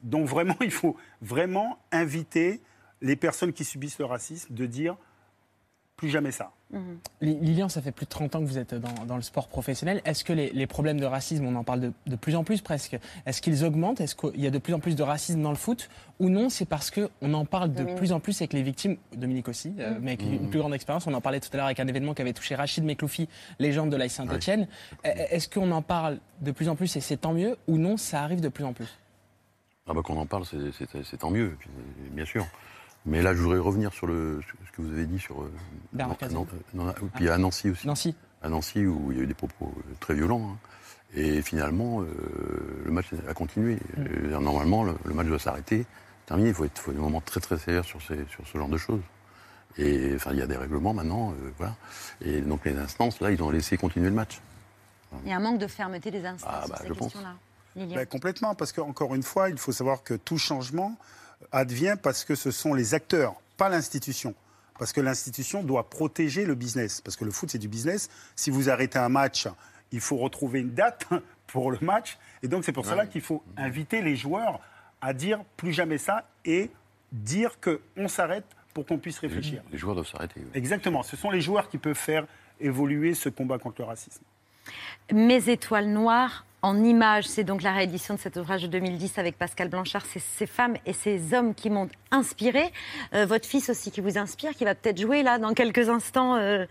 Donc 0.02 0.26
vraiment, 0.26 0.56
il 0.60 0.70
faut 0.70 0.96
vraiment 1.22 1.78
inviter 1.92 2.60
les 3.00 3.16
personnes 3.16 3.52
qui 3.52 3.64
subissent 3.64 3.98
le 3.98 4.04
racisme 4.04 4.52
de 4.52 4.66
dire 4.66 4.96
plus 5.98 6.08
jamais 6.08 6.30
ça. 6.30 6.52
Li- 7.20 7.38
Lilian, 7.40 7.68
ça 7.68 7.82
fait 7.82 7.90
plus 7.90 8.04
de 8.06 8.10
30 8.10 8.36
ans 8.36 8.40
que 8.40 8.44
vous 8.46 8.56
êtes 8.56 8.72
dans, 8.72 9.04
dans 9.06 9.16
le 9.16 9.22
sport 9.22 9.48
professionnel. 9.48 10.00
Est-ce 10.04 10.22
que 10.22 10.32
les, 10.32 10.50
les 10.50 10.66
problèmes 10.68 11.00
de 11.00 11.04
racisme, 11.06 11.44
on 11.44 11.56
en 11.56 11.64
parle 11.64 11.80
de, 11.80 11.92
de 12.06 12.14
plus 12.14 12.36
en 12.36 12.44
plus 12.44 12.60
presque, 12.60 12.96
est-ce 13.26 13.42
qu'ils 13.42 13.64
augmentent? 13.64 14.00
Est-ce 14.00 14.14
qu'il 14.14 14.40
y 14.40 14.46
a 14.46 14.50
de 14.50 14.58
plus 14.58 14.74
en 14.74 14.78
plus 14.78 14.94
de 14.94 15.02
racisme 15.02 15.42
dans 15.42 15.50
le 15.50 15.56
foot 15.56 15.90
Ou 16.20 16.28
non, 16.28 16.50
c'est 16.50 16.66
parce 16.66 16.92
qu'on 16.92 17.34
en 17.34 17.44
parle 17.44 17.70
de 17.72 17.78
Dominique. 17.78 17.96
plus 17.98 18.12
en 18.12 18.20
plus 18.20 18.40
avec 18.40 18.52
les 18.52 18.62
victimes, 18.62 18.96
Dominique 19.16 19.48
aussi, 19.48 19.74
euh, 19.80 19.98
mais 20.00 20.12
avec 20.12 20.22
une 20.22 20.48
plus 20.50 20.60
grande 20.60 20.72
expérience. 20.72 21.06
On 21.08 21.14
en 21.14 21.20
parlait 21.20 21.40
tout 21.40 21.48
à 21.52 21.56
l'heure 21.56 21.66
avec 21.66 21.80
un 21.80 21.88
événement 21.88 22.14
qui 22.14 22.22
avait 22.22 22.32
touché 22.32 22.54
Rachid 22.54 22.84
Mekloufi, 22.84 23.28
légende 23.58 23.90
de 23.90 23.96
l'AS 23.96 24.10
Saint-Etienne. 24.12 24.68
Est-ce 25.02 25.48
qu'on 25.48 25.72
en 25.72 25.82
parle 25.82 26.18
de 26.42 26.52
plus 26.52 26.68
en 26.68 26.76
plus 26.76 26.94
et 26.96 27.00
c'est 27.00 27.16
tant 27.16 27.32
mieux 27.32 27.56
Ou 27.66 27.76
non, 27.76 27.96
ça 27.96 28.22
arrive 28.22 28.40
de 28.40 28.48
plus 28.48 28.64
en 28.64 28.72
plus? 28.72 28.96
Ah 29.88 29.94
bah, 29.94 30.02
qu'on 30.04 30.16
en 30.18 30.26
parle, 30.26 30.44
c'est- 30.44 31.16
tant 31.16 31.30
mieux, 31.30 31.56
bien 32.12 32.24
sûr. 32.26 32.46
Mais 33.06 33.22
là, 33.22 33.34
je 33.34 33.40
voudrais 33.40 33.58
revenir 33.58 33.92
sur 33.92 34.06
le, 34.06 34.40
sur 34.46 34.56
ce 34.66 34.72
que 34.76 34.82
vous 34.82 34.92
avez 34.92 35.06
dit 35.06 35.18
sur. 35.18 35.42
euh, 35.42 35.52
Bernard 35.92 36.14
non, 36.14 36.16
Cazeneuve. 36.16 36.46
non, 36.74 36.84
non, 36.84 36.94
puis 37.14 37.28
à 37.28 37.38
Nancy 37.38 37.70
aussi. 37.70 37.86
Nancy. 37.86 38.14
À 38.42 38.48
Nancy, 38.48 38.86
où 38.86 39.10
il 39.12 39.18
y 39.18 39.20
a 39.20 39.24
eu 39.24 39.26
des 39.26 39.34
propos 39.34 39.72
euh, 39.76 39.92
très 40.00 40.14
violents. 40.14 40.50
hein. 40.52 40.56
Et 41.14 41.40
finalement, 41.40 42.02
euh, 42.02 42.06
le 42.84 42.90
match 42.92 43.06
a 43.28 43.32
continué. 43.34 43.78
Mm. 43.96 44.38
Normalement, 44.40 44.84
le, 44.84 44.94
le 45.04 45.14
match 45.14 45.26
doit 45.26 45.38
s'arrêter, 45.38 45.86
terminé. 46.26 46.50
Il 46.50 46.54
faut 46.54 46.64
être 46.66 46.78
faut 46.78 46.92
des 46.92 46.98
moments 46.98 47.22
très 47.22 47.40
très 47.40 47.56
sévères 47.56 47.84
sur, 47.84 48.00
ces, 48.02 48.26
sur 48.30 48.46
ce 48.46 48.58
genre 48.58 48.68
de 48.68 48.76
choses. 48.76 49.00
Et 49.78 50.12
enfin, 50.16 50.32
il 50.32 50.38
y 50.38 50.42
a 50.42 50.46
des 50.46 50.56
règlements 50.56 50.92
maintenant, 50.92 51.30
euh, 51.32 51.50
voilà. 51.56 51.74
Et 52.20 52.40
donc 52.40 52.64
les 52.66 52.76
instances, 52.76 53.20
là, 53.20 53.30
ils 53.30 53.42
ont 53.42 53.50
laissé 53.50 53.76
continuer 53.78 54.08
le 54.08 54.14
match. 54.14 54.40
Il 55.24 55.30
y 55.30 55.32
a 55.32 55.36
un 55.36 55.40
manque 55.40 55.58
de 55.58 55.66
fermeté 55.66 56.10
des 56.10 56.26
instances 56.26 56.52
Ah, 56.52 56.66
sur 56.66 56.74
bah, 56.74 56.80
ces 56.82 56.88
questions-là. 56.90 57.34
Lilian. 57.76 57.94
Ben, 57.96 58.06
complètement, 58.06 58.54
parce 58.54 58.72
qu'encore 58.72 59.14
une 59.14 59.22
fois, 59.22 59.48
il 59.50 59.56
faut 59.56 59.72
savoir 59.72 60.02
que 60.02 60.14
tout 60.14 60.36
changement 60.36 60.96
advient 61.52 61.96
parce 62.00 62.24
que 62.24 62.34
ce 62.34 62.50
sont 62.50 62.74
les 62.74 62.94
acteurs, 62.94 63.34
pas 63.56 63.68
l'institution. 63.68 64.34
Parce 64.78 64.92
que 64.92 65.00
l'institution 65.00 65.62
doit 65.64 65.90
protéger 65.90 66.44
le 66.44 66.54
business. 66.54 67.00
Parce 67.00 67.16
que 67.16 67.24
le 67.24 67.32
foot, 67.32 67.50
c'est 67.50 67.58
du 67.58 67.68
business. 67.68 68.08
Si 68.36 68.50
vous 68.50 68.70
arrêtez 68.70 68.98
un 68.98 69.08
match, 69.08 69.48
il 69.90 70.00
faut 70.00 70.16
retrouver 70.16 70.60
une 70.60 70.72
date 70.72 71.06
pour 71.48 71.70
le 71.72 71.78
match. 71.80 72.16
Et 72.42 72.48
donc, 72.48 72.64
c'est 72.64 72.72
pour 72.72 72.86
cela 72.86 73.06
qu'il 73.06 73.22
faut 73.22 73.42
inviter 73.56 74.02
les 74.02 74.14
joueurs 74.14 74.60
à 75.00 75.12
dire 75.12 75.40
plus 75.56 75.72
jamais 75.72 75.98
ça 75.98 76.28
et 76.44 76.70
dire 77.12 77.58
qu'on 77.60 78.08
s'arrête 78.08 78.44
pour 78.72 78.86
qu'on 78.86 78.98
puisse 78.98 79.18
réfléchir. 79.18 79.62
Les 79.72 79.78
joueurs 79.78 79.94
doivent 79.94 80.08
s'arrêter. 80.08 80.40
oui. 80.40 80.50
Exactement. 80.54 81.02
Ce 81.02 81.16
sont 81.16 81.30
les 81.30 81.40
joueurs 81.40 81.68
qui 81.68 81.78
peuvent 81.78 81.94
faire 81.94 82.26
évoluer 82.60 83.14
ce 83.14 83.28
combat 83.28 83.58
contre 83.58 83.80
le 83.80 83.86
racisme. 83.86 84.22
Mes 85.12 85.48
étoiles 85.48 85.88
noires 85.88 86.44
en 86.62 86.82
images, 86.82 87.26
c'est 87.26 87.44
donc 87.44 87.62
la 87.62 87.72
réédition 87.72 88.14
de 88.14 88.18
cet 88.18 88.36
ouvrage 88.36 88.62
de 88.62 88.66
2010 88.66 89.18
avec 89.18 89.38
Pascal 89.38 89.68
Blanchard. 89.68 90.04
C'est 90.06 90.22
ces 90.38 90.46
femmes 90.46 90.76
et 90.86 90.92
ces 90.92 91.34
hommes 91.34 91.54
qui 91.54 91.70
m'ont 91.70 91.88
inspiré. 92.10 92.72
Euh, 93.14 93.26
votre 93.26 93.46
fils 93.46 93.70
aussi 93.70 93.90
qui 93.90 94.00
vous 94.00 94.18
inspire, 94.18 94.50
qui 94.52 94.64
va 94.64 94.74
peut-être 94.74 95.00
jouer 95.00 95.22
là 95.22 95.38
dans 95.38 95.54
quelques 95.54 95.88
instants 95.88 96.36
euh, 96.36 96.66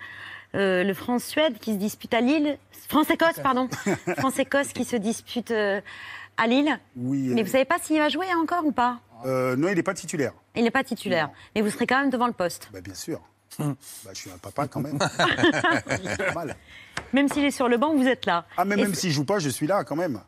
euh, 0.56 0.84
le 0.84 0.94
France-Suède 0.94 1.58
qui 1.60 1.74
se 1.74 1.78
dispute 1.78 2.14
à 2.14 2.22
Lille. 2.22 2.58
France-Écosse, 2.90 3.40
pardon. 3.42 3.70
France-Écosse 4.18 4.74
qui 4.74 4.84
se 4.84 4.98
dispute 4.98 5.52
à 5.52 6.48
Lille. 6.48 6.78
Oui. 6.98 7.30
Mais 7.34 7.44
vous 7.44 7.52
savez 7.52 7.66
pas 7.66 7.78
s'il 7.82 8.00
va 8.00 8.10
jouer 8.10 8.28
encore 8.34 8.66
ou 8.66 8.72
pas? 8.72 9.00
Non, 9.26 9.70
il 9.70 9.76
n'est 9.76 9.84
pas 9.84 9.94
titulaire. 9.94 10.34
Il 10.56 10.64
n'est 10.64 10.72
pas 10.72 10.84
titulaire. 10.84 11.30
Mais 11.56 11.62
vous 11.62 11.70
serez 11.70 11.88
quand 11.88 12.00
même 12.00 12.10
devant 12.10 12.28
le 12.28 12.34
poste. 12.34 12.70
Ben, 12.72 12.82
bien 12.82 12.94
sûr. 12.94 13.22
Bah, 13.60 13.74
je 14.14 14.20
suis 14.20 14.30
un 14.30 14.38
papa 14.38 14.68
quand 14.68 14.82
même. 14.82 15.00
Normal. 16.20 16.56
Même 17.14 17.28
s'il 17.30 17.46
est 17.46 17.52
sur 17.52 17.68
le 17.70 17.78
banc, 17.78 17.94
vous 17.96 18.08
êtes 18.08 18.26
là. 18.26 18.46
Ah, 18.58 18.66
mais 18.66 18.76
Et 18.76 18.82
même 18.82 18.94
s'il 18.94 19.12
joue 19.12 19.26
pas, 19.26 19.40
je 19.40 19.50
suis 19.50 19.68
là 19.68 19.84
quand 19.84 19.96
même. 19.96 20.20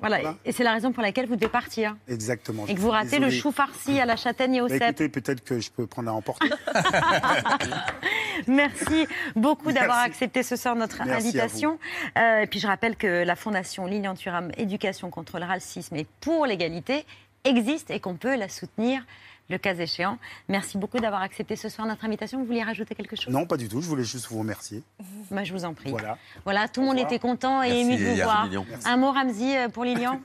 Voilà. 0.00 0.34
Et 0.46 0.52
c'est 0.52 0.64
la 0.64 0.72
raison 0.72 0.92
pour 0.92 1.02
laquelle 1.02 1.26
vous 1.26 1.36
devez 1.36 1.48
partir. 1.48 1.94
Exactement. 2.08 2.66
Et 2.66 2.74
que 2.74 2.80
vous 2.80 2.88
ratez 2.88 3.18
le 3.18 3.28
chou 3.28 3.52
farci 3.52 4.00
à 4.00 4.06
la 4.06 4.16
châtaigne 4.16 4.54
et 4.54 4.60
au 4.62 4.68
Bah, 4.68 4.78
cèpe. 4.78 4.82
écoutez, 5.00 5.08
peut-être 5.10 5.44
que 5.44 5.60
je 5.60 5.70
peux 5.70 5.86
prendre 5.86 6.08
à 6.08 6.14
emporter. 6.14 6.48
Merci 8.46 9.06
beaucoup 9.36 9.72
d'avoir 9.72 9.98
accepté 9.98 10.42
ce 10.42 10.56
soir 10.56 10.74
notre 10.74 11.04
Merci 11.04 11.28
invitation. 11.28 11.78
Euh, 12.18 12.40
et 12.40 12.46
puis 12.46 12.60
je 12.60 12.66
rappelle 12.66 12.96
que 12.96 13.24
la 13.24 13.36
fondation 13.36 13.86
Lilian 13.86 14.14
Thuram 14.14 14.50
Éducation 14.56 15.10
contre 15.10 15.38
le 15.38 15.44
racisme 15.44 15.96
et 15.96 16.06
pour 16.20 16.46
l'égalité 16.46 17.04
existe 17.44 17.90
et 17.90 18.00
qu'on 18.00 18.14
peut 18.16 18.36
la 18.36 18.48
soutenir 18.48 19.04
le 19.50 19.58
cas 19.58 19.74
échéant. 19.74 20.18
Merci 20.48 20.78
beaucoup 20.78 20.98
d'avoir 20.98 21.20
accepté 21.22 21.54
ce 21.56 21.68
soir 21.68 21.86
notre 21.86 22.04
invitation. 22.04 22.38
Vous 22.38 22.46
vouliez 22.46 22.62
rajouter 22.62 22.94
quelque 22.94 23.14
chose? 23.16 23.28
Non, 23.32 23.44
pas 23.46 23.58
du 23.58 23.68
tout. 23.68 23.82
Je 23.82 23.86
voulais 23.88 24.04
juste 24.04 24.26
vous 24.28 24.38
remercier. 24.38 24.82
Bah, 25.30 25.44
Je 25.44 25.52
vous 25.52 25.64
en 25.66 25.74
prie. 25.74 25.90
Voilà. 25.90 26.16
Voilà, 26.44 26.66
tout 26.68 26.80
le 26.80 26.86
monde 26.86 26.98
était 26.98 27.18
content 27.18 27.62
et 27.62 27.70
ému 27.80 27.96
de 27.96 28.04
vous 28.04 28.14
voir. 28.22 28.48
Un 28.86 28.96
mot, 28.96 29.12
Ramzi, 29.12 29.54
euh, 29.56 29.68
pour 29.68 29.84
Lilian? 29.84 30.20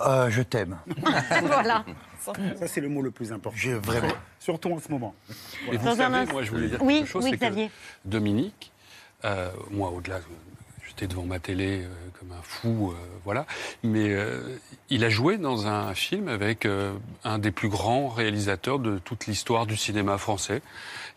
Euh, 0.00 0.30
je 0.30 0.42
t'aime. 0.42 0.78
Voilà. 1.42 1.84
Ça, 2.56 2.66
c'est 2.66 2.80
le 2.80 2.88
mot 2.88 3.02
le 3.02 3.10
plus 3.10 3.32
important. 3.32 3.56
J'ai 3.58 3.74
vraiment. 3.74 4.12
Surtout 4.40 4.72
en 4.72 4.78
ce 4.80 4.90
moment. 4.90 5.14
Et 5.70 5.76
vous 5.76 5.84
Dans 5.84 5.92
un 5.92 5.96
savez, 5.96 6.16
instant- 6.16 6.32
moi, 6.32 6.42
je 6.42 6.50
voulais 6.50 6.68
dire 6.68 6.82
Oui, 6.82 6.98
quelque 7.00 7.06
chose, 7.06 7.24
oui, 7.24 7.30
c'est 7.32 7.36
que 7.36 7.44
Xavier. 7.44 7.70
Dominique, 8.04 8.72
euh, 9.24 9.50
moi, 9.70 9.90
au-delà, 9.90 10.20
j'étais 10.96 11.06
devant 11.12 11.24
ma 11.24 11.38
télé 11.38 11.82
euh, 11.82 11.88
comme 12.18 12.32
un 12.32 12.42
fou, 12.42 12.92
euh, 12.92 12.94
voilà, 13.24 13.46
mais 13.82 14.10
euh, 14.10 14.40
il 14.90 15.04
a 15.04 15.08
joué 15.08 15.38
dans 15.38 15.66
un 15.66 15.94
film 15.94 16.28
avec 16.28 16.66
un 17.24 17.38
des 17.38 17.50
plus 17.50 17.68
grands 17.68 18.08
réalisateurs 18.08 18.78
de 18.78 18.98
toute 18.98 19.26
l'histoire 19.26 19.66
du 19.66 19.76
cinéma 19.76 20.18
français, 20.18 20.62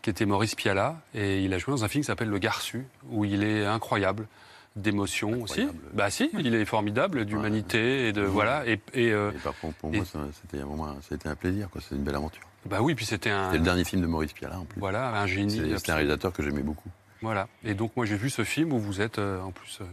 qui 0.02 0.10
était 0.10 0.26
Maurice 0.26 0.56
Pialat, 0.56 1.00
et 1.14 1.42
il 1.44 1.54
a 1.54 1.58
joué 1.58 1.74
dans 1.74 1.84
un 1.84 1.88
film 1.88 2.02
qui 2.04 2.08
s'appelle 2.08 2.30
Le 2.30 2.40
Garçu, 2.40 2.86
où 3.12 3.26
il 3.26 3.44
est 3.44 3.66
incroyable 3.66 4.28
d'émotion 4.76 5.42
aussi. 5.42 5.68
Bah 5.94 6.10
si, 6.12 6.30
il 6.38 6.54
est 6.54 6.66
formidable, 6.66 7.26
d'humanité 7.26 8.08
et 8.10 8.14
de 8.14 8.22
voilà 8.22 8.64
et, 8.68 8.80
et, 8.94 9.12
euh, 9.12 9.32
Et 9.36 9.40
par 9.40 9.54
contre, 9.60 9.76
pour 9.78 9.92
et- 9.94 9.98
moi, 9.98 10.06
c'était 10.06 10.64
c'était 11.10 11.30
un 11.30 11.36
plaisir, 11.36 11.68
quoi. 11.72 11.82
C'était 11.82 11.96
une 11.96 12.04
belle 12.04 12.16
aventure. 12.16 12.44
bah 12.66 12.78
oui, 12.82 12.94
puis 12.94 13.06
c'était 13.06 13.32
un 13.32 13.46
C'était 13.46 13.58
le 13.58 13.64
dernier 13.64 13.84
film 13.84 14.02
de 14.04 14.08
Maurice 14.08 14.34
Pialat, 14.34 14.60
en 14.60 14.66
plus. 14.66 14.80
voilà 14.80 15.20
un 15.20 15.26
génie. 15.26 15.62
C'est- 15.78 15.90
un 15.90 15.96
réalisateur 15.96 16.32
que 16.32 16.44
j'aimais 16.44 16.62
beaucoup. 16.62 16.90
Voilà. 17.22 17.48
Et 17.64 17.74
donc 17.74 17.96
moi 17.96 18.06
j'ai 18.06 18.16
vu 18.18 18.30
ce 18.30 18.44
film 18.44 18.74
où 18.74 18.80
vous 18.80 19.02
êtes 19.02 19.18
euh, 19.20 19.42
en 19.42 19.52
plus 19.52 19.80
euh, 19.82 19.86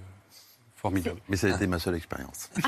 Formidable. 0.77 1.18
Mais 1.31 1.39
ça 1.39 1.47
a 1.47 1.51
été 1.57 1.66
ma 1.66 1.79
seule 1.79 1.95
expérience. 1.97 2.51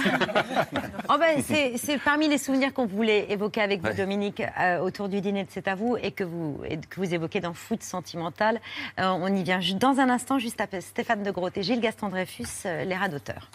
Oh 1.10 1.16
ben, 1.20 1.42
c'est 1.42 1.76
c'est 1.76 1.98
parmi 1.98 2.28
les 2.28 2.38
souvenirs 2.38 2.72
qu'on 2.72 2.86
voulait 2.86 3.30
évoquer 3.30 3.60
avec 3.60 3.80
vous, 3.80 3.88
Ouais. 3.88 3.94
Dominique, 3.94 4.42
euh, 4.58 4.78
autour 4.80 5.08
du 5.10 5.20
dîner 5.20 5.44
de 5.44 5.50
C'est 5.50 5.68
à 5.68 5.74
vous 5.74 5.96
et 6.02 6.12
que 6.12 6.24
vous, 6.24 6.58
et 6.68 6.78
que 6.78 6.96
vous 6.98 7.12
évoquez 7.14 7.40
dans 7.40 7.52
Foot 7.52 7.82
Sentimental. 7.82 8.60
Euh, 8.98 9.08
on 9.08 9.28
y 9.34 9.42
vient 9.42 9.60
dans 9.78 9.98
un 10.00 10.08
instant, 10.08 10.38
juste 10.38 10.60
après 10.62 10.80
Stéphane 10.80 11.22
de 11.22 11.30
Groot 11.30 11.54
et 11.58 11.62
Gilles 11.62 11.80
Gaston 11.82 12.08
Dreyfus, 12.08 12.46
euh, 12.64 12.84
les 12.84 12.94
rats 12.96 13.08
d'auteur. 13.10 13.50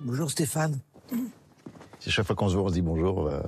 Bonjour 0.00 0.30
Stéphane. 0.30 0.78
C'est 2.00 2.10
chaque 2.10 2.26
fois 2.26 2.34
qu'on 2.36 2.48
se 2.48 2.54
voit, 2.56 2.64
on 2.64 2.68
se 2.68 2.74
dit 2.74 2.82
bonjour. 2.82 3.26
euh, 3.28 3.40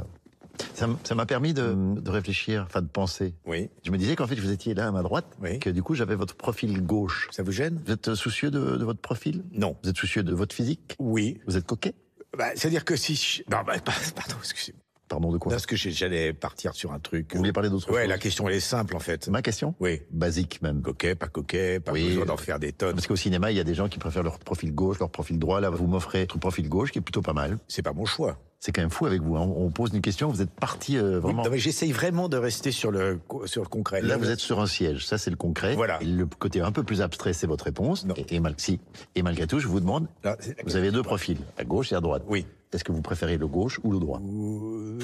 Ça 0.75 1.15
m'a 1.15 1.27
permis 1.27 1.55
de, 1.55 1.75
de 2.01 2.11
réfléchir, 2.11 2.65
enfin 2.67 2.83
de 2.83 2.89
penser. 2.89 3.35
Oui. 3.47 3.71
Je 3.85 3.91
me 3.91 3.97
disais 3.99 4.17
qu'en 4.17 4.27
fait, 4.27 4.35
vous 4.37 4.51
étiez 4.51 4.75
là 4.75 4.89
à 4.89 4.91
ma 4.91 5.03
droite, 5.03 5.27
que 5.61 5.71
du 5.71 5.83
coup, 5.83 5.95
j'avais 5.95 6.15
votre 6.17 6.35
profil 6.35 6.85
gauche. 6.85 7.29
Ça 7.33 7.43
vous 7.43 7.53
gêne? 7.53 7.81
Vous 7.87 7.93
êtes 7.93 8.15
soucieux 8.15 8.51
de, 8.51 8.77
de 8.77 8.85
votre 8.85 9.01
profil? 9.01 9.45
Non. 9.53 9.77
Vous 9.83 9.91
êtes 9.91 9.97
soucieux 9.97 10.23
de 10.23 10.35
votre 10.35 10.55
physique? 10.55 10.97
Oui. 10.99 11.39
Vous 11.47 11.57
êtes 11.57 11.67
coquet? 11.67 11.95
Bah, 12.37 12.47
C'est-à-dire 12.57 12.85
que 12.85 12.97
si... 12.97 13.15
je- 13.15 13.43
Non, 13.51 13.63
bah, 13.67 13.75
pardon, 13.85 14.35
excusez-moi. 14.41 14.81
Pardon 15.07 15.31
de 15.33 15.39
quoi? 15.39 15.51
Parce 15.53 15.67
que 15.67 15.77
j'allais 15.77 16.33
partir 16.33 16.75
sur 16.75 16.93
un 16.93 16.99
truc. 16.99 17.33
Vous 17.33 17.39
vouliez 17.39 17.53
parler 17.53 17.69
d'autre 17.69 17.91
Ouais, 17.93 18.01
chose? 18.03 18.09
la 18.09 18.19
question 18.19 18.49
elle 18.49 18.55
est 18.57 18.61
simple 18.61 18.97
en 18.97 19.01
fait. 19.01 19.29
Ma 19.29 19.43
question? 19.43 19.75
Oui. 19.79 20.01
Basique 20.11 20.63
même. 20.63 20.81
Coquet, 20.81 21.15
pas 21.15 21.29
coquet, 21.29 21.79
pas 21.79 21.93
Oui. 21.93 22.09
besoin 22.09 22.25
d'en 22.25 22.39
faire 22.39 22.59
des 22.59 22.73
tonnes. 22.73 22.95
Parce 22.95 23.07
qu'au 23.07 23.15
cinéma, 23.15 23.51
il 23.53 23.57
y 23.57 23.61
a 23.61 23.65
des 23.65 23.75
gens 23.75 23.89
qui 23.89 23.99
préfèrent 23.99 24.23
leur 24.23 24.39
profil 24.39 24.75
gauche, 24.75 24.99
leur 24.99 25.11
profil 25.11 25.39
droit. 25.39 25.61
Là, 25.61 25.69
vous 25.69 25.87
m'offrez 25.87 26.23
votre 26.23 26.39
profil 26.39 26.69
gauche, 26.71 26.91
qui 26.91 26.99
est 26.99 27.03
plutôt 27.03 27.21
pas 27.21 27.35
mal. 27.35 27.59
C'est 27.69 27.83
pas 27.83 27.93
mon 27.93 28.07
choix. 28.07 28.39
C'est 28.65 28.73
quand 28.73 28.81
même 28.81 28.89
fou 28.91 29.05
avec 29.05 29.21
vous. 29.21 29.37
hein. 29.37 29.43
On 29.59 29.69
pose 29.69 29.91
une 29.93 30.01
question, 30.01 30.31
vous 30.31 30.41
êtes 30.41 30.49
parti 30.51 30.97
euh, 30.97 31.17
Oui, 31.17 31.21
vraiment. 31.21 31.45
non, 31.45 31.51
mais 31.51 31.59
J'essaye 31.59 31.93
vraiment 31.93 32.31
de 32.31 32.39
rester 32.39 32.73
sur 32.73 32.91
le, 32.91 33.21
sur 33.45 33.61
le 33.61 33.69
concret. 33.69 34.01
Là, 34.01 34.17
vous 34.17 34.31
êtes 34.31 34.41
sur 34.41 34.59
un 34.59 34.67
siège. 34.67 35.05
Ça, 35.05 35.19
c'est 35.19 35.29
le 35.29 35.37
concret. 35.37 35.75
Voilà. 35.75 35.99
Et 36.01 36.07
le 36.07 36.25
côté 36.25 36.63
un 36.63 36.73
peu 36.73 36.83
plus 36.83 37.03
abstrait, 37.03 37.35
c'est 37.35 37.47
votre 37.47 37.67
réponse. 37.67 38.07
Et, 38.17 38.37
et, 38.37 38.41
mal- 38.41 38.55
si. 38.57 38.81
et 39.17 39.23
malgré 39.23 39.47
tout, 39.47 39.59
je 39.59 39.69
vous 39.69 39.81
demande, 39.81 40.07
Là, 40.25 40.39
vous 40.65 40.77
avez 40.77 40.91
deux 40.93 41.03
profils, 41.03 41.37
à 41.59 41.65
gauche 41.65 41.93
et 41.93 41.95
à 41.95 42.01
droite. 42.01 42.23
Oui. 42.27 42.47
Est-ce 42.73 42.83
que 42.85 42.93
vous 42.93 43.03
préférez 43.03 43.37
le 43.39 43.47
gauche 43.47 43.79
ou 43.85 43.93
le 43.93 43.99
droit 44.01 44.21
Non, 44.21 44.99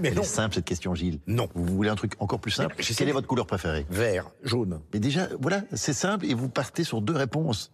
mais 0.00 0.10
non. 0.10 0.22
est 0.22 0.24
simple 0.24 0.54
cette 0.54 0.64
question, 0.64 0.94
Gilles. 0.94 1.20
Non. 1.26 1.48
Vous 1.54 1.64
voulez 1.76 1.88
un 1.90 1.94
truc 1.96 2.12
encore 2.18 2.40
plus 2.40 2.50
simple 2.50 2.74
Quelle 2.78 3.08
est 3.08 3.12
votre 3.12 3.26
couleur 3.26 3.46
préférée 3.46 3.86
Vert, 3.90 4.30
jaune. 4.42 4.80
Mais 4.92 5.00
déjà, 5.00 5.28
voilà, 5.40 5.62
c'est 5.72 5.92
simple 5.94 6.26
et 6.26 6.34
vous 6.34 6.48
partez 6.48 6.84
sur 6.84 7.00
deux 7.00 7.14
réponses. 7.16 7.72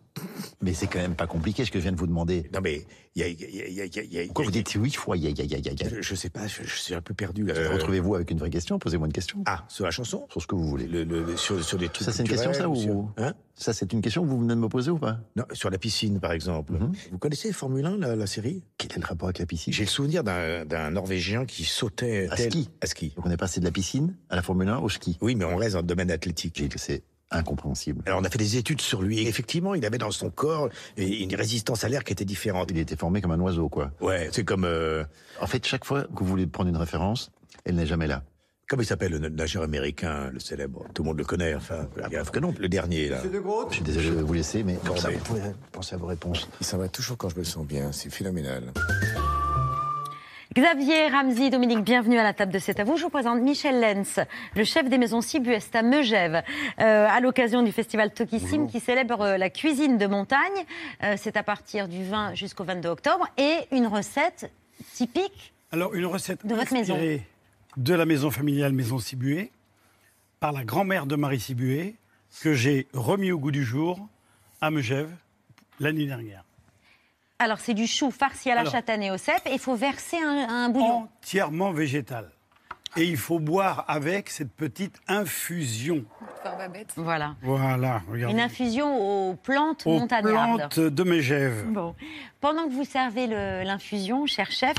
Mais 0.62 0.75
c'est 0.75 0.87
quand 0.87 1.01
même 1.01 1.16
pas 1.16 1.27
compliqué 1.27 1.64
ce 1.64 1.72
que 1.72 1.81
je 1.81 1.83
viens 1.83 1.91
de 1.93 1.97
vous 1.99 2.07
demander. 2.07 2.49
Non 2.55 2.61
mais 2.62 2.87
il 3.16 3.20
y 3.20 3.25
a, 3.25 3.27
il 3.29 3.41
y 3.41 3.45
a- 3.45 3.66
il 3.66 3.75
y 3.75 3.81
a- 3.81 3.85
y 3.87 3.99
a- 3.99 4.03
y 4.05 4.18
a- 4.20 4.25
Pourquoi 4.27 4.45
vous 4.45 4.53
dites 4.53 4.70
huit 4.70 4.95
fois 4.95 5.16
Je, 5.16 6.03
je 6.03 6.14
sais 6.14 6.31
pas, 6.31 6.47
je, 6.47 6.62
je 6.62 6.77
suis 6.79 6.95
un 6.95 7.01
peu 7.01 7.14
perdu. 7.14 7.45
Euh, 7.51 7.72
Retrouvez-vous 7.72 8.14
avec 8.14 8.31
une 8.31 8.39
vraie 8.39 8.51
question, 8.51 8.79
posez-moi 8.79 9.09
une 9.09 9.12
question. 9.12 9.43
Ah, 9.47 9.64
sur 9.66 9.85
la 9.85 9.91
chanson 9.91 10.25
Sur 10.31 10.41
ce 10.41 10.47
que 10.47 10.55
vous 10.55 10.68
voulez. 10.68 10.87
le, 10.87 11.03
le- 11.03 11.25
le- 11.25 11.37
sur, 11.37 11.61
sur 11.64 11.79
des 11.79 11.89
trucs 11.89 12.05
Ça, 12.07 12.12
c'est 12.12 12.22
une 12.22 12.29
question, 12.29 12.53
ça 12.55 12.68
ou 12.68 12.77
sur- 12.77 13.09
Hein 13.16 13.35
Ça, 13.57 13.72
c'est 13.72 13.93
une 13.93 14.03
question 14.03 14.22
que 14.22 14.29
vous 14.29 14.39
venez 14.39 14.55
de 14.55 14.61
me 14.61 14.68
poser 14.68 14.93
ou 14.93 14.99
pas 14.99 15.18
Non, 15.35 15.45
sur 15.53 15.68
la 15.68 15.79
piscine, 15.79 16.20
par 16.20 16.31
exemple. 16.31 16.75
Mhm. 16.75 16.93
Vous 17.11 17.18
connaissez 17.18 17.53
Formule 17.53 17.85
1, 17.87 17.97
la, 17.99 18.14
la 18.14 18.27
série 18.29 18.62
Quel 18.79 18.93
est 18.93 19.01
le 19.01 19.07
rapport 19.07 19.24
avec 19.27 19.39
la 19.39 19.47
piscine 19.47 19.72
J'ai 19.72 19.85
le 19.85 19.89
souvenir 19.91 20.22
d'un 20.25 20.91
Norvégien 20.91 21.45
qui 21.47 21.64
sautait... 21.64 22.29
À 22.31 22.37
tel- 22.37 22.51
ski. 22.51 22.70
À 22.81 22.87
ski. 22.87 23.12
Donc 23.16 23.27
on 23.27 23.31
est 23.31 23.37
passé 23.37 23.61
de 23.61 23.64
la 23.64 23.70
piscine 23.70 24.14
à 24.31 24.37
la 24.37 24.43
Formule 24.43 24.68
1 24.68 24.79
au 24.79 24.89
ski. 24.89 25.18
Oui, 25.20 25.35
mais 25.35 25.45
on 25.45 25.57
reste 25.57 25.75
dans 25.75 25.81
le 25.81 25.87
domaine 25.87 26.11
athlétique. 26.11 26.62
C'est 26.77 27.03
incompréhensible. 27.31 28.03
Alors 28.07 28.20
on 28.20 28.25
a 28.25 28.31
fait 28.31 28.39
des 28.39 28.57
études 28.57 28.81
sur 28.81 29.03
lui. 29.03 29.20
Et 29.20 29.29
effectivement, 29.29 29.75
il 29.75 29.85
avait 29.85 29.99
dans 29.99 30.11
son 30.11 30.31
corps 30.31 30.68
une 30.97 31.35
résistance 31.35 31.83
à 31.85 31.89
l'air 31.89 32.05
qui 32.05 32.12
était 32.12 32.25
différente. 32.25 32.70
Il 32.70 32.79
était 32.79 32.97
formé 32.97 33.20
comme 33.20 33.33
un 33.33 33.41
oiseau, 33.41 33.68
quoi. 33.68 33.91
Ouais, 34.01 34.29
c'est 34.33 34.45
comme... 34.45 34.64
euh, 34.64 35.05
En 35.41 35.47
fait, 35.47 35.66
chaque 35.66 35.85
fois 35.85 36.03
que 36.05 36.20
vous 36.20 36.27
voulez 36.27 36.47
prendre 36.47 36.68
une 36.70 36.77
référence, 36.77 37.31
elle 37.64 37.75
n'est 37.77 37.87
jamais 37.87 38.07
là. 38.07 38.22
Comment 38.68 38.82
il 38.82 38.86
s'appelle 38.86 39.12
le 39.12 39.18
nageur 39.28 39.62
américain, 39.62 40.30
le 40.32 40.38
célèbre? 40.40 40.86
Tout 40.94 41.02
le 41.02 41.08
monde 41.08 41.18
le 41.18 41.24
connaît, 41.24 41.54
enfin, 41.54 41.86
grave 42.10 42.30
que 42.30 42.38
non, 42.38 42.54
le 42.58 42.68
dernier, 42.68 43.08
là. 43.10 43.18
Je 43.68 43.74
suis 43.74 43.84
désolé 43.84 44.10
de 44.10 44.22
vous 44.22 44.32
laisser, 44.32 44.62
mais 44.64 44.76
comme 44.86 44.96
ça, 44.96 45.08
mais- 45.08 45.16
vous 45.16 45.24
pouvez 45.24 45.40
penser 45.70 45.94
à 45.94 45.98
vos 45.98 46.06
réponses. 46.06 46.48
Il 46.60 46.66
s'en 46.66 46.78
va 46.78 46.88
toujours 46.88 47.18
quand 47.18 47.28
je 47.28 47.36
me 47.38 47.44
sens 47.44 47.66
bien, 47.66 47.92
c'est 47.92 48.08
phénoménal. 48.10 48.72
Xavier, 50.56 51.08
Ramzi, 51.08 51.50
Dominique, 51.50 51.82
bienvenue 51.84 52.16
à 52.18 52.22
la 52.22 52.32
table 52.32 52.52
de 52.52 52.58
C'est 52.60 52.78
à 52.78 52.84
vous. 52.84 52.96
Je 52.96 53.02
vous 53.02 53.10
présente 53.10 53.40
Michel 53.40 53.80
Lenz, 53.80 54.20
le 54.54 54.62
chef 54.64 54.88
des 54.88 54.98
maisons 54.98 55.20
Sibuest 55.20 55.74
à 55.74 55.82
Megève, 55.82 56.42
euh, 56.80 57.06
à 57.10 57.18
l'occasion 57.20 57.62
du 57.62 57.72
festival 57.72 58.14
Tokissim 58.14 58.68
qui 58.68 58.78
célèbre 58.78 59.20
euh, 59.20 59.36
la 59.36 59.50
cuisine 59.50 59.98
de 59.98 60.06
montagne. 60.06 60.38
Euh, 61.02 61.16
C'est 61.18 61.36
à 61.36 61.42
partir 61.42 61.88
du 61.88 62.04
20 62.04 62.34
jusqu'au 62.34 62.62
22 62.64 62.88
octobre 62.88 63.26
et 63.36 63.56
une 63.72 63.88
recette 63.88 64.50
typique. 64.94 65.52
Alors, 65.72 65.92
une 65.92 66.06
recette 66.06 66.46
De 66.46 66.54
votre 66.54 66.72
maison. 66.72 66.96
De 67.77 67.95
la 67.95 68.07
maison 68.07 68.31
familiale 68.31 68.72
Maison 68.72 68.99
Sibué, 68.99 69.51
par 70.41 70.53
la 70.53 70.64
grand-mère 70.64 71.07
de 71.07 71.16
Marie 71.16 71.41
Sibué, 71.41 71.97
que 72.41 72.55
j'ai 72.55 72.87
remis 72.93 73.33
au 73.33 73.39
goût 73.39 73.51
du 73.51 73.64
jour 73.64 74.09
à 74.61 74.70
Megève 74.70 75.11
l'année 75.81 76.07
dernière. 76.07 76.45
Alors, 77.39 77.59
c'est 77.59 77.75
du 77.75 77.87
chou 77.87 78.11
farci 78.11 78.51
à 78.51 78.55
la 78.55 78.61
Alors. 78.62 78.72
châtaigne 78.72 79.05
et 79.05 79.11
au 79.11 79.18
cèpe 79.18 79.43
et 79.47 79.53
il 79.53 79.59
faut 79.59 79.75
verser 79.75 80.16
un, 80.18 80.49
un 80.49 80.68
bouillon. 80.68 81.09
Entièrement 81.20 81.72
végétal. 81.72 82.31
Et 82.97 83.05
il 83.05 83.16
faut 83.16 83.40
boire 83.40 83.84
avec 83.88 84.30
cette 84.30 84.53
petite 84.53 85.01
infusion. 85.09 86.05
Voilà. 86.97 87.34
Voilà, 87.42 88.03
regardez. 88.09 88.34
Une 88.34 88.40
infusion 88.40 89.30
aux 89.30 89.34
plantes 89.34 89.82
Aux 89.86 89.99
montagnardes. 89.99 90.59
plantes 90.59 90.78
de 90.78 91.03
Megève. 91.03 91.64
Bon. 91.68 91.95
Pendant 92.40 92.66
que 92.66 92.72
vous 92.72 92.84
servez 92.84 93.26
l'infusion, 93.26 94.26
cher 94.26 94.51
chef, 94.51 94.76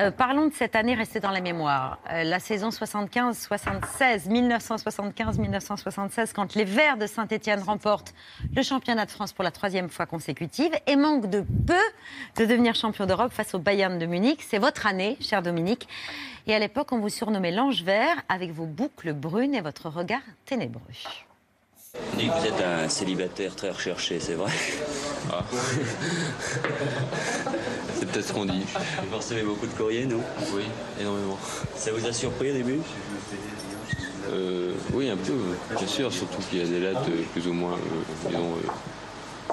euh, 0.00 0.10
parlons 0.10 0.48
de 0.48 0.52
cette 0.52 0.74
année 0.74 0.94
restée 0.94 1.20
dans 1.20 1.30
la 1.30 1.40
mémoire. 1.40 1.98
Euh, 2.10 2.24
la 2.24 2.40
saison 2.40 2.70
75-76, 2.70 4.28
1975-1976, 4.28 6.32
quand 6.34 6.56
les 6.56 6.64
Verts 6.64 6.96
de 6.96 7.06
Saint-Étienne 7.06 7.60
remportent 7.60 8.12
le 8.54 8.62
championnat 8.62 9.06
de 9.06 9.10
France 9.12 9.32
pour 9.32 9.44
la 9.44 9.52
troisième 9.52 9.88
fois 9.88 10.06
consécutive 10.06 10.72
et 10.88 10.96
manquent 10.96 11.30
de 11.30 11.40
peu 11.40 11.74
de 12.36 12.44
devenir 12.44 12.74
champion 12.74 13.06
d'Europe 13.06 13.32
face 13.32 13.54
au 13.54 13.58
Bayern 13.60 13.96
de 13.98 14.06
Munich. 14.06 14.42
C'est 14.46 14.58
votre 14.58 14.86
année, 14.86 15.16
cher 15.20 15.40
Dominique. 15.42 15.88
Et 16.46 16.54
à 16.54 16.58
l'époque, 16.58 16.92
on 16.92 16.98
vous 16.98 17.08
surnommait 17.08 17.52
l'ange 17.52 17.82
vert 17.82 18.16
avec 18.28 18.52
vos 18.52 18.66
boucles 18.66 19.14
brunes 19.14 19.54
et 19.54 19.62
votre 19.62 19.88
regard 19.88 20.20
ténébreux. 20.44 20.82
Nick, 22.16 22.30
vous 22.30 22.46
êtes 22.46 22.60
un 22.60 22.88
célibataire 22.88 23.54
très 23.56 23.70
recherché, 23.70 24.20
c'est 24.20 24.34
vrai 24.34 24.52
Ah. 25.32 25.42
C'est 27.94 28.06
peut-être 28.10 28.26
ce 28.26 28.32
qu'on 28.32 28.44
dit. 28.44 28.64
Vous 29.10 29.16
recevez 29.16 29.42
beaucoup 29.42 29.66
de 29.66 29.72
courriers, 29.72 30.04
non? 30.04 30.20
Oui, 30.52 30.64
énormément. 31.00 31.38
Ça 31.76 31.92
vous 31.92 32.04
a 32.06 32.12
surpris 32.12 32.50
au 32.50 32.54
début? 32.54 32.80
Euh, 34.30 34.74
oui, 34.92 35.08
un 35.08 35.16
peu, 35.16 35.32
bien 35.76 35.86
sûr, 35.86 36.12
surtout 36.12 36.42
qu'il 36.50 36.58
y 36.58 36.62
a 36.62 36.66
des 36.66 36.80
lettres 36.80 37.08
euh, 37.08 37.22
plus 37.32 37.46
ou 37.46 37.54
moins, 37.54 37.72
euh, 37.72 38.28
disons, 38.28 38.54
euh, 38.56 39.52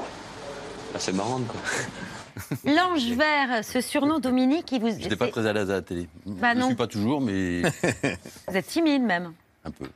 assez 0.95 1.13
marrantes, 1.13 1.47
quoi. 1.47 1.61
L'ange 2.65 3.11
vert, 3.11 3.63
ce 3.63 3.81
surnom, 3.81 4.19
Dominique, 4.19 4.71
il 4.71 4.81
vous... 4.81 4.89
Je 4.89 4.95
n'étais 4.95 5.15
pas 5.15 5.27
très 5.27 5.45
à 5.47 5.53
l'aise 5.53 5.69
à 5.69 5.75
la 5.75 5.81
télé. 5.81 6.07
Bah 6.25 6.53
je 6.53 6.59
ne 6.59 6.63
suis 6.65 6.75
pas 6.75 6.87
toujours, 6.87 7.21
mais 7.21 7.61
Vous 8.47 8.55
êtes 8.55 8.67
timide 8.67 9.03
même. 9.03 9.33
un 9.65 9.71
peu. 9.71 9.87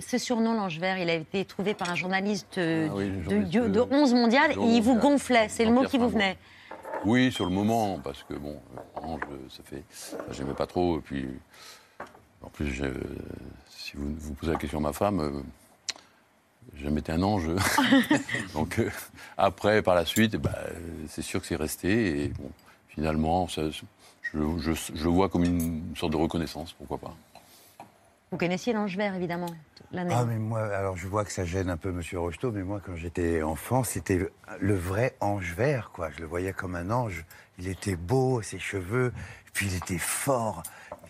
Ce 0.00 0.18
surnom, 0.18 0.54
l'ange 0.54 0.78
vert, 0.78 0.98
il 0.98 1.08
a 1.08 1.14
été 1.14 1.44
trouvé 1.44 1.74
par 1.74 1.88
un 1.90 1.94
journaliste 1.94 2.58
euh, 2.58 2.88
Ah 2.90 2.94
oui, 2.96 3.10
de, 3.10 3.22
journaliste, 3.22 3.52
de, 3.54 3.68
de 3.68 3.80
euh, 3.80 3.86
11 3.90 4.14
mondial 4.14 4.50
et 4.52 4.64
il 4.76 4.82
vous 4.82 4.96
gonflait. 4.96 5.46
C'est 5.48 5.64
le 5.64 5.70
mot 5.72 5.84
qui 5.84 5.98
vous 5.98 6.08
venait. 6.08 6.36
Oui, 7.04 7.32
sur 7.32 7.44
le 7.46 7.50
moment, 7.52 7.98
parce 8.02 8.22
que 8.24 8.34
bon, 8.34 8.60
Ange, 8.96 9.20
ça 9.48 9.62
fait. 9.64 9.82
enfin, 10.14 10.24
J'aimais 10.32 10.54
pas 10.54 10.66
trop, 10.66 10.98
et 10.98 11.00
puis. 11.00 11.26
En 12.44 12.48
plus, 12.48 12.66
je- 12.66 12.84
si 13.70 13.92
vous 13.96 14.12
vous 14.18 14.34
posez 14.34 14.50
la 14.52 14.58
question 14.58 14.78
à 14.78 14.82
ma 14.82 14.92
femme, 14.92 15.20
euh, 15.20 15.30
j'ai 16.74 16.84
jamais 16.84 17.00
été 17.00 17.12
un 17.12 17.22
ange. 17.22 17.48
Donc, 18.54 18.78
euh, 18.78 18.90
après, 19.36 19.82
par 19.82 19.94
la 19.94 20.04
suite, 20.04 20.34
euh, 20.34 20.38
c'est 21.08 21.22
sûr 21.22 21.40
que 21.40 21.46
c'est 21.46 21.56
resté, 21.56 22.24
et 22.24 22.28
bon, 22.28 22.50
finalement, 22.88 23.48
ça- 23.48 23.70
je, 23.70 23.80
je- 24.58 24.72
je 24.94 25.04
le 25.04 25.10
vois 25.10 25.28
comme 25.28 25.44
une 25.44 25.94
sorte 25.96 26.12
de 26.12 26.16
reconnaissance, 26.16 26.72
pourquoi 26.72 26.98
pas. 26.98 27.14
Vous 28.30 28.38
connaissiez 28.38 28.72
l'ange 28.72 28.96
vert, 28.96 29.14
évidemment, 29.14 29.54
l'année. 29.92 30.14
Ah, 30.16 30.24
mais 30.24 30.38
moi, 30.38 30.62
alors 30.74 30.96
je 30.96 31.06
vois 31.06 31.22
que 31.26 31.32
ça 31.32 31.44
gêne 31.44 31.68
un 31.68 31.76
peu 31.76 31.92
Monsieur 31.92 32.18
Rocheteau, 32.18 32.50
mais 32.50 32.62
moi, 32.62 32.80
quand 32.84 32.96
j'étais 32.96 33.42
enfant, 33.42 33.84
c'était 33.84 34.16
le, 34.16 34.32
le 34.58 34.74
vrai 34.74 35.14
ange 35.20 35.52
vert, 35.54 35.90
quoi. 35.92 36.08
Je 36.10 36.20
le 36.20 36.26
voyais 36.26 36.54
comme 36.54 36.74
un 36.74 36.90
ange. 36.90 37.26
Il 37.58 37.68
était 37.68 37.96
beau, 37.96 38.40
ses 38.40 38.58
cheveux, 38.58 39.12
puis 39.52 39.66
il 39.66 39.74
était 39.76 39.98
fort, 39.98 40.62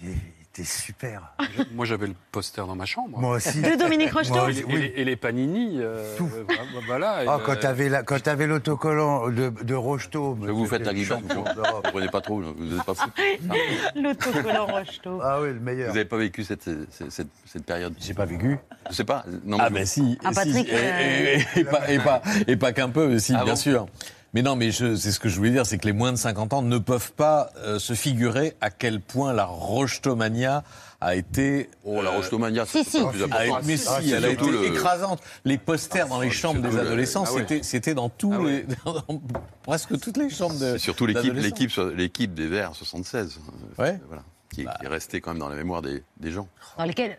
il 0.02 0.16
était 0.54 0.64
super. 0.64 1.32
Moi, 1.72 1.86
j'avais 1.86 2.06
le 2.06 2.14
poster 2.30 2.66
dans 2.66 2.76
ma 2.76 2.84
chambre. 2.84 3.18
Moi 3.18 3.36
aussi. 3.36 3.62
De 3.62 3.78
Dominique 3.78 4.12
Rocheteau 4.12 4.34
Moi 4.34 4.50
Et, 4.50 4.64
oui. 4.64 4.74
les- 4.94 5.00
et 5.00 5.04
les 5.04 5.16
panini, 5.16 5.78
euh, 5.80 6.04
euh, 6.20 6.44
voilà. 6.86 7.24
et, 7.24 7.26
Oh, 7.28 7.38
quand 7.44 7.52
euh, 7.64 8.02
quand 8.04 8.22
t'avais 8.22 8.46
l'autocollant 8.46 9.28
de, 9.30 9.48
de 9.50 9.74
Rocheteau. 9.74 10.36
Je 10.44 10.50
vous 10.50 10.66
faites 10.66 10.84
la 10.84 10.92
guibade, 10.92 11.22
vous 11.22 11.40
ne 11.40 11.80
comprenez 11.82 12.08
pas 12.08 12.20
trop, 12.20 12.40
vous 12.40 12.64
n'êtes 12.64 12.84
pas 12.84 12.94
fou. 12.94 13.08
L'autocollant 13.96 14.66
Rocheteau. 14.66 15.20
Ah 15.22 15.40
oui, 15.40 15.48
le 15.48 15.60
meilleur. 15.60 15.88
Vous 15.88 15.94
n'avez 15.96 16.08
pas 16.08 16.18
vécu 16.18 16.44
cette, 16.44 16.62
cette, 16.90 17.10
cette, 17.10 17.28
cette 17.46 17.64
période? 17.64 17.94
J'ai 17.98 18.14
pas 18.14 18.26
vécu. 18.26 18.58
Je 18.90 18.94
sais 18.94 19.04
pas. 19.04 19.24
Non, 19.44 19.56
Ah 19.60 19.70
mais 19.70 19.80
ben 19.80 19.86
je- 19.86 19.90
si, 19.90 20.18
Ah, 20.24 20.28
si, 20.30 20.34
Patrick, 20.34 20.68
et, 20.68 20.74
euh, 20.74 21.38
et- 21.56 21.60
et 21.60 21.64
pas, 21.64 21.90
et, 21.90 21.98
pas, 21.98 22.22
et 22.46 22.56
pas 22.56 22.72
qu'un 22.72 22.90
peu, 22.90 23.18
si, 23.18 23.32
Ah 23.34 23.44
bien 23.44 23.54
bon 23.54 23.56
sûr. 23.58 23.86
Mais 24.34 24.40
non, 24.40 24.56
mais 24.56 24.72
c'est 24.72 24.96
ce 24.96 25.20
que 25.20 25.28
je 25.28 25.36
voulais 25.36 25.50
dire, 25.50 25.66
c'est 25.66 25.76
que 25.76 25.84
les 25.86 25.92
moins 25.92 26.10
de 26.10 26.16
50 26.16 26.54
ans 26.54 26.62
ne 26.62 26.78
peuvent 26.78 27.12
pas 27.12 27.50
euh, 27.58 27.78
se 27.78 27.92
figurer 27.92 28.56
à 28.62 28.70
quel 28.70 29.00
point 29.00 29.34
la 29.34 29.44
rochetomania 29.44 30.64
a 31.02 31.14
été. 31.16 31.68
Oh, 31.84 32.00
la 32.00 32.10
rochetomania, 32.10 32.64
Si, 32.64 32.82
c'est 32.84 32.90
si. 32.98 33.02
pas 33.02 33.10
plus 33.10 33.22
Ah, 33.30 33.40
important. 33.42 33.66
mais 33.66 33.76
si, 33.76 33.86
Ah, 33.90 33.98
c'est 34.02 34.08
elle 34.10 34.24
a 34.24 34.28
été 34.30 34.50
le- 34.50 34.64
écrasante. 34.64 35.20
Les 35.44 35.58
posters 35.58 36.08
dans 36.08 36.20
les 36.20 36.30
chambres 36.30 36.62
des 36.62 36.70
le- 36.70 36.80
adolescents, 36.80 37.24
Ah 37.26 37.32
ouais. 37.32 37.40
c'était, 37.40 37.62
c'était 37.62 37.94
dans 37.94 38.08
tous 38.08 38.32
Ah 38.32 38.40
ouais. 38.40 38.64
les, 38.68 38.76
dans 38.86 39.20
presque 39.64 40.00
toutes 40.00 40.16
les 40.16 40.30
chambres 40.30 40.54
de. 40.58 40.72
C'est 40.72 40.78
surtout 40.78 41.04
l'équipe, 41.06 41.24
d'adolescents. 41.34 41.56
l'équipe, 41.84 41.96
l'équipe 41.98 42.34
des 42.34 42.46
Verts 42.48 42.74
76. 42.74 43.38
euh, 43.78 43.82
Ouais. 43.82 44.00
Voilà, 44.06 44.22
qui, 44.50 44.62
qui 44.62 44.84
est 44.84 44.88
restée 44.88 45.20
quand 45.20 45.32
même 45.32 45.40
dans 45.40 45.48
la 45.50 45.56
mémoire 45.56 45.82
des, 45.82 46.02
des 46.18 46.30
gens. 46.30 46.48
Dans 46.78 46.84
lesquels 46.84 47.18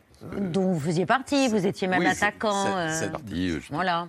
dont 0.52 0.72
vous 0.72 0.80
faisiez 0.80 1.06
partie, 1.06 1.48
vous 1.50 1.68
étiez 1.68 1.88
même 1.88 2.00
Oui, 2.00 2.08
attaquant. 2.08 2.88
c'est- 2.90 3.06
euh, 3.06 3.10
parti, 3.10 3.50
euh, 3.52 3.60
je- 3.62 3.72
Voilà. 3.74 4.08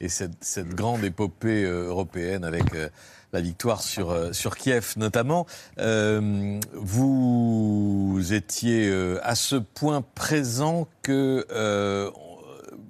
Et 0.00 0.08
cette, 0.08 0.42
cette 0.42 0.68
grande 0.70 1.04
épopée 1.04 1.64
euh, 1.64 1.88
européenne 1.88 2.44
avec 2.44 2.74
euh, 2.74 2.88
la 3.32 3.40
victoire 3.40 3.82
sur, 3.82 4.10
euh, 4.10 4.32
sur 4.32 4.56
Kiev 4.56 4.94
notamment, 4.96 5.46
euh, 5.78 6.58
vous 6.72 8.18
étiez 8.32 8.90
à 9.22 9.34
ce 9.34 9.56
point 9.56 10.02
présent 10.14 10.88
que 11.02 11.46
euh, 11.52 12.10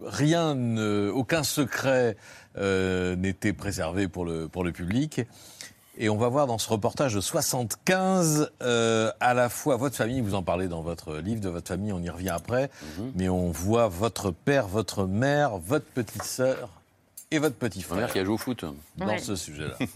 rien, 0.04 0.54
ne- 0.54 1.10
aucun 1.14 1.42
secret 1.42 2.16
euh, 2.58 3.16
n'était 3.16 3.52
préservé 3.52 4.08
pour 4.08 4.24
le, 4.24 4.48
pour 4.48 4.64
le 4.64 4.72
public. 4.72 5.20
Et 5.98 6.08
on 6.08 6.16
va 6.16 6.28
voir 6.28 6.46
dans 6.46 6.56
ce 6.58 6.68
reportage 6.70 7.14
de 7.14 7.20
75 7.20 8.52
euh, 8.62 9.10
à 9.20 9.34
la 9.34 9.48
fois 9.50 9.76
votre 9.76 9.96
famille, 9.96 10.20
vous 10.22 10.34
en 10.34 10.42
parlez 10.42 10.66
dans 10.68 10.80
votre 10.80 11.16
livre 11.16 11.40
de 11.42 11.48
votre 11.50 11.68
famille, 11.68 11.92
on 11.92 12.00
y 12.02 12.08
revient 12.08 12.30
après, 12.30 12.70
mais 13.16 13.28
on 13.28 13.50
voit 13.50 13.88
votre 13.88 14.30
père, 14.30 14.66
votre 14.68 15.04
mère, 15.04 15.58
votre 15.58 15.84
petite 15.86 16.22
sœur 16.22 16.70
et 17.30 17.38
votre 17.38 17.56
petit 17.56 17.78
Ma 17.80 17.84
frère 17.84 17.96
mère 17.98 18.12
qui 18.12 18.18
a 18.18 18.24
joué 18.24 18.34
au 18.34 18.38
foot. 18.38 18.64
dans 18.96 19.06
Ouais. 19.06 19.18
ce 19.18 19.36
sujet-là. 19.36 19.74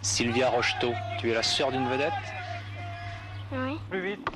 Sylvia 0.00 0.48
Rocheteau, 0.50 0.92
tu 1.18 1.30
es 1.30 1.34
la 1.34 1.42
sœur 1.42 1.70
d'une 1.70 1.86
vedette 1.88 2.12
Oui. 3.52 3.78
Plus 3.90 4.02
vite. 4.14 4.28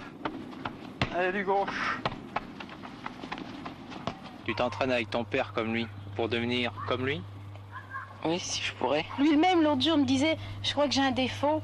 Allez, 1.17 1.33
du 1.33 1.45
gauche. 1.45 1.99
Tu 4.45 4.55
t'entraînes 4.55 4.93
avec 4.93 5.11
ton 5.11 5.25
père 5.25 5.53
comme 5.53 5.75
lui, 5.75 5.89
pour 6.15 6.29
devenir 6.29 6.73
comme 6.87 7.05
lui 7.05 7.21
Oui, 8.25 8.39
si 8.39 8.63
je 8.63 8.73
pourrais. 8.75 9.05
Lui-même, 9.19 9.63
l'autre 9.63 9.83
jour, 9.83 9.97
me 9.99 10.05
disait 10.05 10.37
Je 10.63 10.73
crois 10.73 10.87
que 10.87 10.95
j'ai 10.95 11.03
un 11.03 11.11
défaut. 11.11 11.63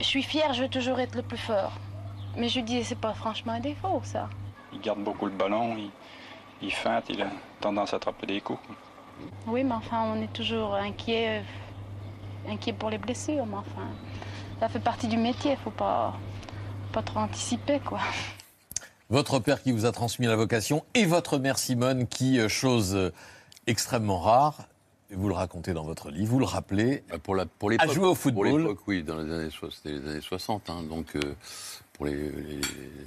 Je 0.00 0.04
suis 0.04 0.22
fier, 0.22 0.52
je 0.54 0.62
veux 0.62 0.68
toujours 0.68 0.98
être 0.98 1.14
le 1.14 1.22
plus 1.22 1.36
fort. 1.38 1.72
Mais 2.38 2.48
je 2.48 2.56
lui 2.56 2.62
disais 2.62 2.84
C'est 2.84 2.98
pas 2.98 3.12
franchement 3.12 3.52
un 3.52 3.60
défaut, 3.60 4.00
ça. 4.04 4.30
Il 4.76 4.82
garde 4.82 5.02
beaucoup 5.02 5.24
le 5.24 5.32
ballon, 5.32 5.74
il, 5.78 5.90
il 6.60 6.70
feinte, 6.72 7.04
il 7.08 7.22
a 7.22 7.30
tendance 7.60 7.94
à 7.94 7.96
attraper 7.96 8.26
des 8.26 8.40
coups. 8.42 8.60
Oui, 9.46 9.64
mais 9.64 9.72
enfin, 9.74 10.02
on 10.14 10.20
est 10.22 10.32
toujours 10.32 10.74
inquiet, 10.74 11.40
euh, 11.40 12.52
inquiet 12.52 12.74
pour 12.74 12.90
les 12.90 12.98
blessures. 12.98 13.46
Mais 13.46 13.56
enfin, 13.56 13.88
ça 14.60 14.68
fait 14.68 14.80
partie 14.80 15.08
du 15.08 15.16
métier, 15.16 15.56
faut 15.56 15.70
pas, 15.70 16.14
pas 16.92 17.02
trop 17.02 17.20
anticiper, 17.20 17.80
quoi. 17.80 18.00
Votre 19.08 19.38
père 19.38 19.62
qui 19.62 19.72
vous 19.72 19.86
a 19.86 19.92
transmis 19.92 20.26
la 20.26 20.36
vocation 20.36 20.84
et 20.94 21.06
votre 21.06 21.38
mère 21.38 21.56
Simone 21.58 22.06
qui, 22.06 22.38
euh, 22.38 22.48
chose 22.48 22.94
euh, 22.94 23.12
extrêmement 23.66 24.18
rare, 24.18 24.64
vous 25.12 25.28
le 25.28 25.34
racontez 25.34 25.72
dans 25.72 25.84
votre 25.84 26.10
livre, 26.10 26.32
vous 26.32 26.38
le 26.40 26.44
rappelez, 26.44 27.04
Bah, 27.08 27.18
Pour, 27.22 27.36
la, 27.36 27.46
pour 27.46 27.70
a 27.78 27.86
joué 27.86 28.04
au 28.04 28.08
Pour 28.08 28.18
football. 28.18 28.58
l'époque, 28.62 28.80
oui, 28.88 29.02
dans 29.04 29.16
les 29.16 29.32
années, 29.32 29.50
c'était 29.70 29.92
les 29.96 30.10
années 30.10 30.20
60. 30.20 30.68
hein, 30.68 30.82
donc, 30.82 31.14
euh, 31.14 31.20
pour 31.96 32.06
les, 32.06 32.14
les- 32.14 32.60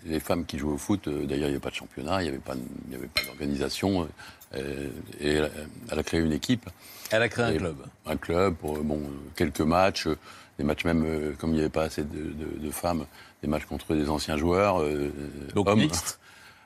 les 0.05 0.19
femmes 0.19 0.45
qui 0.45 0.57
jouaient 0.57 0.73
au 0.73 0.77
foot, 0.77 1.07
euh, 1.07 1.25
d'ailleurs, 1.25 1.47
il 1.47 1.51
n'y 1.51 1.55
avait 1.55 1.59
pas 1.59 1.69
de 1.69 1.75
championnat, 1.75 2.21
il 2.21 2.23
n'y 2.23 2.29
avait 2.29 2.37
pas, 2.39 2.55
y 2.91 2.95
avait 2.95 3.07
pas 3.07 3.21
d'organisation. 3.23 4.07
euh, 4.55 4.89
et 5.19 5.33
elle, 5.33 5.51
elle 5.91 5.99
a 5.99 6.03
créé 6.03 6.19
une 6.21 6.31
équipe. 6.33 6.67
Elle 7.11 7.21
a 7.21 7.29
créé 7.29 7.45
un 7.45 7.51
Et- 7.53 7.57
club. 7.57 7.77
Un 8.07 8.17
club 8.17 8.55
pour 8.55 8.77
euh, 8.77 8.81
bon, 8.83 8.97
euh, 8.99 9.09
quelques 9.35 9.61
matchs, 9.61 10.07
euh, 10.07 10.17
des 10.57 10.63
matchs 10.63 10.85
même, 10.85 11.03
euh, 11.05 11.33
comme 11.37 11.51
il 11.51 11.55
n'y 11.55 11.59
avait 11.59 11.69
pas 11.69 11.83
assez 11.83 12.03
de, 12.03 12.31
de- 12.31 12.57
de 12.57 12.71
femmes, 12.71 13.05
des 13.43 13.47
matchs 13.47 13.65
contre 13.65 13.93
des 13.95 14.09
anciens 14.09 14.37
joueurs, 14.37 14.81
euh, 14.81 15.11
Donc 15.53 15.67
hommes. 15.69 15.79
mixte. 15.79 16.19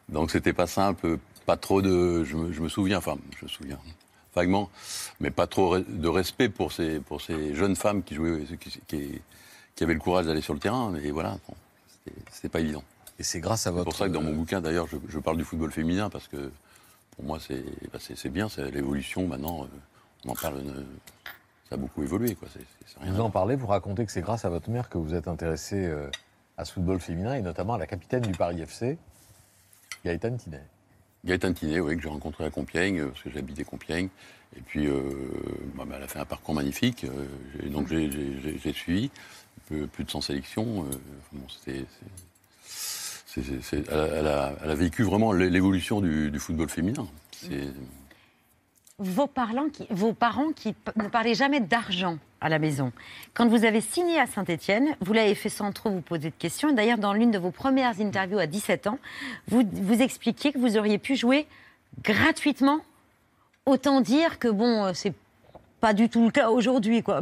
Donc 0.09 0.32
c'était 0.32 0.53
pas 0.53 0.67
simple, 0.67 1.17
pas 1.45 1.57
trop 1.57 1.82
de. 1.82 2.24
Je 2.24 2.36
me, 2.38 2.53
je 2.53 2.61
me 2.61 2.69
souviens, 2.69 2.97
enfin, 2.99 3.17
je 3.38 3.45
me 3.45 3.49
souviens 3.49 3.80
vaguement, 4.36 4.69
mais 5.19 5.30
pas 5.30 5.45
trop 5.47 5.78
de 5.80 6.07
respect 6.07 6.49
pour 6.49 6.71
ces, 6.71 6.99
pour 6.99 7.21
ces 7.21 7.53
jeunes 7.53 7.76
femmes 7.76 8.01
qui 8.01 8.15
jouaient, 8.15 8.43
qui, 8.59 8.80
qui- 8.88 9.21
qui 9.76 9.84
avaient 9.84 9.93
le 9.93 9.99
courage 9.99 10.26
d'aller 10.26 10.41
sur 10.41 10.53
le 10.53 10.59
terrain. 10.59 10.89
Mais 10.91 11.11
voilà, 11.11 11.38
bon, 11.47 11.53
c'était 12.31 12.49
pas 12.49 12.59
évident. 12.59 12.83
Et 13.19 13.23
c'est 13.23 13.39
grâce 13.39 13.67
à 13.67 13.69
C'est 13.69 13.75
votre. 13.75 13.85
pour 13.85 13.95
ça 13.95 14.07
que 14.07 14.13
dans 14.13 14.21
mon 14.23 14.33
bouquin, 14.33 14.59
d'ailleurs, 14.61 14.87
je, 14.87 14.97
je 15.07 15.19
parle 15.19 15.37
du 15.37 15.43
football 15.43 15.71
féminin 15.71 16.09
parce 16.09 16.27
que 16.27 16.51
pour 17.15 17.25
moi, 17.25 17.39
c'est 17.39 17.63
bah, 17.91 17.99
c'est- 17.99 18.15
c'est 18.15 18.29
bien, 18.29 18.49
c'est 18.49 18.71
l'évolution. 18.71 19.27
Maintenant, 19.27 19.63
euh, 19.63 19.67
on 20.25 20.29
en 20.31 20.35
parle. 20.35 20.57
euh, 20.57 20.83
ça 21.69 21.75
a 21.75 21.77
beaucoup 21.77 22.01
évolué, 22.03 22.35
quoi. 22.35 22.47
C'est- 22.51 22.59
c'est- 22.59 22.93
c'est 22.93 22.99
rien 23.03 23.11
Vous 23.13 23.21
en 23.21 23.29
parlez, 23.29 23.55
vous 23.55 23.67
racontez 23.67 24.05
que 24.05 24.11
c'est 24.11 24.21
grâce 24.21 24.45
à 24.45 24.49
votre 24.49 24.69
mère 24.69 24.89
que 24.89 24.97
vous 24.97 25.13
êtes 25.13 25.27
intéressé 25.27 25.75
euh, 25.85 26.09
à 26.57 26.65
ce 26.65 26.73
football 26.73 26.99
féminin 26.99 27.35
et 27.35 27.41
notamment 27.41 27.75
à 27.75 27.77
la 27.77 27.87
capitaine 27.87 28.21
du 28.23 28.31
Paris 28.33 28.61
FC, 28.61 28.97
Gaëtane 30.05 30.37
Tinet. 30.37 30.63
Gaëtan 31.25 31.53
Tinet, 31.53 31.79
oui, 31.79 31.95
que 31.95 32.01
j'ai 32.03 32.09
rencontré 32.09 32.43
à 32.43 32.49
Compiègne, 32.49 32.99
euh, 32.99 33.07
parce 33.07 33.21
que 33.21 33.29
j'habitais 33.29 33.63
Compiègne. 33.63 34.09
Et 34.57 34.61
puis, 34.61 34.87
euh, 34.87 35.01
bah, 35.75 35.83
bah, 35.87 35.95
elle 35.97 36.03
a 36.03 36.07
fait 36.07 36.19
un 36.19 36.25
parcours 36.25 36.53
magnifique. 36.53 37.05
euh, 37.05 37.69
donc, 37.69 37.87
j'ai 37.87 38.73
suivi. 38.73 39.09
Plus 39.67 40.03
de 40.03 40.11
100 40.11 40.21
sélections. 40.21 40.85
bon, 41.31 41.41
c'était- 41.49 41.85
elle, 43.89 43.99
a, 43.99 44.05
elle 44.07 44.27
a- 44.27 44.53
elle 44.63 44.69
a 44.71 44.75
vécu 44.75 45.03
vraiment 45.03 45.31
l'é- 45.33 45.49
l'évolution 45.49 46.01
du, 46.01 46.29
du 46.29 46.39
football 46.39 46.69
féminin. 46.69 47.07
Vos 48.99 49.25
parents 49.27 49.69
qui, 49.69 49.87
vos 49.89 50.13
parents 50.13 50.51
qui 50.55 50.73
p- 50.73 50.91
ne 50.95 51.07
parlaient 51.07 51.33
jamais 51.33 51.59
d'argent 51.59 52.19
à 52.41 52.49
la 52.49 52.59
maison. 52.59 52.91
Quand 53.33 53.47
vous 53.47 53.65
avez 53.65 53.81
signé 53.81 54.19
à 54.19 54.27
Saint-Étienne, 54.27 54.95
vous 55.01 55.13
l'avez 55.13 55.33
fait 55.33 55.49
sans 55.49 55.71
trop 55.71 55.89
vous 55.89 56.01
poser 56.01 56.29
de 56.29 56.35
questions. 56.37 56.71
D'ailleurs, 56.73 56.99
dans 56.99 57.13
l'une 57.13 57.31
de 57.31 57.39
vos 57.39 57.49
premières 57.49 57.99
interviews 57.99 58.37
à 58.37 58.45
17 58.45 58.85
ans, 58.85 58.99
vous, 59.47 59.63
vous 59.71 60.01
expliquiez 60.01 60.51
que 60.53 60.59
vous 60.59 60.77
auriez 60.77 60.99
pu 60.99 61.15
jouer 61.15 61.47
gratuitement. 62.03 62.81
Autant 63.65 63.99
dire 64.01 64.37
que 64.39 64.47
bon, 64.49 64.85
euh, 64.85 64.91
c'est 64.93 65.13
pas 65.79 65.93
du 65.93 66.07
tout 66.09 66.25
le 66.25 66.31
cas 66.31 66.49
aujourd'hui, 66.49 67.01
quoi. 67.01 67.21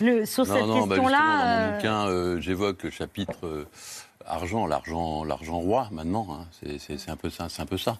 Le, 0.00 0.24
sur 0.26 0.44
cette 0.46 0.54
bah, 0.54 0.60
question-là. 0.60 1.18
dans 1.18 1.44
mon 1.44 1.72
euh, 1.72 1.76
bouquin, 1.76 2.06
euh, 2.08 2.40
j'évoque 2.40 2.82
le 2.82 2.90
chapitre 2.90 3.38
euh, 3.46 3.64
argent, 4.26 4.66
l'argent, 4.66 5.24
l'argent 5.24 5.58
roi 5.58 5.88
maintenant. 5.92 6.26
hein. 6.30 6.46
C'est- 6.60 6.78
c'est 6.78 6.98
c'est 6.98 7.10
un 7.10 7.16
peu 7.16 7.30
ça. 7.30 7.48
C'est 7.48 7.62
un 7.62 7.66
peu 7.66 7.78
ça. 7.78 7.98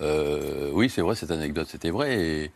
Euh, 0.00 0.70
oui, 0.72 0.88
c'est 0.90 1.02
vrai, 1.02 1.14
cette 1.14 1.30
anecdote, 1.30 1.68
c'était 1.70 1.90
vrai. 1.90 2.18
Et, 2.18 2.50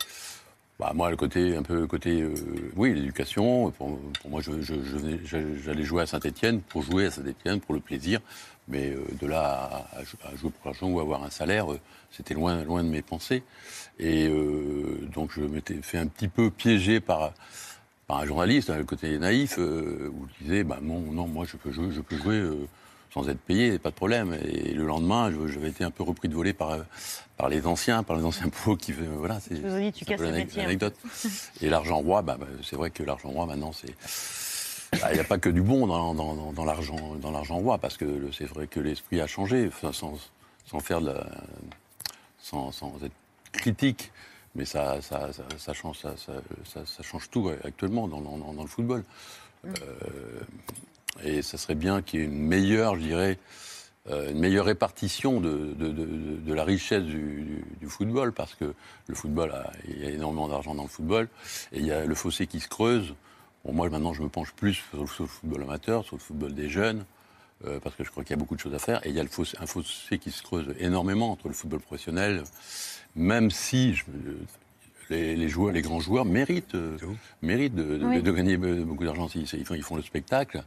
bah, 0.79 0.91
moi, 0.93 1.09
le 1.09 1.15
côté 1.15 1.55
un 1.55 1.63
peu 1.63 1.87
côté, 1.87 2.21
euh, 2.21 2.33
oui, 2.75 2.93
l'éducation. 2.93 3.71
Pour, 3.71 3.97
pour 4.21 4.29
moi, 4.29 4.41
je- 4.41 4.59
je- 4.61 4.73
je 4.83 4.97
venais- 4.97 5.19
je- 5.23 5.57
j'allais 5.63 5.83
jouer 5.83 6.01
à 6.03 6.05
Saint-Étienne 6.05 6.59
pour 6.61 6.81
jouer 6.81 7.05
à 7.05 7.11
Saint-Étienne 7.11 7.61
pour 7.61 7.75
le 7.75 7.79
plaisir. 7.79 8.19
Mais 8.67 8.89
euh, 8.89 9.05
de 9.21 9.27
là 9.27 9.85
à, 9.93 9.99
à 9.99 10.03
jou- 10.03 10.17
à 10.25 10.35
jouer 10.35 10.49
pour 10.49 10.65
l'argent 10.71 10.87
ou 10.89 10.99
avoir 10.99 11.23
un 11.23 11.29
salaire, 11.29 11.67
c'était 12.11 12.33
loin, 12.33 12.63
loin 12.63 12.83
de 12.83 12.89
mes 12.89 13.03
pensées. 13.03 13.43
Et 13.99 14.27
donc, 15.13 15.31
je 15.33 15.41
m'étais 15.41 15.75
fait 15.81 15.97
un 15.99 16.07
petit 16.07 16.27
peu 16.27 16.49
piéger 16.49 16.99
par 16.99 17.31
par 18.07 18.17
un 18.17 18.25
journaliste, 18.25 18.69
hein, 18.69 18.77
le 18.77 18.83
côté 18.83 19.17
naïf, 19.17 19.55
euh, 19.57 20.09
où 20.13 20.27
il 20.39 20.47
disait 20.47 20.63
bah 20.63 20.79
non, 20.81 20.99
non, 20.99 21.27
moi 21.27 21.45
je 21.45 21.57
peux 21.57 21.71
jouer, 21.71 21.91
je 21.91 22.01
peux 22.01 22.17
jouer 22.17 22.35
euh, 22.35 22.67
sans 23.13 23.27
être 23.29 23.39
payé, 23.39 23.79
pas 23.79 23.89
de 23.89 23.95
problème. 23.95 24.37
Et 24.45 24.73
le 24.73 24.85
lendemain, 24.85 25.31
j'avais 25.47 25.69
été 25.69 25.83
un 25.83 25.91
peu 25.91 26.03
repris 26.03 26.27
de 26.29 26.35
voler 26.35 26.53
par, 26.53 26.77
par 27.37 27.49
les 27.49 27.65
anciens, 27.65 28.03
par 28.03 28.15
les 28.17 28.23
anciens 28.23 28.49
pros 28.49 28.75
qui 28.75 28.91
euh, 28.91 28.95
voilà, 29.17 29.39
c'est 29.39 29.55
Je 29.55 29.61
vous 29.67 29.91
tu 29.91 30.05
casses 30.05 30.21
hein. 30.21 30.47
l'anecdote. 30.55 30.95
Et 31.61 31.69
l'argent 31.69 31.97
roi, 31.97 32.21
bah, 32.21 32.37
bah, 32.39 32.47
c'est 32.63 32.75
vrai 32.75 32.91
que 32.91 33.01
l'argent 33.03 33.29
roi 33.29 33.45
maintenant 33.45 33.71
c'est 33.73 33.93
bah, 35.01 35.07
il 35.11 35.15
n'y 35.15 35.19
a 35.19 35.23
pas 35.25 35.39
que 35.39 35.49
du 35.49 35.61
bon 35.61 35.87
dans, 35.87 36.13
dans- 36.13 36.53
dans- 36.53 36.63
l'argent 36.63 37.15
dans 37.19 37.31
l'argent 37.31 37.57
roi, 37.57 37.79
parce 37.79 37.97
que 37.97 38.29
c'est 38.31 38.45
vrai 38.45 38.67
que 38.67 38.79
l'esprit 38.79 39.19
a 39.19 39.27
changé, 39.27 39.67
enfin, 39.67 39.91
sans, 39.91 40.13
sans 40.65 40.79
faire 40.79 41.01
de 41.01 41.07
la, 41.07 41.27
sans, 42.39 42.71
sans 42.71 42.93
être 43.03 43.11
critique, 43.51 44.11
mais 44.55 44.65
ça, 44.65 45.01
ça, 45.01 45.31
ça, 45.33 45.43
ça 45.57 45.73
change, 45.73 45.97
ça, 45.99 47.03
change 47.03 47.29
tout 47.29 47.49
actuellement 47.63 48.07
dans, 48.07 48.21
dans- 48.21 48.53
dans 48.53 48.61
le 48.63 48.67
football. 48.69 49.03
Euh, 49.65 49.71
et 51.23 51.41
ça 51.41 51.57
serait 51.57 51.75
bien 51.75 52.01
qu'il 52.01 52.19
y 52.19 52.23
ait 52.23 52.25
une 52.25 52.37
meilleure, 52.37 52.95
je 52.95 53.01
dirais, 53.01 53.39
euh, 54.09 54.31
une 54.31 54.39
meilleure 54.39 54.65
répartition 54.65 55.39
de, 55.41 55.49
de- 55.73 55.87
de- 55.91 56.05
de- 56.05 56.35
de 56.37 56.53
la 56.53 56.63
richesse 56.63 57.03
du, 57.03 57.41
du- 57.41 57.65
du 57.79 57.87
football, 57.87 58.31
parce 58.33 58.53
que 58.55 58.73
le 59.07 59.15
football, 59.15 59.51
a- 59.51 59.71
il 59.87 59.99
y 59.99 60.05
a 60.05 60.09
énormément 60.11 60.47
d'argent 60.47 60.75
dans 60.75 60.83
le 60.83 60.89
football, 60.89 61.27
et 61.71 61.79
il 61.79 61.85
y 61.85 61.91
a 61.91 62.05
le 62.05 62.15
fossé 62.15 62.45
qui 62.47 62.59
se 62.59 62.67
creuse. 62.67 63.15
Bon, 63.63 63.73
moi, 63.73 63.89
maintenant, 63.89 64.13
je 64.13 64.21
me 64.21 64.29
penche 64.29 64.51
plus 64.53 64.75
sur 64.91 65.01
le, 65.01 65.07
sur 65.07 65.23
le 65.23 65.29
football 65.29 65.63
amateur, 65.63 66.05
sur 66.05 66.15
le 66.15 66.21
football 66.21 66.53
des 66.53 66.69
jeunes, 66.69 67.03
euh, 67.65 67.79
parce 67.79 67.95
que 67.95 68.03
je 68.03 68.11
crois 68.11 68.23
qu'il 68.23 68.31
y 68.35 68.37
a 68.37 68.39
beaucoup 68.39 68.55
de 68.55 68.59
choses 68.59 68.75
à 68.75 68.79
faire. 68.79 69.03
Et 69.05 69.09
il 69.09 69.15
y 69.15 69.19
a 69.19 69.23
le 69.23 69.29
fossé, 69.29 69.57
un 69.59 69.65
fossé 69.65 70.19
qui 70.19 70.29
se 70.31 70.43
creuse 70.43 70.75
énormément 70.77 71.31
entre 71.31 71.47
le 71.47 71.53
football 71.55 71.79
professionnel, 71.79 72.43
même 73.15 73.51
si 73.51 73.93
je- 73.93 74.03
les, 75.09 75.35
les 75.35 75.49
joueurs, 75.49 75.71
les 75.71 75.81
grands 75.81 75.99
joueurs 75.99 76.25
méritent, 76.25 76.75
euh, 76.75 76.97
méritent 77.41 77.75
de, 77.75 77.97
de- 77.97 78.05
Oui. 78.05 78.21
de 78.21 78.31
gagner 78.31 78.57
beaucoup 78.57 79.05
d'argent 79.05 79.27
s'ils 79.27 79.43
ils 79.53 79.65
font, 79.65 79.75
ils 79.75 79.83
font 79.83 79.95
le 79.95 80.01
spectacle. 80.01 80.63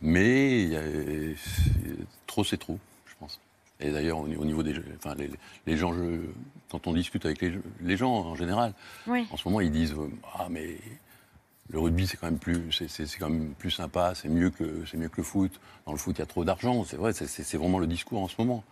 Mais 0.00 0.64
y 0.64 0.76
a- 0.76 0.82
trop, 2.26 2.44
c'est 2.44 2.56
trop, 2.58 2.78
je 3.06 3.14
pense. 3.18 3.40
Et 3.80 3.90
d'ailleurs, 3.90 4.18
au, 4.18 4.24
au 4.26 4.44
niveau 4.44 4.62
des, 4.62 4.74
enfin, 4.98 5.14
les, 5.14 5.30
les 5.66 5.76
gens, 5.76 5.92
je- 5.94 6.20
quand 6.70 6.86
on 6.86 6.92
discute 6.92 7.24
avec 7.24 7.40
les, 7.40 7.52
les 7.80 7.96
gens 7.96 8.12
en 8.12 8.34
général, 8.34 8.74
Oui. 9.06 9.26
en 9.30 9.36
ce 9.36 9.46
moment, 9.48 9.60
ils 9.60 9.70
disent 9.72 9.92
euh, 9.94 10.08
ah 10.34 10.48
mais 10.50 10.76
le 11.70 11.78
rugby 11.78 12.06
c'est 12.06 12.16
quand 12.16 12.26
même 12.26 12.38
plus, 12.38 12.70
c'est, 12.72 12.88
c'est- 12.88 13.06
c'est 13.06 13.18
quand 13.18 13.30
même 13.30 13.54
plus 13.54 13.70
sympa, 13.70 14.14
c'est 14.14 14.28
mieux 14.28 14.50
que 14.50 14.84
c'est 14.90 14.96
mieux 14.96 15.08
que 15.08 15.18
le 15.18 15.22
foot. 15.22 15.58
Dans 15.86 15.92
le 15.92 15.98
foot, 15.98 16.16
il 16.16 16.20
y 16.20 16.22
a 16.22 16.26
trop 16.26 16.44
d'argent. 16.44 16.84
C'est 16.84 16.96
vrai, 16.96 17.12
c'est, 17.12 17.26
c'est- 17.26 17.44
c'est 17.44 17.56
vraiment 17.56 17.78
le 17.78 17.86
discours 17.86 18.20
en 18.22 18.28
ce 18.28 18.34
moment. 18.38 18.62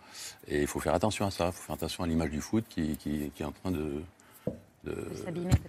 Et 0.47 0.61
il 0.61 0.67
faut 0.67 0.79
faire 0.79 0.93
attention 0.93 1.25
à 1.25 1.31
ça. 1.31 1.47
Il 1.47 1.51
faut 1.53 1.61
faire 1.63 1.75
attention 1.75 2.03
à 2.03 2.07
l'image 2.07 2.29
du 2.29 2.41
foot 2.41 2.63
qui, 2.69 2.97
qui- 2.97 3.31
qui 3.33 3.41
est 3.43 3.45
en 3.45 3.51
train 3.51 3.71
de, 3.71 4.01
de, 4.83 4.95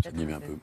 s'abîmer 0.05 0.33
un 0.35 0.41
peu. 0.41 0.57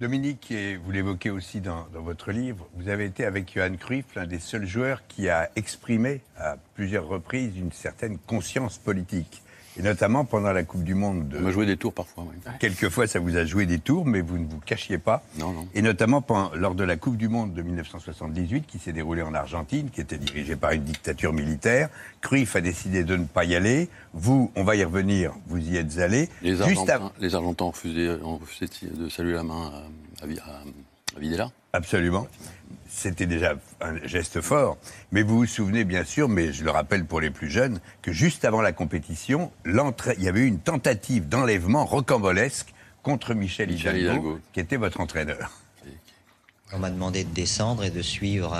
Dominique, 0.00 0.50
et 0.50 0.76
vous 0.76 0.90
l'évoquez 0.92 1.28
aussi 1.28 1.60
dans, 1.60 1.86
dans 1.92 2.00
votre 2.00 2.32
livre, 2.32 2.66
vous 2.74 2.88
avez 2.88 3.04
été 3.04 3.26
avec 3.26 3.52
Johan 3.54 3.74
Cruyff 3.76 4.06
l'un 4.14 4.26
des 4.26 4.38
seuls 4.38 4.66
joueurs 4.66 5.06
qui 5.08 5.28
a 5.28 5.50
exprimé 5.56 6.22
à 6.38 6.56
plusieurs 6.74 7.06
reprises 7.06 7.54
une 7.58 7.70
certaine 7.72 8.16
conscience 8.16 8.78
politique. 8.78 9.42
Et 9.78 9.82
notamment 9.82 10.24
pendant 10.24 10.52
la 10.52 10.64
Coupe 10.64 10.82
du 10.82 10.94
Monde. 10.94 11.28
De... 11.28 11.38
On 11.38 11.42
m'a 11.42 11.50
joué 11.52 11.64
des 11.64 11.76
tours 11.76 11.94
parfois. 11.94 12.24
oui. 12.28 12.36
Quelquefois, 12.58 13.06
ça 13.06 13.20
vous 13.20 13.36
a 13.36 13.44
joué 13.44 13.66
des 13.66 13.78
tours, 13.78 14.04
mais 14.04 14.20
vous 14.20 14.36
ne 14.38 14.44
vous 14.46 14.58
cachiez 14.58 14.98
pas. 14.98 15.22
Non, 15.38 15.52
non. 15.52 15.68
Et 15.74 15.80
notamment 15.82 16.20
pendant- 16.22 16.54
lors 16.56 16.74
de 16.74 16.82
la 16.84 16.96
Coupe 16.96 17.16
du 17.16 17.28
Monde 17.28 17.54
de 17.54 17.62
1978, 17.62 18.66
qui 18.66 18.78
s'est 18.78 18.92
déroulée 18.92 19.22
en 19.22 19.32
Argentine, 19.32 19.88
qui 19.90 20.00
était 20.00 20.18
dirigée 20.18 20.56
par 20.56 20.72
une 20.72 20.82
dictature 20.82 21.32
militaire. 21.32 21.88
Cruyff 22.20 22.56
a 22.56 22.60
décidé 22.60 23.04
de 23.04 23.16
ne 23.16 23.24
pas 23.24 23.44
y 23.44 23.54
aller. 23.54 23.88
Vous, 24.12 24.50
on 24.56 24.64
va 24.64 24.74
y 24.76 24.82
revenir, 24.84 25.32
vous 25.46 25.58
y 25.58 25.76
êtes 25.76 25.98
allé. 25.98 26.28
Les 26.42 26.56
Juste 26.56 26.62
Argentins, 26.90 27.12
les 27.20 27.34
Argentins 27.34 27.64
ont 27.66 27.70
refusé, 27.70 28.10
ont 28.22 28.38
refusé 28.38 28.66
de 28.92 29.08
saluer 29.08 29.34
la 29.34 29.44
main 29.44 29.72
à, 30.20 30.24
à, 30.24 30.26
Vi- 30.26 30.38
à- 30.40 30.62
à 31.16 31.20
Videla. 31.20 31.50
Absolument. 31.72 32.26
C'était 32.92 33.26
déjà 33.26 33.54
un 33.80 34.04
geste 34.04 34.40
fort. 34.40 34.76
Mais 35.12 35.22
vous 35.22 35.38
vous 35.38 35.46
souvenez 35.46 35.84
bien 35.84 36.04
sûr, 36.04 36.28
mais 36.28 36.52
je 36.52 36.64
le 36.64 36.70
rappelle 36.70 37.04
pour 37.04 37.20
les 37.20 37.30
plus 37.30 37.48
jeunes, 37.48 37.80
que 38.02 38.12
juste 38.12 38.44
avant 38.44 38.60
la 38.60 38.72
compétition, 38.72 39.52
il 39.64 39.72
y 40.18 40.28
avait 40.28 40.40
eu 40.40 40.46
une 40.46 40.58
tentative 40.58 41.28
d'enlèvement 41.28 41.86
rocambolesque 41.86 42.74
contre 43.02 43.32
Michel, 43.34 43.70
Michel 43.70 43.96
Hidalgo, 43.96 44.20
Hidalgo. 44.20 44.40
qui 44.52 44.60
était 44.60 44.76
votre 44.76 45.00
entraîneur. 45.00 45.50
On 46.72 46.78
m'a 46.78 46.90
demandé 46.90 47.24
de 47.24 47.30
descendre 47.30 47.84
et 47.84 47.90
de 47.90 48.02
suivre 48.02 48.56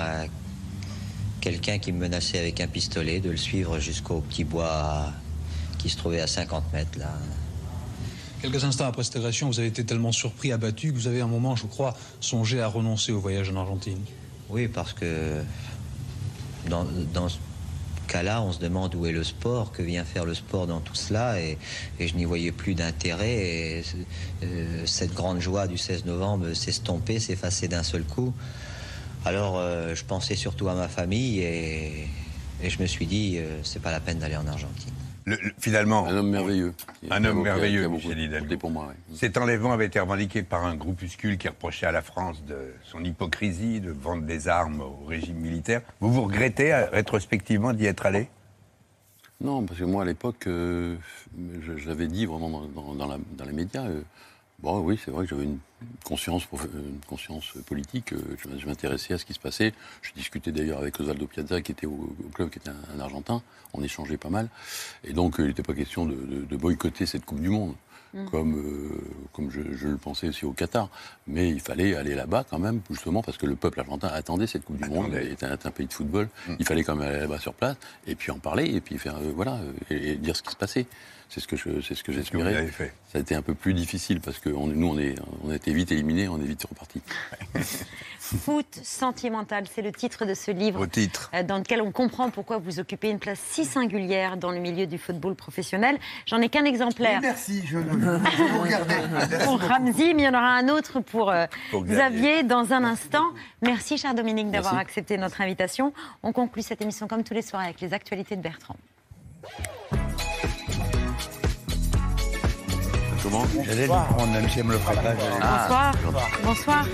quelqu'un 1.41 1.77
qui 1.77 1.91
me 1.91 1.99
menaçait 1.99 2.39
avec 2.39 2.61
un 2.61 2.67
pistolet, 2.67 3.19
de 3.19 3.31
le 3.31 3.37
suivre 3.37 3.79
jusqu'au 3.79 4.21
petit 4.21 4.43
bois 4.43 5.11
qui 5.77 5.89
se 5.89 5.97
trouvait 5.97 6.21
à 6.21 6.27
50 6.27 6.71
mètres 6.73 6.97
là. 6.97 7.13
Quelques 8.41 8.63
instants 8.63 8.85
après 8.85 9.03
cette 9.03 9.17
agression, 9.17 9.47
vous 9.47 9.59
avez 9.59 9.67
été 9.67 9.85
tellement 9.85 10.11
surpris, 10.11 10.51
abattu, 10.51 10.91
que 10.91 10.97
vous 10.97 11.07
avez 11.07 11.21
un 11.21 11.27
moment, 11.27 11.55
je 11.55 11.67
crois, 11.67 11.95
songé 12.21 12.59
à 12.59 12.67
renoncer 12.67 13.11
au 13.11 13.19
voyage 13.19 13.49
en 13.49 13.55
Argentine. 13.55 13.99
Oui, 14.51 14.67
parce 14.67 14.91
que 14.91 15.41
dans, 16.67 16.85
ce 17.29 17.37
cas-là, 18.09 18.41
on 18.41 18.51
se 18.51 18.59
demande 18.59 18.93
où 18.95 19.05
est 19.05 19.13
le 19.13 19.23
sport, 19.23 19.71
que 19.71 19.81
vient 19.81 20.03
faire 20.03 20.25
le 20.25 20.33
sport 20.33 20.67
dans 20.67 20.81
tout 20.81 20.93
cela, 20.93 21.39
et, 21.39 21.57
je 21.99 22.13
n'y 22.15 22.25
voyais 22.25 22.51
plus 22.51 22.75
d'intérêt. 22.75 23.81
Euh, 24.43 24.85
cette 24.85 25.13
grande 25.13 25.39
joie 25.39 25.67
du 25.67 25.77
16 25.77 26.03
novembre 26.03 26.53
s'est 26.53 26.71
estompée, 26.71 27.19
s'est 27.19 27.33
effacée 27.33 27.69
d'un 27.69 27.83
seul 27.83 28.03
coup. 28.03 28.33
Alors, 29.23 29.57
euh, 29.57 29.95
je 29.95 30.03
pensais 30.03 30.35
surtout 30.35 30.67
à 30.67 30.75
ma 30.75 30.89
famille, 30.89 31.39
et, 31.39 32.09
et 32.61 32.69
je 32.69 32.81
me 32.81 32.87
suis 32.87 33.05
dit, 33.05 33.37
euh, 33.37 33.61
c'est 33.63 33.81
pas 33.81 33.91
la 33.91 34.01
peine 34.01 34.19
d'aller 34.19 34.35
en 34.35 34.47
Argentine. 34.47 34.91
Le- 35.25 35.35
le- 35.35 35.51
finalement. 35.59 36.07
Un 36.07 36.15
homme 36.17 36.29
merveilleux. 36.31 36.73
Un 37.11 37.23
homme 37.25 37.43
merveilleux, 37.43 37.87
Michel 37.87 38.57
pour 38.57 38.71
moi. 38.71 38.87
ouais. 38.87 38.95
Cet 39.15 39.37
enlèvement 39.37 39.71
avait 39.71 39.85
été 39.85 39.99
revendiqué 39.99 40.41
par 40.43 40.65
un 40.65 40.75
groupuscule 40.75 41.37
qui 41.37 41.47
reprochait 41.47 41.85
à 41.85 41.91
la 41.91 42.01
France 42.01 42.43
de 42.45 42.73
son 42.83 43.03
hypocrisie 43.03 43.81
de 43.81 43.91
vendre 43.91 44.23
des 44.23 44.47
armes 44.47 44.81
au 44.81 45.05
régime 45.05 45.37
militaire. 45.37 45.81
Vous 45.99 46.11
vous 46.11 46.23
regrettez 46.23 46.73
euh, 46.73 46.87
rétrospectivement 46.91 47.73
d'y 47.73 47.85
être 47.85 48.05
allé? 48.05 48.29
Non, 49.39 49.63
parce 49.65 49.79
que 49.79 49.85
moi, 49.85 50.03
à 50.03 50.05
l'époque, 50.05 50.45
euh, 50.47 50.95
je, 51.61 51.77
je 51.77 51.87
l'avais 51.87 52.07
dit 52.07 52.25
vraiment 52.25 52.49
dans, 52.49 52.65
dans- 52.67 52.95
dans 52.95 53.07
la- 53.07 53.17
dans 53.37 53.45
les 53.45 53.53
médias. 53.53 53.85
euh, 53.85 54.01
bon, 54.59 54.79
oui, 54.79 54.99
c'est 55.03 55.11
vrai 55.11 55.25
que 55.25 55.29
j'avais 55.31 55.43
une 55.45 55.57
conscience, 56.03 56.47
une 56.51 56.99
conscience 57.07 57.53
politique. 57.65 58.13
euh, 58.13 58.37
je, 58.57 58.65
m'intéressais 58.65 59.13
à 59.13 59.17
ce 59.17 59.25
qui 59.25 59.33
se 59.33 59.39
passait. 59.39 59.73
Je 60.01 60.13
discutais 60.13 60.51
d'ailleurs 60.51 60.79
avec 60.79 60.99
Osvaldo 60.99 61.27
Piazza, 61.27 61.61
qui 61.61 61.71
était 61.71 61.87
au, 61.87 62.15
club, 62.33 62.49
qui 62.49 62.59
était 62.59 62.69
un, 62.69 62.99
Argentin. 62.99 63.41
On 63.73 63.83
échangeait 63.83 64.17
pas 64.17 64.29
mal. 64.29 64.49
Et 65.03 65.13
donc, 65.13 65.39
euh, 65.39 65.43
il 65.43 65.49
n'était 65.49 65.63
pas 65.63 65.73
question 65.73 66.05
de 66.05 66.55
boycotter 66.55 67.05
cette 67.05 67.25
Coupe 67.25 67.41
du 67.41 67.49
Monde. 67.49 67.75
Mm. 68.13 68.25
Comme, 68.25 68.55
euh, 68.57 68.89
comme 69.31 69.49
je, 69.51 69.61
je 69.73 69.87
le 69.87 69.95
pensais 69.97 70.27
aussi 70.27 70.43
au 70.45 70.51
Qatar. 70.51 70.89
Mais 71.27 71.49
il 71.49 71.61
fallait 71.61 71.95
aller 71.95 72.13
là-bas 72.13 72.43
quand 72.49 72.59
même, 72.59 72.81
justement, 72.89 73.21
parce 73.23 73.37
que 73.37 73.45
le 73.45 73.55
peuple 73.55 73.79
argentin 73.79 74.09
attendait 74.09 74.47
cette 74.47 74.65
Coupe 74.65 74.77
du 74.81 74.89
Monde. 74.89 75.11
Il 75.21 75.31
était 75.31 75.45
un, 75.45 75.53
un 75.63 75.71
pays 75.71 75.87
de 75.87 75.93
football. 75.93 76.27
Il 76.59 76.65
fallait 76.65 76.83
quand 76.83 76.95
même 76.95 77.07
aller 77.09 77.19
là-bas 77.21 77.39
sur 77.39 77.53
place, 77.53 77.77
et 78.07 78.15
puis 78.15 78.31
en 78.31 78.39
parler, 78.39 78.65
et 78.65 78.81
puis 78.81 78.97
faire, 78.97 79.15
euh, 79.17 79.31
voilà, 79.35 79.59
et, 79.89 80.11
et 80.11 80.15
dire 80.15 80.35
ce 80.35 80.41
qui 80.43 80.51
se 80.51 80.55
passait. 80.57 80.85
C'est 81.29 81.39
ce 81.39 81.47
que 81.47 81.55
je, 81.55 81.79
c'est 81.79 81.95
ce 81.95 82.03
que 82.03 82.11
j'espérais. 82.11 82.53
Ça 83.13 83.17
a 83.19 83.21
été 83.21 83.35
un 83.35 83.41
peu 83.41 83.53
plus 83.53 83.73
difficile 83.73 84.19
parce 84.19 84.37
que 84.39 84.49
on- 84.49 84.67
nous, 84.67 84.87
on, 84.89 84.99
est, 84.99 85.15
on 85.45 85.49
a 85.51 85.55
été 85.55 85.71
vite 85.73 85.89
éliminés, 85.93 86.27
on 86.27 86.37
est 86.41 86.45
vite 86.45 86.65
repartis. 86.65 87.01
Foot 88.37 88.79
sentimental, 88.83 89.65
c'est 89.73 89.81
le 89.81 89.91
titre 89.91 90.25
de 90.25 90.33
ce 90.33 90.51
livre. 90.51 90.81
Au 90.81 90.87
titre. 90.87 91.29
euh, 91.33 91.43
Dans 91.43 91.57
lequel 91.57 91.81
on 91.81 91.91
comprend 91.91 92.29
pourquoi 92.29 92.57
vous 92.59 92.79
occupez 92.79 93.09
une 93.09 93.19
place 93.19 93.39
si 93.39 93.65
singulière 93.65 94.37
dans 94.37 94.51
le 94.51 94.59
milieu 94.59 94.87
du 94.87 94.97
football 94.97 95.35
professionnel. 95.35 95.97
J'en 96.25 96.39
ai 96.41 96.49
qu'un 96.49 96.65
exemplaire. 96.65 97.19
Merci, 97.21 97.61
je, 97.65 97.77
je 97.79 98.43
vous 98.43 98.61
regardais. 98.61 99.43
Pour. 99.45 99.59
Ramzi, 99.61 100.13
mais 100.13 100.23
il 100.23 100.25
y 100.25 100.27
en 100.29 100.33
aura 100.33 100.53
un 100.55 100.69
autre 100.69 100.99
pour, 101.01 101.29
euh, 101.29 101.45
Pour 101.71 101.83
Xavier. 101.83 102.43
Dans 102.43 102.71
un 102.73 102.83
instant. 102.83 103.25
Merci, 103.61 103.97
cher 103.97 104.13
Dominique, 104.13 104.49
d'avoir 104.51 104.77
accepté 104.77 105.17
notre 105.17 105.41
invitation. 105.41 105.93
On 106.23 106.31
conclut 106.31 106.61
cette 106.61 106.81
émission 106.81 107.07
comme 107.07 107.23
tous 107.23 107.33
les 107.33 107.41
soirs 107.41 107.63
avec 107.63 107.81
les 107.81 107.93
actualités 107.93 108.35
de 108.35 108.41
Bertrand. 108.41 108.75
Comment 113.23 113.43
J'allais 113.63 113.83
le 113.83 113.87
prendre, 113.87 114.27
même 114.27 114.49
si 114.49 114.59
elle 114.59 114.65
me 114.65 114.73
le 114.73 114.79
ferait 114.79 114.95
pas. 114.95 115.13
Bonsoir. 115.39 115.93
Bonsoir. 116.43 116.85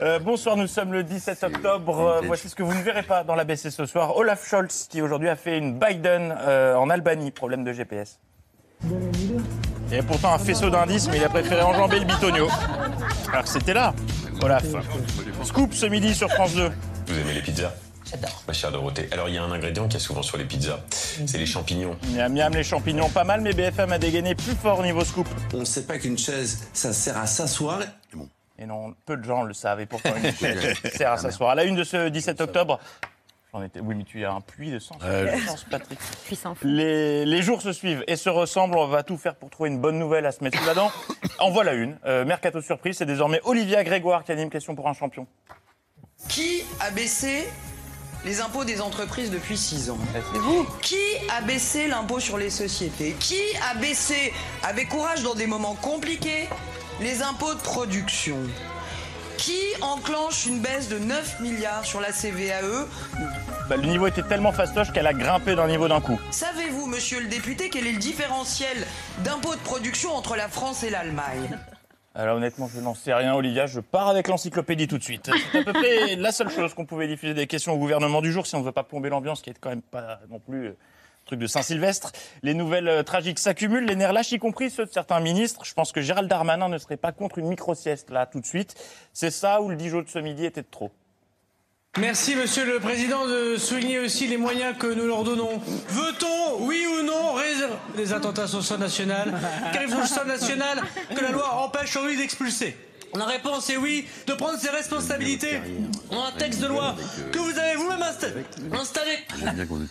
Euh, 0.00 0.18
bonsoir, 0.18 0.56
nous 0.56 0.66
sommes 0.66 0.92
le 0.92 1.04
17 1.04 1.44
octobre. 1.44 2.00
Euh, 2.00 2.20
voici 2.26 2.48
ce 2.48 2.54
que 2.54 2.62
vous 2.62 2.74
ne 2.74 2.82
verrez 2.82 3.04
pas 3.04 3.22
dans 3.22 3.34
l'ABC 3.34 3.70
ce 3.70 3.86
soir. 3.86 4.16
Olaf 4.16 4.46
Scholz, 4.48 4.88
qui 4.90 5.00
aujourd'hui 5.00 5.28
a 5.28 5.36
fait 5.36 5.58
une 5.58 5.78
Biden 5.78 6.34
euh, 6.40 6.74
en 6.74 6.90
Albanie, 6.90 7.30
problème 7.30 7.62
de 7.64 7.72
GPS. 7.72 8.18
Il 8.82 9.92
y 9.92 9.94
avait 9.94 10.06
pourtant 10.06 10.34
un 10.34 10.38
faisceau 10.38 10.70
d'indices, 10.70 11.08
mais 11.10 11.18
il 11.18 11.24
a 11.24 11.28
préféré 11.28 11.62
enjamber 11.62 12.00
le 12.00 12.06
bitonio. 12.06 12.48
Alors 13.30 13.44
que 13.44 13.48
c'était 13.48 13.74
là, 13.74 13.94
Olaf. 14.42 14.64
Scoop 15.44 15.72
ce 15.72 15.86
midi 15.86 16.14
sur 16.14 16.30
France 16.30 16.54
2. 16.54 16.70
Vous 17.06 17.18
aimez 17.18 17.34
les 17.34 17.42
pizzas? 17.42 17.72
J'adore. 18.10 18.42
Ma 18.46 18.52
chère 18.52 18.70
Dorothée. 18.70 19.08
Alors, 19.12 19.28
il 19.28 19.34
y 19.34 19.38
a 19.38 19.42
un 19.42 19.50
ingrédient 19.50 19.88
qui 19.88 19.96
est 19.96 20.00
souvent 20.00 20.22
sur 20.22 20.36
les 20.36 20.44
pizzas. 20.44 20.80
C'est 20.90 21.38
les 21.38 21.46
champignons. 21.46 21.96
Miam 22.14 22.32
miam 22.32 22.52
les 22.52 22.64
champignons, 22.64 23.08
pas 23.08 23.24
mal, 23.24 23.40
mais 23.40 23.52
BFM 23.52 23.92
a 23.92 23.98
dégainé 23.98 24.34
plus 24.34 24.54
fort 24.54 24.80
au 24.80 24.82
niveau 24.82 25.04
scoop. 25.04 25.26
On 25.54 25.58
ne 25.58 25.64
sait 25.64 25.84
pas 25.86 25.98
qu'une 25.98 26.18
chaise, 26.18 26.68
ça 26.72 26.92
sert 26.92 27.16
à 27.16 27.26
s'asseoir. 27.26 27.80
Et 28.58 28.66
non, 28.66 28.94
peu 29.06 29.16
de 29.16 29.24
gens 29.24 29.42
le 29.42 29.52
savent, 29.54 29.80
et 29.80 29.86
pourtant 29.86 30.14
une 30.16 30.32
chaise 30.36 30.76
sert 30.94 31.12
à 31.12 31.16
s'asseoir? 31.16 31.50
À 31.50 31.54
la 31.54 31.64
une 31.64 31.74
de 31.76 31.82
ce 31.82 32.08
17 32.08 32.40
octobre, 32.42 32.78
j'en 33.52 33.62
étais... 33.62 33.80
Oui, 33.80 33.94
mais 33.96 34.04
tu 34.04 34.24
as 34.24 34.32
un 34.32 34.40
puits 34.40 34.70
de 34.70 34.78
sang. 34.78 34.96
Ouais. 35.02 35.38
Sens, 35.46 35.64
Patrick. 35.68 35.98
Puissant. 36.26 36.54
Les, 36.62 37.24
les 37.24 37.42
jours 37.42 37.62
se 37.62 37.72
suivent 37.72 38.04
et 38.06 38.16
se 38.16 38.28
ressemblent. 38.28 38.76
On 38.76 38.86
va 38.86 39.02
tout 39.02 39.16
faire 39.16 39.34
pour 39.34 39.50
trouver 39.50 39.70
une 39.70 39.80
bonne 39.80 39.98
nouvelle 39.98 40.26
à 40.26 40.30
se 40.32 40.44
mettre 40.44 40.58
sous 40.58 40.66
la 40.66 40.74
dent. 40.74 40.92
En 41.40 41.50
voilà 41.50 41.72
une. 41.72 41.96
Euh, 42.04 42.24
Mercato 42.24 42.60
surprise, 42.60 42.98
c'est 42.98 43.06
désormais 43.06 43.40
Olivia 43.44 43.82
Grégoire 43.82 44.22
qui 44.22 44.30
anime 44.30 44.50
Question 44.50 44.76
pour 44.76 44.88
un 44.88 44.94
champion. 44.94 45.26
Qui 46.28 46.62
a 46.80 46.90
baissé 46.90 47.48
les 48.24 48.40
impôts 48.40 48.64
des 48.64 48.80
entreprises 48.80 49.30
depuis 49.30 49.56
6 49.56 49.90
ans 49.90 49.98
vous. 50.34 50.66
Qui 50.80 50.96
a 51.36 51.42
baissé 51.42 51.86
l'impôt 51.88 52.20
sur 52.20 52.38
les 52.38 52.50
sociétés 52.50 53.14
Qui 53.20 53.40
a 53.70 53.74
baissé, 53.78 54.32
avec 54.62 54.88
courage 54.88 55.22
dans 55.22 55.34
des 55.34 55.46
moments 55.46 55.74
compliqués, 55.74 56.48
les 57.00 57.22
impôts 57.22 57.54
de 57.54 57.60
production 57.60 58.36
Qui 59.36 59.58
enclenche 59.80 60.46
une 60.46 60.60
baisse 60.60 60.88
de 60.88 60.98
9 60.98 61.40
milliards 61.40 61.84
sur 61.84 62.00
la 62.00 62.12
CVAE 62.12 62.86
Bah, 63.68 63.76
le 63.76 63.86
niveau 63.86 64.06
était 64.06 64.22
tellement 64.22 64.52
fastoche 64.52 64.92
qu'elle 64.92 65.06
a 65.06 65.12
grimpé 65.14 65.54
d'un 65.54 65.66
niveau 65.66 65.88
d'un 65.88 66.00
coup. 66.00 66.18
Savez-vous, 66.30 66.86
monsieur 66.86 67.20
le 67.20 67.26
député, 67.26 67.68
quel 67.68 67.86
est 67.86 67.92
le 67.92 67.98
différentiel 67.98 68.86
d'impôt 69.18 69.54
de 69.54 69.60
production 69.60 70.14
entre 70.14 70.36
la 70.36 70.48
France 70.48 70.82
et 70.82 70.90
l'Allemagne? 70.90 71.58
Alors 72.16 72.36
honnêtement, 72.36 72.68
je 72.72 72.80
n'en 72.80 72.94
sais 72.94 73.12
rien, 73.12 73.34
Olivia. 73.34 73.66
Je 73.66 73.80
pars 73.80 74.08
avec 74.08 74.28
l'encyclopédie 74.28 74.86
tout 74.86 74.98
de 74.98 75.02
suite. 75.02 75.28
C'est 75.50 75.58
à 75.58 75.64
peu 75.64 75.72
près 75.72 76.14
la 76.16 76.30
seule 76.30 76.48
chose 76.48 76.72
qu'on 76.72 76.86
pouvait 76.86 77.08
diffuser 77.08 77.34
des 77.34 77.48
questions 77.48 77.72
au 77.72 77.78
gouvernement 77.78 78.22
du 78.22 78.30
jour 78.30 78.46
si 78.46 78.54
on 78.54 78.60
ne 78.60 78.64
veut 78.64 78.72
pas 78.72 78.84
plomber 78.84 79.08
l'ambiance, 79.08 79.42
qui 79.42 79.50
est 79.50 79.58
quand 79.58 79.70
même 79.70 79.82
pas 79.82 80.20
non 80.30 80.38
plus 80.38 80.66
euh, 80.66 80.76
truc 81.24 81.40
de 81.40 81.48
Saint-Sylvestre. 81.48 82.12
Les 82.44 82.54
nouvelles 82.54 82.86
euh, 82.86 83.02
tragiques 83.02 83.40
s'accumulent, 83.40 83.86
les 83.86 83.96
nerfs 83.96 84.12
lâchent, 84.12 84.30
y 84.30 84.38
compris 84.38 84.70
ceux 84.70 84.84
de 84.84 84.92
certains 84.92 85.18
ministres. 85.18 85.64
Je 85.64 85.74
pense 85.74 85.90
que 85.90 86.00
Gérald 86.00 86.28
Darmanin 86.28 86.68
ne 86.68 86.78
serait 86.78 86.96
pas 86.96 87.10
contre 87.10 87.38
une 87.38 87.48
micro-sieste 87.48 88.10
là 88.10 88.26
tout 88.26 88.38
de 88.38 88.46
suite. 88.46 88.76
C'est 89.12 89.32
ça 89.32 89.60
où 89.60 89.68
le 89.68 89.74
Dijon 89.74 90.02
de 90.02 90.08
ce 90.08 90.20
midi 90.20 90.44
était 90.44 90.62
de 90.62 90.68
trop. 90.70 90.92
Merci, 92.00 92.34
Monsieur 92.34 92.64
le 92.64 92.80
Président, 92.80 93.24
de 93.26 93.56
souligner 93.56 94.00
aussi 94.00 94.26
les 94.26 94.36
moyens 94.36 94.76
que 94.76 94.86
nous 94.92 95.06
leur 95.06 95.22
donnons. 95.22 95.58
Veut-on, 95.88 96.64
oui 96.64 96.84
ou 96.90 97.04
non, 97.04 97.34
réserver 97.34 97.74
des 97.96 98.12
attentats 98.12 98.48
sur 98.48 98.58
le 98.58 98.64
sol 98.64 98.80
national? 98.80 99.32
Qu'arrive 99.72 99.90
sur 99.90 100.00
le 100.00 100.06
sol 100.06 100.26
national 100.26 100.82
que 101.14 101.20
la 101.22 101.30
loi 101.30 101.54
empêche 101.62 101.94
aujourd'hui 101.96 102.16
d'expulser? 102.16 102.76
La 103.14 103.26
réponse 103.26 103.70
est 103.70 103.76
oui, 103.76 104.08
de 104.26 104.32
prendre 104.32 104.58
ses 104.58 104.70
responsabilités. 104.70 105.60
En 106.10 106.24
un 106.24 106.32
texte 106.32 106.60
de 106.60 106.66
loi 106.66 106.96
que 107.30 107.38
vous 107.38 107.56
avez 107.56 107.76
vous-même 107.76 108.00
insta- 108.00 108.32
installé. 108.72 109.12
J'aime 109.38 109.54
bien 109.54 109.66
qu'on 109.66 109.80
ait 109.80 109.86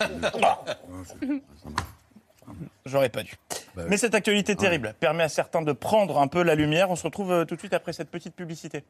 J'aurais 2.86 3.08
pas 3.08 3.24
dû. 3.24 3.32
Bah 3.78 3.84
Mais 3.88 3.96
cette 3.96 4.14
actualité 4.14 4.58
terrible 4.58 4.94
permet 5.00 5.24
à 5.24 5.30
certains 5.30 5.62
de 5.62 5.72
prendre 5.72 6.20
un 6.20 6.28
peu 6.28 6.44
la 6.44 6.56
lumière. 6.56 6.92
On 6.92 6.98
se 6.98 7.04
retrouve 7.04 7.32
euh, 7.32 7.46
tout 7.46 7.56
de 7.56 7.62
suite 7.62 7.74
après 7.74 7.94
cette 7.94 8.12
petite 8.12 8.36
publicité. 8.36 8.84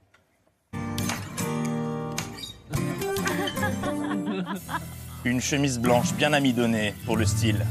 Une 5.26 5.40
chemise 5.42 5.80
blanche 5.80 6.14
bien 6.14 6.34
amidonnée 6.34 6.94
pour 7.06 7.18
le 7.18 7.26
style. 7.26 7.66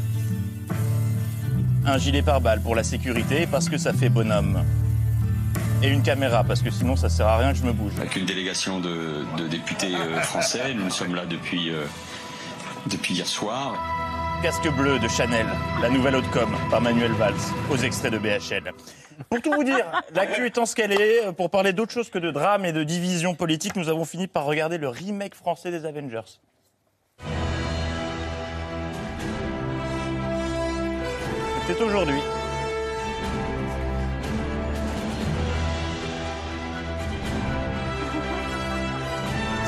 Un 1.85 1.99
gilet 1.99 2.23
pare-balles 2.23 2.61
pour 2.63 2.75
la 2.75 2.85
sécurité 2.85 3.47
parce 3.47 3.69
que 3.69 3.77
ça 3.77 3.93
fait 3.93 4.09
bonhomme. 4.09 4.65
Et 5.83 5.89
une 5.89 6.03
caméra 6.03 6.45
parce 6.45 6.63
que 6.63 6.71
sinon 6.71 6.95
ça 6.97 7.09
sert 7.09 7.27
à 7.27 7.39
rien 7.39 7.53
que 7.53 7.59
je 7.59 7.65
me 7.65 7.73
bouge. 7.73 7.93
Avec 7.99 8.17
une 8.17 8.25
délégation 8.25 8.79
de, 8.79 9.25
de 9.37 9.49
députés 9.49 9.95
euh, 9.95 10.21
français, 10.21 10.75
nous 10.75 10.91
sommes 10.91 11.15
là 11.15 11.27
depuis, 11.27 11.71
euh, 11.71 11.85
depuis 12.87 13.15
hier 13.15 13.27
soir. 13.27 13.77
Casque 14.43 14.69
bleu 14.77 14.99
de 14.99 15.09
Chanel, 15.09 15.47
la 15.81 15.89
nouvelle 15.91 16.17
haute 16.17 16.31
com 16.31 16.51
par 16.71 16.81
Manuel 16.81 17.13
Valls, 17.13 17.35
aux 17.71 17.77
extraits 17.77 18.13
de 18.13 18.19
BHL. 18.19 18.73
Pour 19.29 19.41
tout 19.41 19.53
vous 19.53 19.65
dire, 19.65 19.85
l'actu 20.15 20.47
étant 20.47 20.67
ce 20.67 20.75
qu'elle 20.75 20.93
est, 20.93 21.27
euh, 21.27 21.33
pour 21.33 21.51
parler 21.51 21.73
d'autre 21.73 21.93
chose 21.93 22.11
que 22.11 22.19
de 22.19 22.31
drame 22.31 22.65
et 22.65 22.73
de 22.73 22.83
division 22.85 23.35
politique, 23.35 23.77
nous 23.77 23.89
avons 23.89 24.05
fini 24.05 24.27
par 24.27 24.45
regarder 24.45 24.79
le 24.79 24.89
remake 24.89 25.35
français 25.35 25.71
des 25.71 25.85
Avengers. 25.85 26.41
C'était 31.67 31.83
aujourd'hui. 31.83 32.21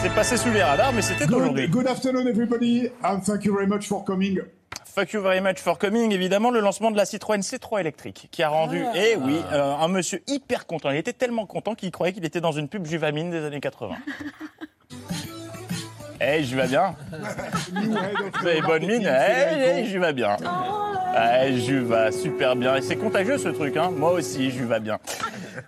C'est 0.03 0.15
passé 0.15 0.37
sous 0.37 0.51
les 0.51 0.63
radars, 0.63 0.93
mais 0.93 1.01
c'était 1.03 1.25
aujourd'hui. 1.33 1.69
Good, 1.69 1.87
afternoon, 1.87 2.27
everybody, 2.27 2.91
and 3.03 3.21
thank 3.21 3.45
you 3.45 3.55
very 3.55 3.67
much 3.67 3.87
for 3.89 4.05
coming. 4.05 4.39
Fuck 4.85 5.13
you 5.15 5.23
very 5.23 5.41
much 5.41 5.59
for 5.61 5.79
coming. 5.79 6.13
Évidemment, 6.13 6.51
le 6.51 6.61
lancement 6.61 6.91
de 6.91 6.97
la 6.97 7.07
Citroën 7.07 7.41
C3 7.41 7.81
électrique 7.81 8.29
qui 8.31 8.43
a 8.43 8.49
rendu, 8.51 8.83
Ah. 8.85 8.93
eh 8.95 9.17
oui, 9.17 9.41
euh, 9.53 9.75
un 9.75 9.89
monsieur 9.89 10.23
hyper 10.27 10.67
content. 10.67 10.91
Il 10.91 10.99
était 10.99 11.15
tellement 11.15 11.47
content 11.47 11.75
qu'il 11.75 11.91
croyait 11.91 12.13
qu'il 12.13 12.25
était 12.25 12.41
dans 12.43 12.53
une 12.53 12.69
pub 12.69 12.85
Juvamine 12.87 13.31
des 13.31 13.45
années 13.45 13.61
80. 13.61 13.97
Eh, 16.27 16.45
je 16.45 16.57
vais 16.57 16.67
bien. 16.67 16.95
Vous 18.41 18.47
avez 18.47 18.63
bonne 18.63 18.87
mine 18.87 19.07
eh, 19.07 19.85
je 19.87 19.99
vais 19.99 20.13
bien. 20.13 20.37
Eh, 21.17 21.59
je 21.59 21.75
vais 21.75 22.13
super 22.13 22.57
bien. 22.57 22.77
Et 22.77 22.83
c'est 22.83 22.97
contagieux 22.97 23.39
ce 23.39 23.49
truc, 23.49 23.77
hein. 23.77 23.91
Moi 23.91 24.13
aussi, 24.13 24.51
je 24.51 24.65
vais 24.65 24.81
bien. 24.81 24.99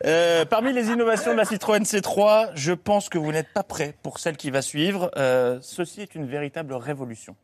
Euh, 0.04 0.44
parmi 0.44 0.72
les 0.72 0.88
innovations 0.88 1.32
de 1.32 1.36
la 1.36 1.44
Citroën 1.44 1.82
C3, 1.82 2.50
je 2.54 2.72
pense 2.72 3.09
que 3.09 3.18
vous 3.18 3.32
n'êtes 3.32 3.52
pas 3.52 3.62
prêts 3.62 3.94
pour 4.02 4.18
celle 4.18 4.36
qui 4.36 4.50
va 4.50 4.62
suivre. 4.62 5.11
Euh, 5.16 5.59
ceci 5.61 6.00
est 6.00 6.14
une 6.14 6.26
véritable 6.26 6.74
révolution. 6.74 7.36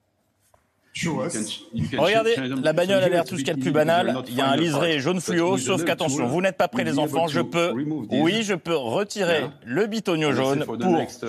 Regardez, 0.95 2.36
la 2.62 2.72
bagnole 2.72 3.03
a 3.03 3.09
l'air 3.09 3.24
tout 3.24 3.36
ce 3.36 3.40
qu'il 3.40 3.49
y 3.49 3.51
a 3.51 3.55
de 3.55 3.61
plus 3.61 3.72
banal. 3.72 4.22
Il 4.28 4.34
y 4.34 4.40
a 4.40 4.51
un 4.51 4.57
liseré 4.57 5.01
jaune 5.01 5.20
fluo, 5.20 5.57
sauf 5.57 5.84
qu'attention, 5.84 6.26
vous 6.26 6.40
n'êtes 6.40 6.57
pas 6.57 6.68
prêts 6.68 6.84
les 6.84 6.99
enfants, 6.99 7.28
je 7.28 7.40
peux, 7.40 7.72
oui, 8.11 8.43
je 8.43 8.55
peux 8.55 8.76
retirer 8.76 9.47
le 9.64 9.86
bitonio 9.86 10.32
jaune 10.32 10.64
pour, 10.64 10.76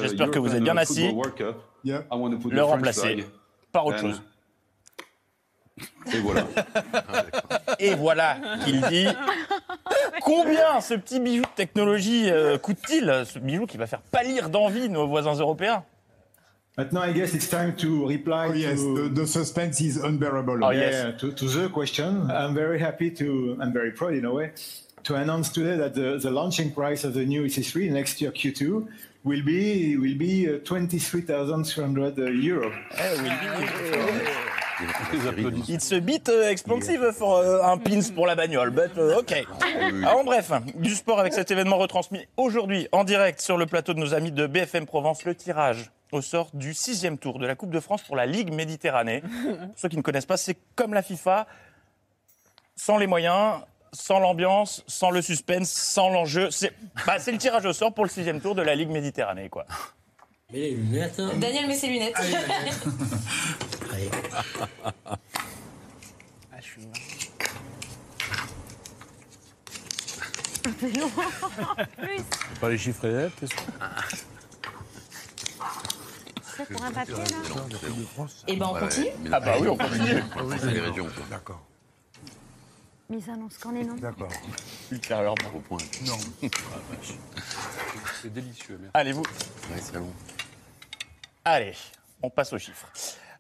j'espère 0.01 0.31
que 0.31 0.39
vous 0.39 0.55
êtes 0.55 0.63
bien 0.63 0.77
assis, 0.77 1.13
le 1.85 2.61
remplacer 2.63 3.25
par 3.71 3.85
autre 3.85 3.99
chose. 3.99 4.21
Et 6.13 6.19
voilà. 6.19 6.45
Et 7.79 7.95
voilà 7.95 8.37
qu'il 8.63 8.81
dit 8.81 9.07
combien 10.21 10.79
ce 10.81 10.93
petit 10.93 11.19
bijou 11.19 11.41
de 11.41 11.55
technologie 11.55 12.29
euh, 12.29 12.57
coûte-t-il 12.57 13.23
Ce 13.25 13.39
bijou 13.39 13.65
qui 13.65 13.77
va 13.77 13.87
faire 13.87 14.01
pâlir 14.01 14.49
d'envie 14.49 14.89
nos 14.89 15.07
voisins 15.07 15.33
européens? 15.33 15.83
Maintenant, 16.75 17.01
I 17.01 17.11
guess 17.11 17.35
it's 17.35 17.47
time 17.47 17.75
to 17.77 18.07
reply 18.07 18.47
oh, 18.47 18.53
yes, 18.53 18.79
to- 18.79 19.03
the, 19.03 19.09
the 19.21 19.27
suspense 19.27 19.79
is 19.79 19.97
unbearable. 19.97 20.65
Oh, 20.65 20.71
yeah, 20.71 20.79
yes. 20.79 20.93
yeah, 20.93 21.11
to, 21.11 21.31
to 21.31 21.45
the 21.45 21.69
question, 21.69 22.31
I'm 22.31 22.55
very 22.55 22.79
happy 22.79 23.11
to, 23.11 23.57
I'm 23.61 23.71
very 23.71 23.91
proud 23.91 24.15
in 24.15 24.25
a 24.25 24.33
way, 24.33 24.53
to 25.03 25.13
announce 25.13 25.49
today 25.49 25.77
that 25.77 25.93
the, 25.93 26.17
the 26.17 26.31
launching 26.31 26.71
price 26.71 27.03
of 27.03 27.13
the 27.13 27.25
new 27.25 27.43
EC3 27.43 27.91
next 27.91 28.21
year 28.21 28.31
Q2 28.31 28.87
will 29.23 29.43
be 29.43 29.97
will 29.97 30.17
be 30.17 30.49
uh, 30.49 30.59
23,300 30.65 32.17
euro. 32.41 32.71
It's 35.67 35.91
a 35.91 36.01
bit 36.01 36.27
uh, 36.27 36.49
expensive 36.49 37.15
for 37.15 37.45
uh, 37.45 37.71
un 37.71 37.77
pins 37.77 38.09
pour 38.13 38.25
la 38.25 38.35
bagnole, 38.35 38.71
but 38.71 38.97
uh, 38.97 39.19
ok. 39.19 39.45
Alors, 40.03 40.19
en 40.19 40.23
bref, 40.23 40.51
du 40.75 40.95
sport 40.95 41.19
avec 41.19 41.33
cet 41.33 41.51
événement 41.51 41.77
retransmis 41.77 42.25
aujourd'hui 42.35 42.87
en 42.91 43.03
direct 43.03 43.41
sur 43.41 43.57
le 43.57 43.67
plateau 43.67 43.93
de 43.93 43.99
nos 43.99 44.15
amis 44.15 44.31
de 44.31 44.47
BFM 44.47 44.87
Provence, 44.87 45.23
le 45.23 45.35
tirage 45.35 45.91
au 46.13 46.21
sort 46.21 46.49
du 46.53 46.73
sixième 46.73 47.17
tour 47.17 47.39
de 47.39 47.45
la 47.45 47.55
Coupe 47.55 47.71
de 47.71 47.79
France 47.79 48.01
pour 48.03 48.15
la 48.15 48.25
Ligue 48.25 48.53
Méditerranée. 48.53 49.21
Pour 49.21 49.57
ceux 49.75 49.89
qui 49.89 49.97
ne 49.97 50.01
connaissent 50.01 50.25
pas, 50.25 50.37
c'est 50.37 50.57
comme 50.75 50.93
la 50.93 51.01
FIFA, 51.01 51.47
sans 52.75 52.97
les 52.97 53.07
moyens, 53.07 53.61
sans 53.91 54.19
l'ambiance, 54.19 54.83
sans 54.87 55.11
le 55.11 55.21
suspense, 55.21 55.69
sans 55.69 56.09
l'enjeu. 56.09 56.49
C'est 56.51 56.73
bah, 57.05 57.17
le 57.25 57.37
tirage 57.37 57.65
au 57.65 57.73
sort 57.73 57.93
pour 57.93 58.03
le 58.05 58.09
sixième 58.09 58.41
tour 58.41 58.55
de 58.55 58.61
la 58.61 58.75
Ligue 58.75 58.89
Méditerranée, 58.89 59.49
quoi. 59.49 59.65
Mais 60.51 60.59
les 60.59 60.71
lunettes. 60.71 61.19
hein. 61.19 61.31
Daniel 61.37 61.67
met 61.67 61.75
ses 61.75 61.87
lunettes. 61.87 62.15
Pas 72.61 72.69
les 72.69 72.77
chiffres 72.77 73.05
et 73.05 73.11
lettres, 73.11 73.35
C'est 76.57 76.69
pour 76.69 76.83
un 76.83 76.91
papier, 76.91 77.15
là 77.15 77.21
Eh 78.47 78.55
ben, 78.55 78.65
on 78.67 78.79
continue 78.79 79.07
Ah 79.31 79.39
bah 79.39 79.53
oui, 79.59 79.67
on 79.67 79.77
continue. 79.77 80.23
C'est 80.59 80.71
les 80.71 80.79
régions. 80.81 81.07
D'accord. 81.29 81.61
Mise 83.09 83.29
annonce 83.29 83.57
qu'en 83.57 83.75
est 83.75 83.83
non 83.83 83.95
D'accord. 83.95 84.29
Ultérieurement. 84.91 85.35
Au 85.55 85.59
point. 85.59 85.77
Non. 86.05 86.17
C'est 88.21 88.33
délicieux, 88.33 88.77
merci. 88.79 88.91
Allez, 88.93 89.11
vous. 89.11 89.21
Ouais, 89.21 89.79
c'est 89.81 89.97
bon. 89.97 90.11
Allez, 91.45 91.73
on 92.21 92.29
passe 92.29 92.53
aux 92.53 92.57
chiffres. 92.57 92.87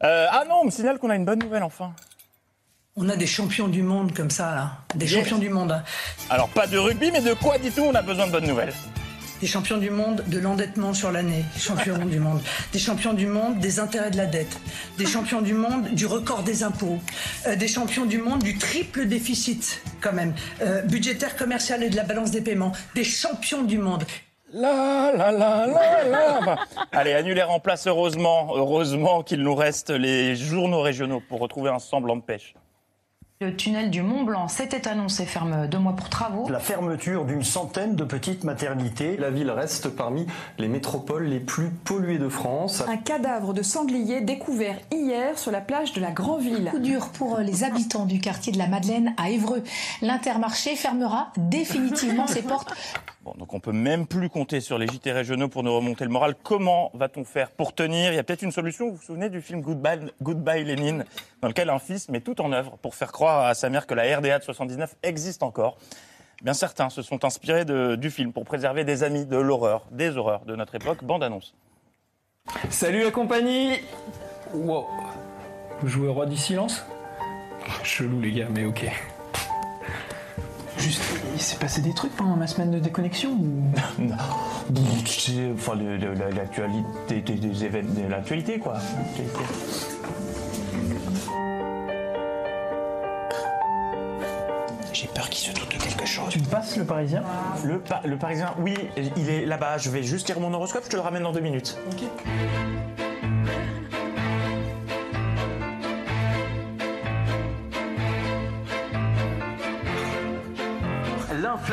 Euh, 0.03 0.27
ah 0.29 0.43
non, 0.47 0.55
on 0.61 0.65
me 0.65 0.71
signale 0.71 0.99
qu'on 0.99 1.09
a 1.09 1.15
une 1.15 1.25
bonne 1.25 1.39
nouvelle 1.39 1.63
enfin. 1.63 1.93
On 2.95 3.07
a 3.09 3.15
des 3.15 3.25
champions 3.25 3.67
du 3.69 3.81
monde 3.81 4.13
comme 4.13 4.29
ça, 4.29 4.53
là. 4.53 4.71
Des 4.95 5.05
Yes. 5.11 5.21
champions 5.23 5.37
du 5.39 5.49
monde. 5.49 5.81
Alors 6.29 6.49
pas 6.49 6.67
de 6.67 6.77
rugby, 6.77 7.11
mais 7.11 7.21
de 7.21 7.33
quoi 7.33 7.57
dit-on? 7.57 7.89
On 7.89 7.95
a 7.95 8.01
besoin 8.01 8.27
de 8.27 8.31
bonnes 8.33 8.45
nouvelles. 8.47 8.73
Des 9.43 9.49
champions 9.49 9.77
du 9.77 9.89
monde 9.89 10.23
de 10.27 10.39
l'endettement 10.39 10.93
sur 10.93 11.11
l'année. 11.11 11.43
Champions 11.59 11.97
du 11.97 12.17
monde. 12.17 12.39
Des 12.71 12.79
champions 12.79 13.11
du 13.11 13.27
monde 13.27 13.59
des 13.59 13.81
intérêts 13.81 14.09
de 14.09 14.15
la 14.15 14.25
dette. 14.25 14.57
Des 14.97 15.05
champions 15.05 15.41
du 15.41 15.53
monde 15.53 15.89
du 15.89 16.05
record 16.05 16.43
des 16.43 16.63
impôts. 16.63 16.97
Euh, 17.45 17.57
des 17.57 17.67
champions 17.67 18.05
du 18.05 18.19
monde 18.19 18.41
du 18.41 18.57
triple 18.57 19.05
déficit, 19.05 19.81
quand 19.99 20.13
même. 20.13 20.33
Euh, 20.61 20.81
budgétaire, 20.83 21.35
commercial 21.35 21.83
et 21.83 21.89
de 21.89 21.97
la 21.97 22.03
balance 22.03 22.31
des 22.31 22.39
paiements. 22.39 22.71
Des 22.95 23.03
champions 23.03 23.63
du 23.63 23.77
monde. 23.79 24.05
La 24.53 25.11
la 25.13 25.29
la 25.33 25.67
la 25.67 26.05
la. 26.05 26.59
Allez, 26.93 27.11
annulaire 27.11 27.51
en 27.51 27.59
place, 27.59 27.85
heureusement. 27.85 28.53
Heureusement 28.55 29.23
qu'il 29.23 29.41
nous 29.41 29.55
reste 29.55 29.89
les 29.89 30.37
journaux 30.37 30.81
régionaux 30.81 31.21
pour 31.27 31.41
retrouver 31.41 31.69
un 31.69 31.79
semblant 31.79 32.15
de 32.15 32.21
pêche. 32.21 32.53
Le 33.43 33.57
tunnel 33.57 33.89
du 33.89 34.01
Mont 34.01 34.23
Blanc 34.23 34.47
s'était 34.47 34.87
annoncé 34.87 35.25
ferme 35.25 35.67
deux 35.67 35.77
mois 35.77 35.97
pour 35.97 36.07
travaux. 36.07 36.47
La 36.47 36.61
fermeture 36.61 37.25
d'une 37.25 37.43
centaine 37.43 37.93
de 37.97 38.05
petites 38.05 38.45
maternités. 38.45 39.17
La 39.17 39.31
ville 39.31 39.51
reste 39.51 39.89
parmi 39.89 40.25
les 40.57 40.69
métropoles 40.69 41.25
les 41.25 41.41
plus 41.41 41.69
polluées 41.69 42.19
de 42.19 42.29
France. 42.29 42.85
Un 42.87 42.95
cadavre 42.95 43.53
de 43.53 43.61
sanglier 43.61 44.21
découvert 44.21 44.77
hier 44.93 45.37
sur 45.37 45.51
la 45.51 45.59
plage 45.59 45.91
de 45.91 45.99
la 45.99 46.11
Grandville. 46.11 46.69
Coup 46.71 46.79
dur 46.79 47.09
pour 47.09 47.39
les 47.39 47.65
habitants 47.65 48.05
du 48.05 48.21
quartier 48.21 48.53
de 48.53 48.57
la 48.57 48.67
Madeleine 48.67 49.13
à 49.17 49.29
Évreux. 49.29 49.63
L'intermarché 50.01 50.77
fermera 50.77 51.33
définitivement 51.35 52.27
ses 52.27 52.43
portes. 52.43 52.73
Bon, 53.23 53.33
donc 53.37 53.53
on 53.53 53.59
peut 53.61 53.71
même 53.71 54.05
plus 54.05 54.29
compter 54.29 54.59
sur 54.59 54.77
les 54.77 54.85
JT 54.85 55.11
régionaux 55.13 55.47
pour 55.47 55.63
nous 55.63 55.73
remonter 55.73 56.03
le 56.03 56.09
moral. 56.09 56.35
Comment 56.43 56.91
va-t-on 56.93 57.23
faire 57.23 57.51
pour 57.51 57.73
tenir? 57.73 58.11
Il 58.11 58.15
y 58.15 58.19
a 58.19 58.23
peut-être 58.23 58.41
une 58.41 58.51
solution. 58.51 58.89
Vous 58.89 58.95
vous 58.97 59.01
souvenez 59.01 59.29
du 59.29 59.39
film 59.41 59.61
Goodbye, 59.61 59.99
Goodbye 60.21 60.65
Lénine, 60.65 61.05
dans 61.41 61.47
lequel 61.47 61.69
un 61.69 61.79
fils 61.79 62.09
met 62.09 62.19
tout 62.19 62.41
en 62.41 62.51
œuvre 62.51 62.77
pour 62.81 62.95
faire 62.95 63.13
croire 63.13 63.45
à 63.45 63.53
sa 63.53 63.69
mère 63.69 63.87
que 63.87 63.93
la 63.93 64.17
RDA 64.17 64.39
de 64.39 64.43
79 64.43 64.95
existe 65.03 65.41
encore. 65.41 65.77
Bien 66.43 66.53
certains 66.53 66.89
se 66.89 67.01
sont 67.01 67.23
inspirés 67.23 67.63
de- 67.63 67.95
du 67.95 68.11
film 68.11 68.33
pour 68.33 68.43
préserver 68.43 68.83
des 68.83 69.03
amis 69.03 69.25
de 69.25 69.37
l'horreur, 69.37 69.85
des 69.91 70.17
horreurs 70.17 70.43
de 70.43 70.57
notre 70.57 70.75
époque. 70.75 71.01
Bande 71.05 71.23
annonce. 71.23 71.53
Salut 72.69 73.03
la 73.03 73.11
compagnie 73.11 73.79
Wow. 74.53 74.85
Vous 75.79 75.87
jouez 75.87 76.09
au 76.09 76.13
roi 76.13 76.25
du 76.25 76.35
silence? 76.35 76.85
Chelou 77.83 78.19
les 78.19 78.33
gars, 78.33 78.47
mais 78.53 78.65
ok. 78.65 78.85
Juste, 80.83 81.01
il 81.33 81.39
s'est 81.41 81.55
passé 81.55 81.81
des 81.81 81.93
trucs 81.93 82.13
pendant 82.15 82.35
ma 82.35 82.45
semaine 82.47 82.71
de 82.71 82.79
déconnexion 82.79 83.31
ou... 83.31 83.63
Non, 84.01 84.81
tu 85.05 85.19
sais, 85.19 85.51
enfin, 85.53 85.73
l'actualité, 86.35 87.21
des, 87.21 87.21
des 87.35 87.63
événements, 87.63 87.93
de 88.01 88.07
l'actualité 88.09 88.59
quoi. 88.59 88.73
J'ai 94.93 95.07
peur 95.07 95.27
qu'il 95.29 95.49
se 95.49 95.59
doute 95.59 95.69
de 95.73 95.81
quelque 95.83 96.05
chose. 96.05 96.29
Tu 96.29 96.39
me 96.39 96.45
passes 96.45 96.77
le 96.77 96.85
Parisien? 96.85 97.23
Le, 97.65 97.79
Pa- 97.79 98.01
le 98.05 98.15
Parisien, 98.17 98.53
oui, 98.59 98.75
il 99.17 99.29
est 99.29 99.45
là-bas. 99.45 99.77
Je 99.79 99.89
vais 99.89 100.03
juste 100.03 100.27
lire 100.27 100.39
mon 100.39 100.53
horoscope, 100.53 100.83
je 100.85 100.89
te 100.89 100.95
le 100.95 101.01
ramène 101.01 101.23
dans 101.23 101.31
deux 101.31 101.39
minutes. 101.39 101.77
Ok. 101.91 102.03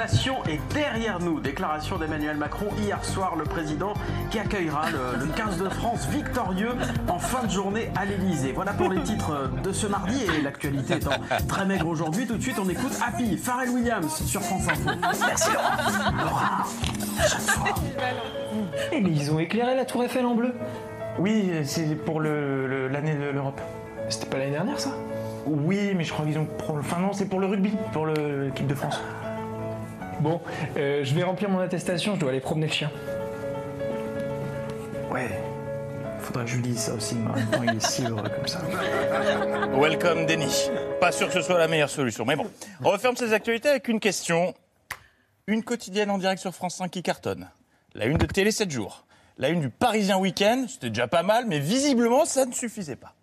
L'inflation 0.00 0.36
est 0.46 0.58
derrière 0.72 1.20
nous. 1.20 1.40
Déclaration 1.40 1.98
d'Emmanuel 1.98 2.38
Macron 2.38 2.68
hier 2.78 3.04
soir, 3.04 3.36
le 3.36 3.44
président 3.44 3.92
qui 4.30 4.38
accueillera 4.38 4.86
le, 4.90 5.26
le 5.26 5.26
15 5.26 5.58
de 5.58 5.68
France 5.68 6.06
victorieux 6.08 6.70
en 7.08 7.18
fin 7.18 7.44
de 7.46 7.50
journée 7.50 7.90
à 8.00 8.06
l'Elysée. 8.06 8.52
Voilà 8.52 8.72
pour 8.72 8.88
les 8.88 9.02
titres 9.02 9.50
de 9.62 9.72
ce 9.72 9.86
mardi 9.86 10.16
et 10.24 10.40
l'actualité 10.40 10.94
étant 10.94 11.10
très 11.48 11.66
maigre 11.66 11.86
aujourd'hui. 11.86 12.26
Tout 12.26 12.38
de 12.38 12.42
suite, 12.42 12.58
on 12.58 12.68
écoute 12.70 12.92
Happy, 13.06 13.36
Pharrell 13.36 13.68
Williams 13.68 14.22
sur 14.24 14.40
France 14.40 14.68
Info. 14.70 14.88
Merci 15.02 15.50
chaque 17.28 17.40
fois. 17.40 17.68
Eh, 18.92 19.00
mais 19.02 19.10
ils 19.10 19.30
ont 19.30 19.38
éclairé 19.38 19.74
la 19.76 19.84
Tour 19.84 20.02
Eiffel 20.04 20.24
en 20.24 20.34
bleu. 20.34 20.54
Oui, 21.18 21.50
c'est 21.64 21.94
pour 21.94 22.20
le- 22.20 22.66
le- 22.66 22.88
l'année 22.88 23.16
de 23.16 23.28
l'Europe. 23.28 23.60
C'était 24.08 24.26
pas 24.30 24.38
l'année 24.38 24.52
dernière 24.52 24.80
ça? 24.80 24.90
Oui, 25.44 25.92
mais 25.94 26.04
je 26.04 26.12
crois 26.12 26.24
qu'ils 26.24 26.38
ont. 26.38 26.48
Enfin, 26.70 27.00
non, 27.00 27.12
c'est 27.12 27.26
pour 27.26 27.38
le 27.40 27.46
rugby, 27.46 27.74
pour 27.92 28.06
l'équipe 28.06 28.66
de 28.66 28.74
France. 28.74 28.98
Bon, 30.20 30.40
euh, 30.76 31.02
je 31.02 31.14
vais 31.14 31.22
remplir 31.22 31.48
mon 31.48 31.60
attestation, 31.60 32.14
je 32.14 32.20
dois 32.20 32.30
aller 32.30 32.40
promener 32.40 32.66
le 32.66 32.72
chien. 32.72 32.90
Ouais. 35.10 35.28
Faudrait 36.20 36.44
que 36.44 36.50
je 36.50 36.56
lui 36.56 36.62
dise 36.62 36.78
ça 36.78 36.94
aussi, 36.94 37.14
maintenant 37.14 37.62
il 37.62 37.76
est 37.76 37.86
si 37.86 38.04
heureux 38.04 38.28
comme 38.28 38.46
ça. 38.46 38.60
Welcome, 39.72 40.26
Denis. 40.26 40.70
Pas 41.00 41.10
sûr 41.10 41.28
que 41.28 41.32
ce 41.32 41.40
soit 41.40 41.58
la 41.58 41.68
meilleure 41.68 41.88
solution, 41.88 42.26
mais 42.26 42.36
bon. 42.36 42.46
On 42.84 42.90
referme 42.90 43.16
ces 43.16 43.32
actualités 43.32 43.70
avec 43.70 43.88
une 43.88 43.98
question. 43.98 44.54
Une 45.46 45.64
quotidienne 45.64 46.10
en 46.10 46.18
direct 46.18 46.40
sur 46.40 46.54
France 46.54 46.76
5 46.76 46.90
qui 46.90 47.02
cartonne. 47.02 47.48
La 47.94 48.04
une 48.04 48.18
de 48.18 48.26
Télé 48.26 48.52
7 48.52 48.70
jours. 48.70 49.06
La 49.38 49.48
une 49.48 49.60
du 49.60 49.70
Parisien 49.70 50.18
Week-end, 50.18 50.66
c'était 50.68 50.90
déjà 50.90 51.08
pas 51.08 51.22
mal, 51.22 51.46
mais 51.48 51.58
visiblement 51.58 52.26
ça 52.26 52.44
ne 52.44 52.52
suffisait 52.52 52.96
pas. 52.96 53.14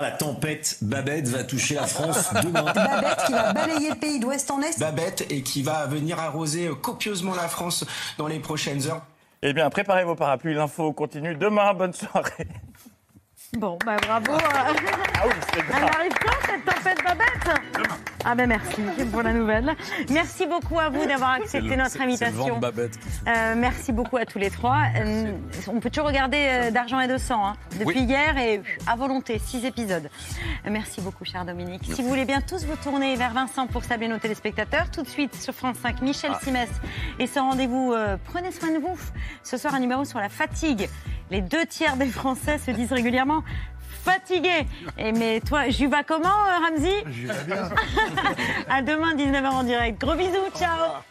La 0.00 0.10
tempête 0.10 0.78
Babette 0.82 1.28
va 1.28 1.44
toucher 1.44 1.74
la 1.76 1.86
France 1.86 2.32
demain. 2.42 2.64
Babette 2.64 3.24
qui 3.26 3.32
va 3.32 3.52
balayer 3.52 3.90
le 3.90 3.96
pays 3.96 4.18
d'ouest 4.18 4.50
en 4.50 4.60
est. 4.60 4.78
Babette 4.80 5.26
et 5.30 5.42
qui 5.42 5.62
va 5.62 5.86
venir 5.86 6.18
arroser 6.18 6.70
copieusement 6.80 7.34
la 7.34 7.48
France 7.48 7.84
dans 8.18 8.26
les 8.26 8.40
prochaines 8.40 8.86
heures. 8.88 9.02
Eh 9.42 9.52
bien, 9.52 9.70
préparez 9.70 10.04
vos 10.04 10.14
parapluies, 10.14 10.54
l'info 10.54 10.92
continue 10.92 11.34
demain. 11.34 11.74
Bonne 11.74 11.92
soirée. 11.92 12.46
Bon, 13.58 13.78
bah 13.84 13.98
bravo. 14.00 14.32
Ah 14.32 14.68
oui, 15.26 15.30
c'est 15.52 15.58
Elle 15.60 15.66
grave. 15.66 15.90
arrive 15.98 16.12
quand 16.24 16.46
cette 16.46 16.64
tempête 16.64 16.98
Babette 17.04 17.60
Ah 18.24 18.34
ben 18.34 18.48
merci 18.48 18.80
pour 19.12 19.20
la 19.22 19.34
nouvelle. 19.34 19.76
Merci 20.10 20.46
beaucoup 20.46 20.80
à 20.80 20.88
vous 20.88 21.04
d'avoir 21.04 21.32
accepté 21.32 21.76
notre 21.76 22.00
invitation. 22.00 22.58
Babette 22.58 22.98
Euh, 23.28 23.54
merci 23.54 23.92
beaucoup 23.92 24.16
à 24.16 24.24
tous 24.24 24.38
les 24.38 24.48
trois. 24.48 24.84
Euh, 24.96 25.32
on 25.68 25.80
peut 25.80 25.90
toujours 25.90 26.08
regarder 26.08 26.38
euh, 26.48 26.70
d'argent 26.70 26.98
et 27.00 27.08
de 27.08 27.18
sang 27.18 27.44
hein, 27.46 27.56
depuis 27.78 27.98
Oui. 28.00 28.06
hier 28.06 28.38
et 28.38 28.56
euh, 28.58 28.62
à 28.86 28.96
volonté, 28.96 29.38
six 29.38 29.66
épisodes. 29.66 30.08
Euh, 30.66 30.70
merci 30.70 31.02
beaucoup, 31.02 31.26
cher 31.26 31.44
Dominique. 31.44 31.82
Si 31.84 32.00
vous 32.00 32.08
voulez 32.08 32.24
bien 32.24 32.40
tous 32.40 32.64
vous 32.64 32.76
tourner 32.76 33.16
vers 33.16 33.34
Vincent 33.34 33.66
pour 33.66 33.84
saluer 33.84 34.08
nos 34.08 34.18
téléspectateurs, 34.18 34.90
tout 34.90 35.02
de 35.02 35.08
suite 35.08 35.34
sur 35.34 35.52
France 35.54 35.76
5, 35.82 36.00
Michel 36.00 36.30
Ah. 36.34 36.40
Simès 36.42 36.70
et 37.18 37.26
ce 37.26 37.38
rendez-vous. 37.38 37.92
euh, 37.92 38.16
prenez 38.24 38.50
soin 38.50 38.70
de 38.70 38.78
vous. 38.78 38.98
Ce 39.44 39.58
soir, 39.58 39.74
un 39.74 39.80
numéro 39.80 40.06
sur 40.06 40.20
la 40.20 40.30
fatigue. 40.30 40.88
Les 41.30 41.40
deux 41.40 41.64
tiers 41.64 41.96
des 41.96 42.08
Français 42.08 42.58
se 42.58 42.70
disent 42.72 42.92
régulièrement 42.92 43.41
fatigués. 44.02 44.66
Et 44.98 45.12
mais 45.12 45.40
toi, 45.40 45.68
j'y 45.68 45.86
vas 45.86 46.02
comment, 46.02 46.28
euh, 46.28 46.64
Ramzi 46.64 47.26
vais 47.26 47.44
bien. 47.46 47.70
À 48.68 48.82
demain, 48.82 49.14
19h 49.14 49.48
en 49.48 49.64
direct. 49.64 50.00
Gros 50.00 50.14
bisous, 50.14 50.50
ciao 50.58 51.02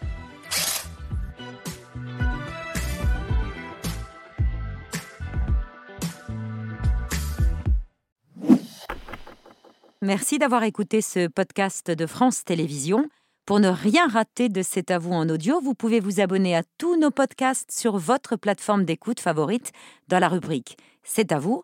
Merci 10.04 10.40
d'avoir 10.40 10.64
écouté 10.64 11.02
ce 11.02 11.28
podcast 11.28 11.92
de 11.92 12.08
France 12.08 12.44
Télévisions. 12.44 13.08
Pour 13.46 13.60
ne 13.60 13.68
rien 13.68 14.08
rater 14.08 14.50
de 14.50 14.64
C'est 14.64 14.90
à 14.90 14.98
vous 14.98 15.12
en 15.12 15.30
audio, 15.30 15.62
vous 15.62 15.76
pouvez 15.76 16.00
vous 16.00 16.20
abonner 16.20 16.56
à 16.56 16.64
tous 16.80 16.98
nos 16.98 17.12
podcasts 17.12 17.72
sur 17.72 17.98
votre 17.98 18.36
plateforme 18.36 18.84
d'écoute 18.84 19.20
favorite 19.20 19.72
dans 20.08 20.18
la 20.18 20.28
rubrique 20.28 20.78
C'est 21.04 21.32
à 21.32 21.38
vous 21.38 21.64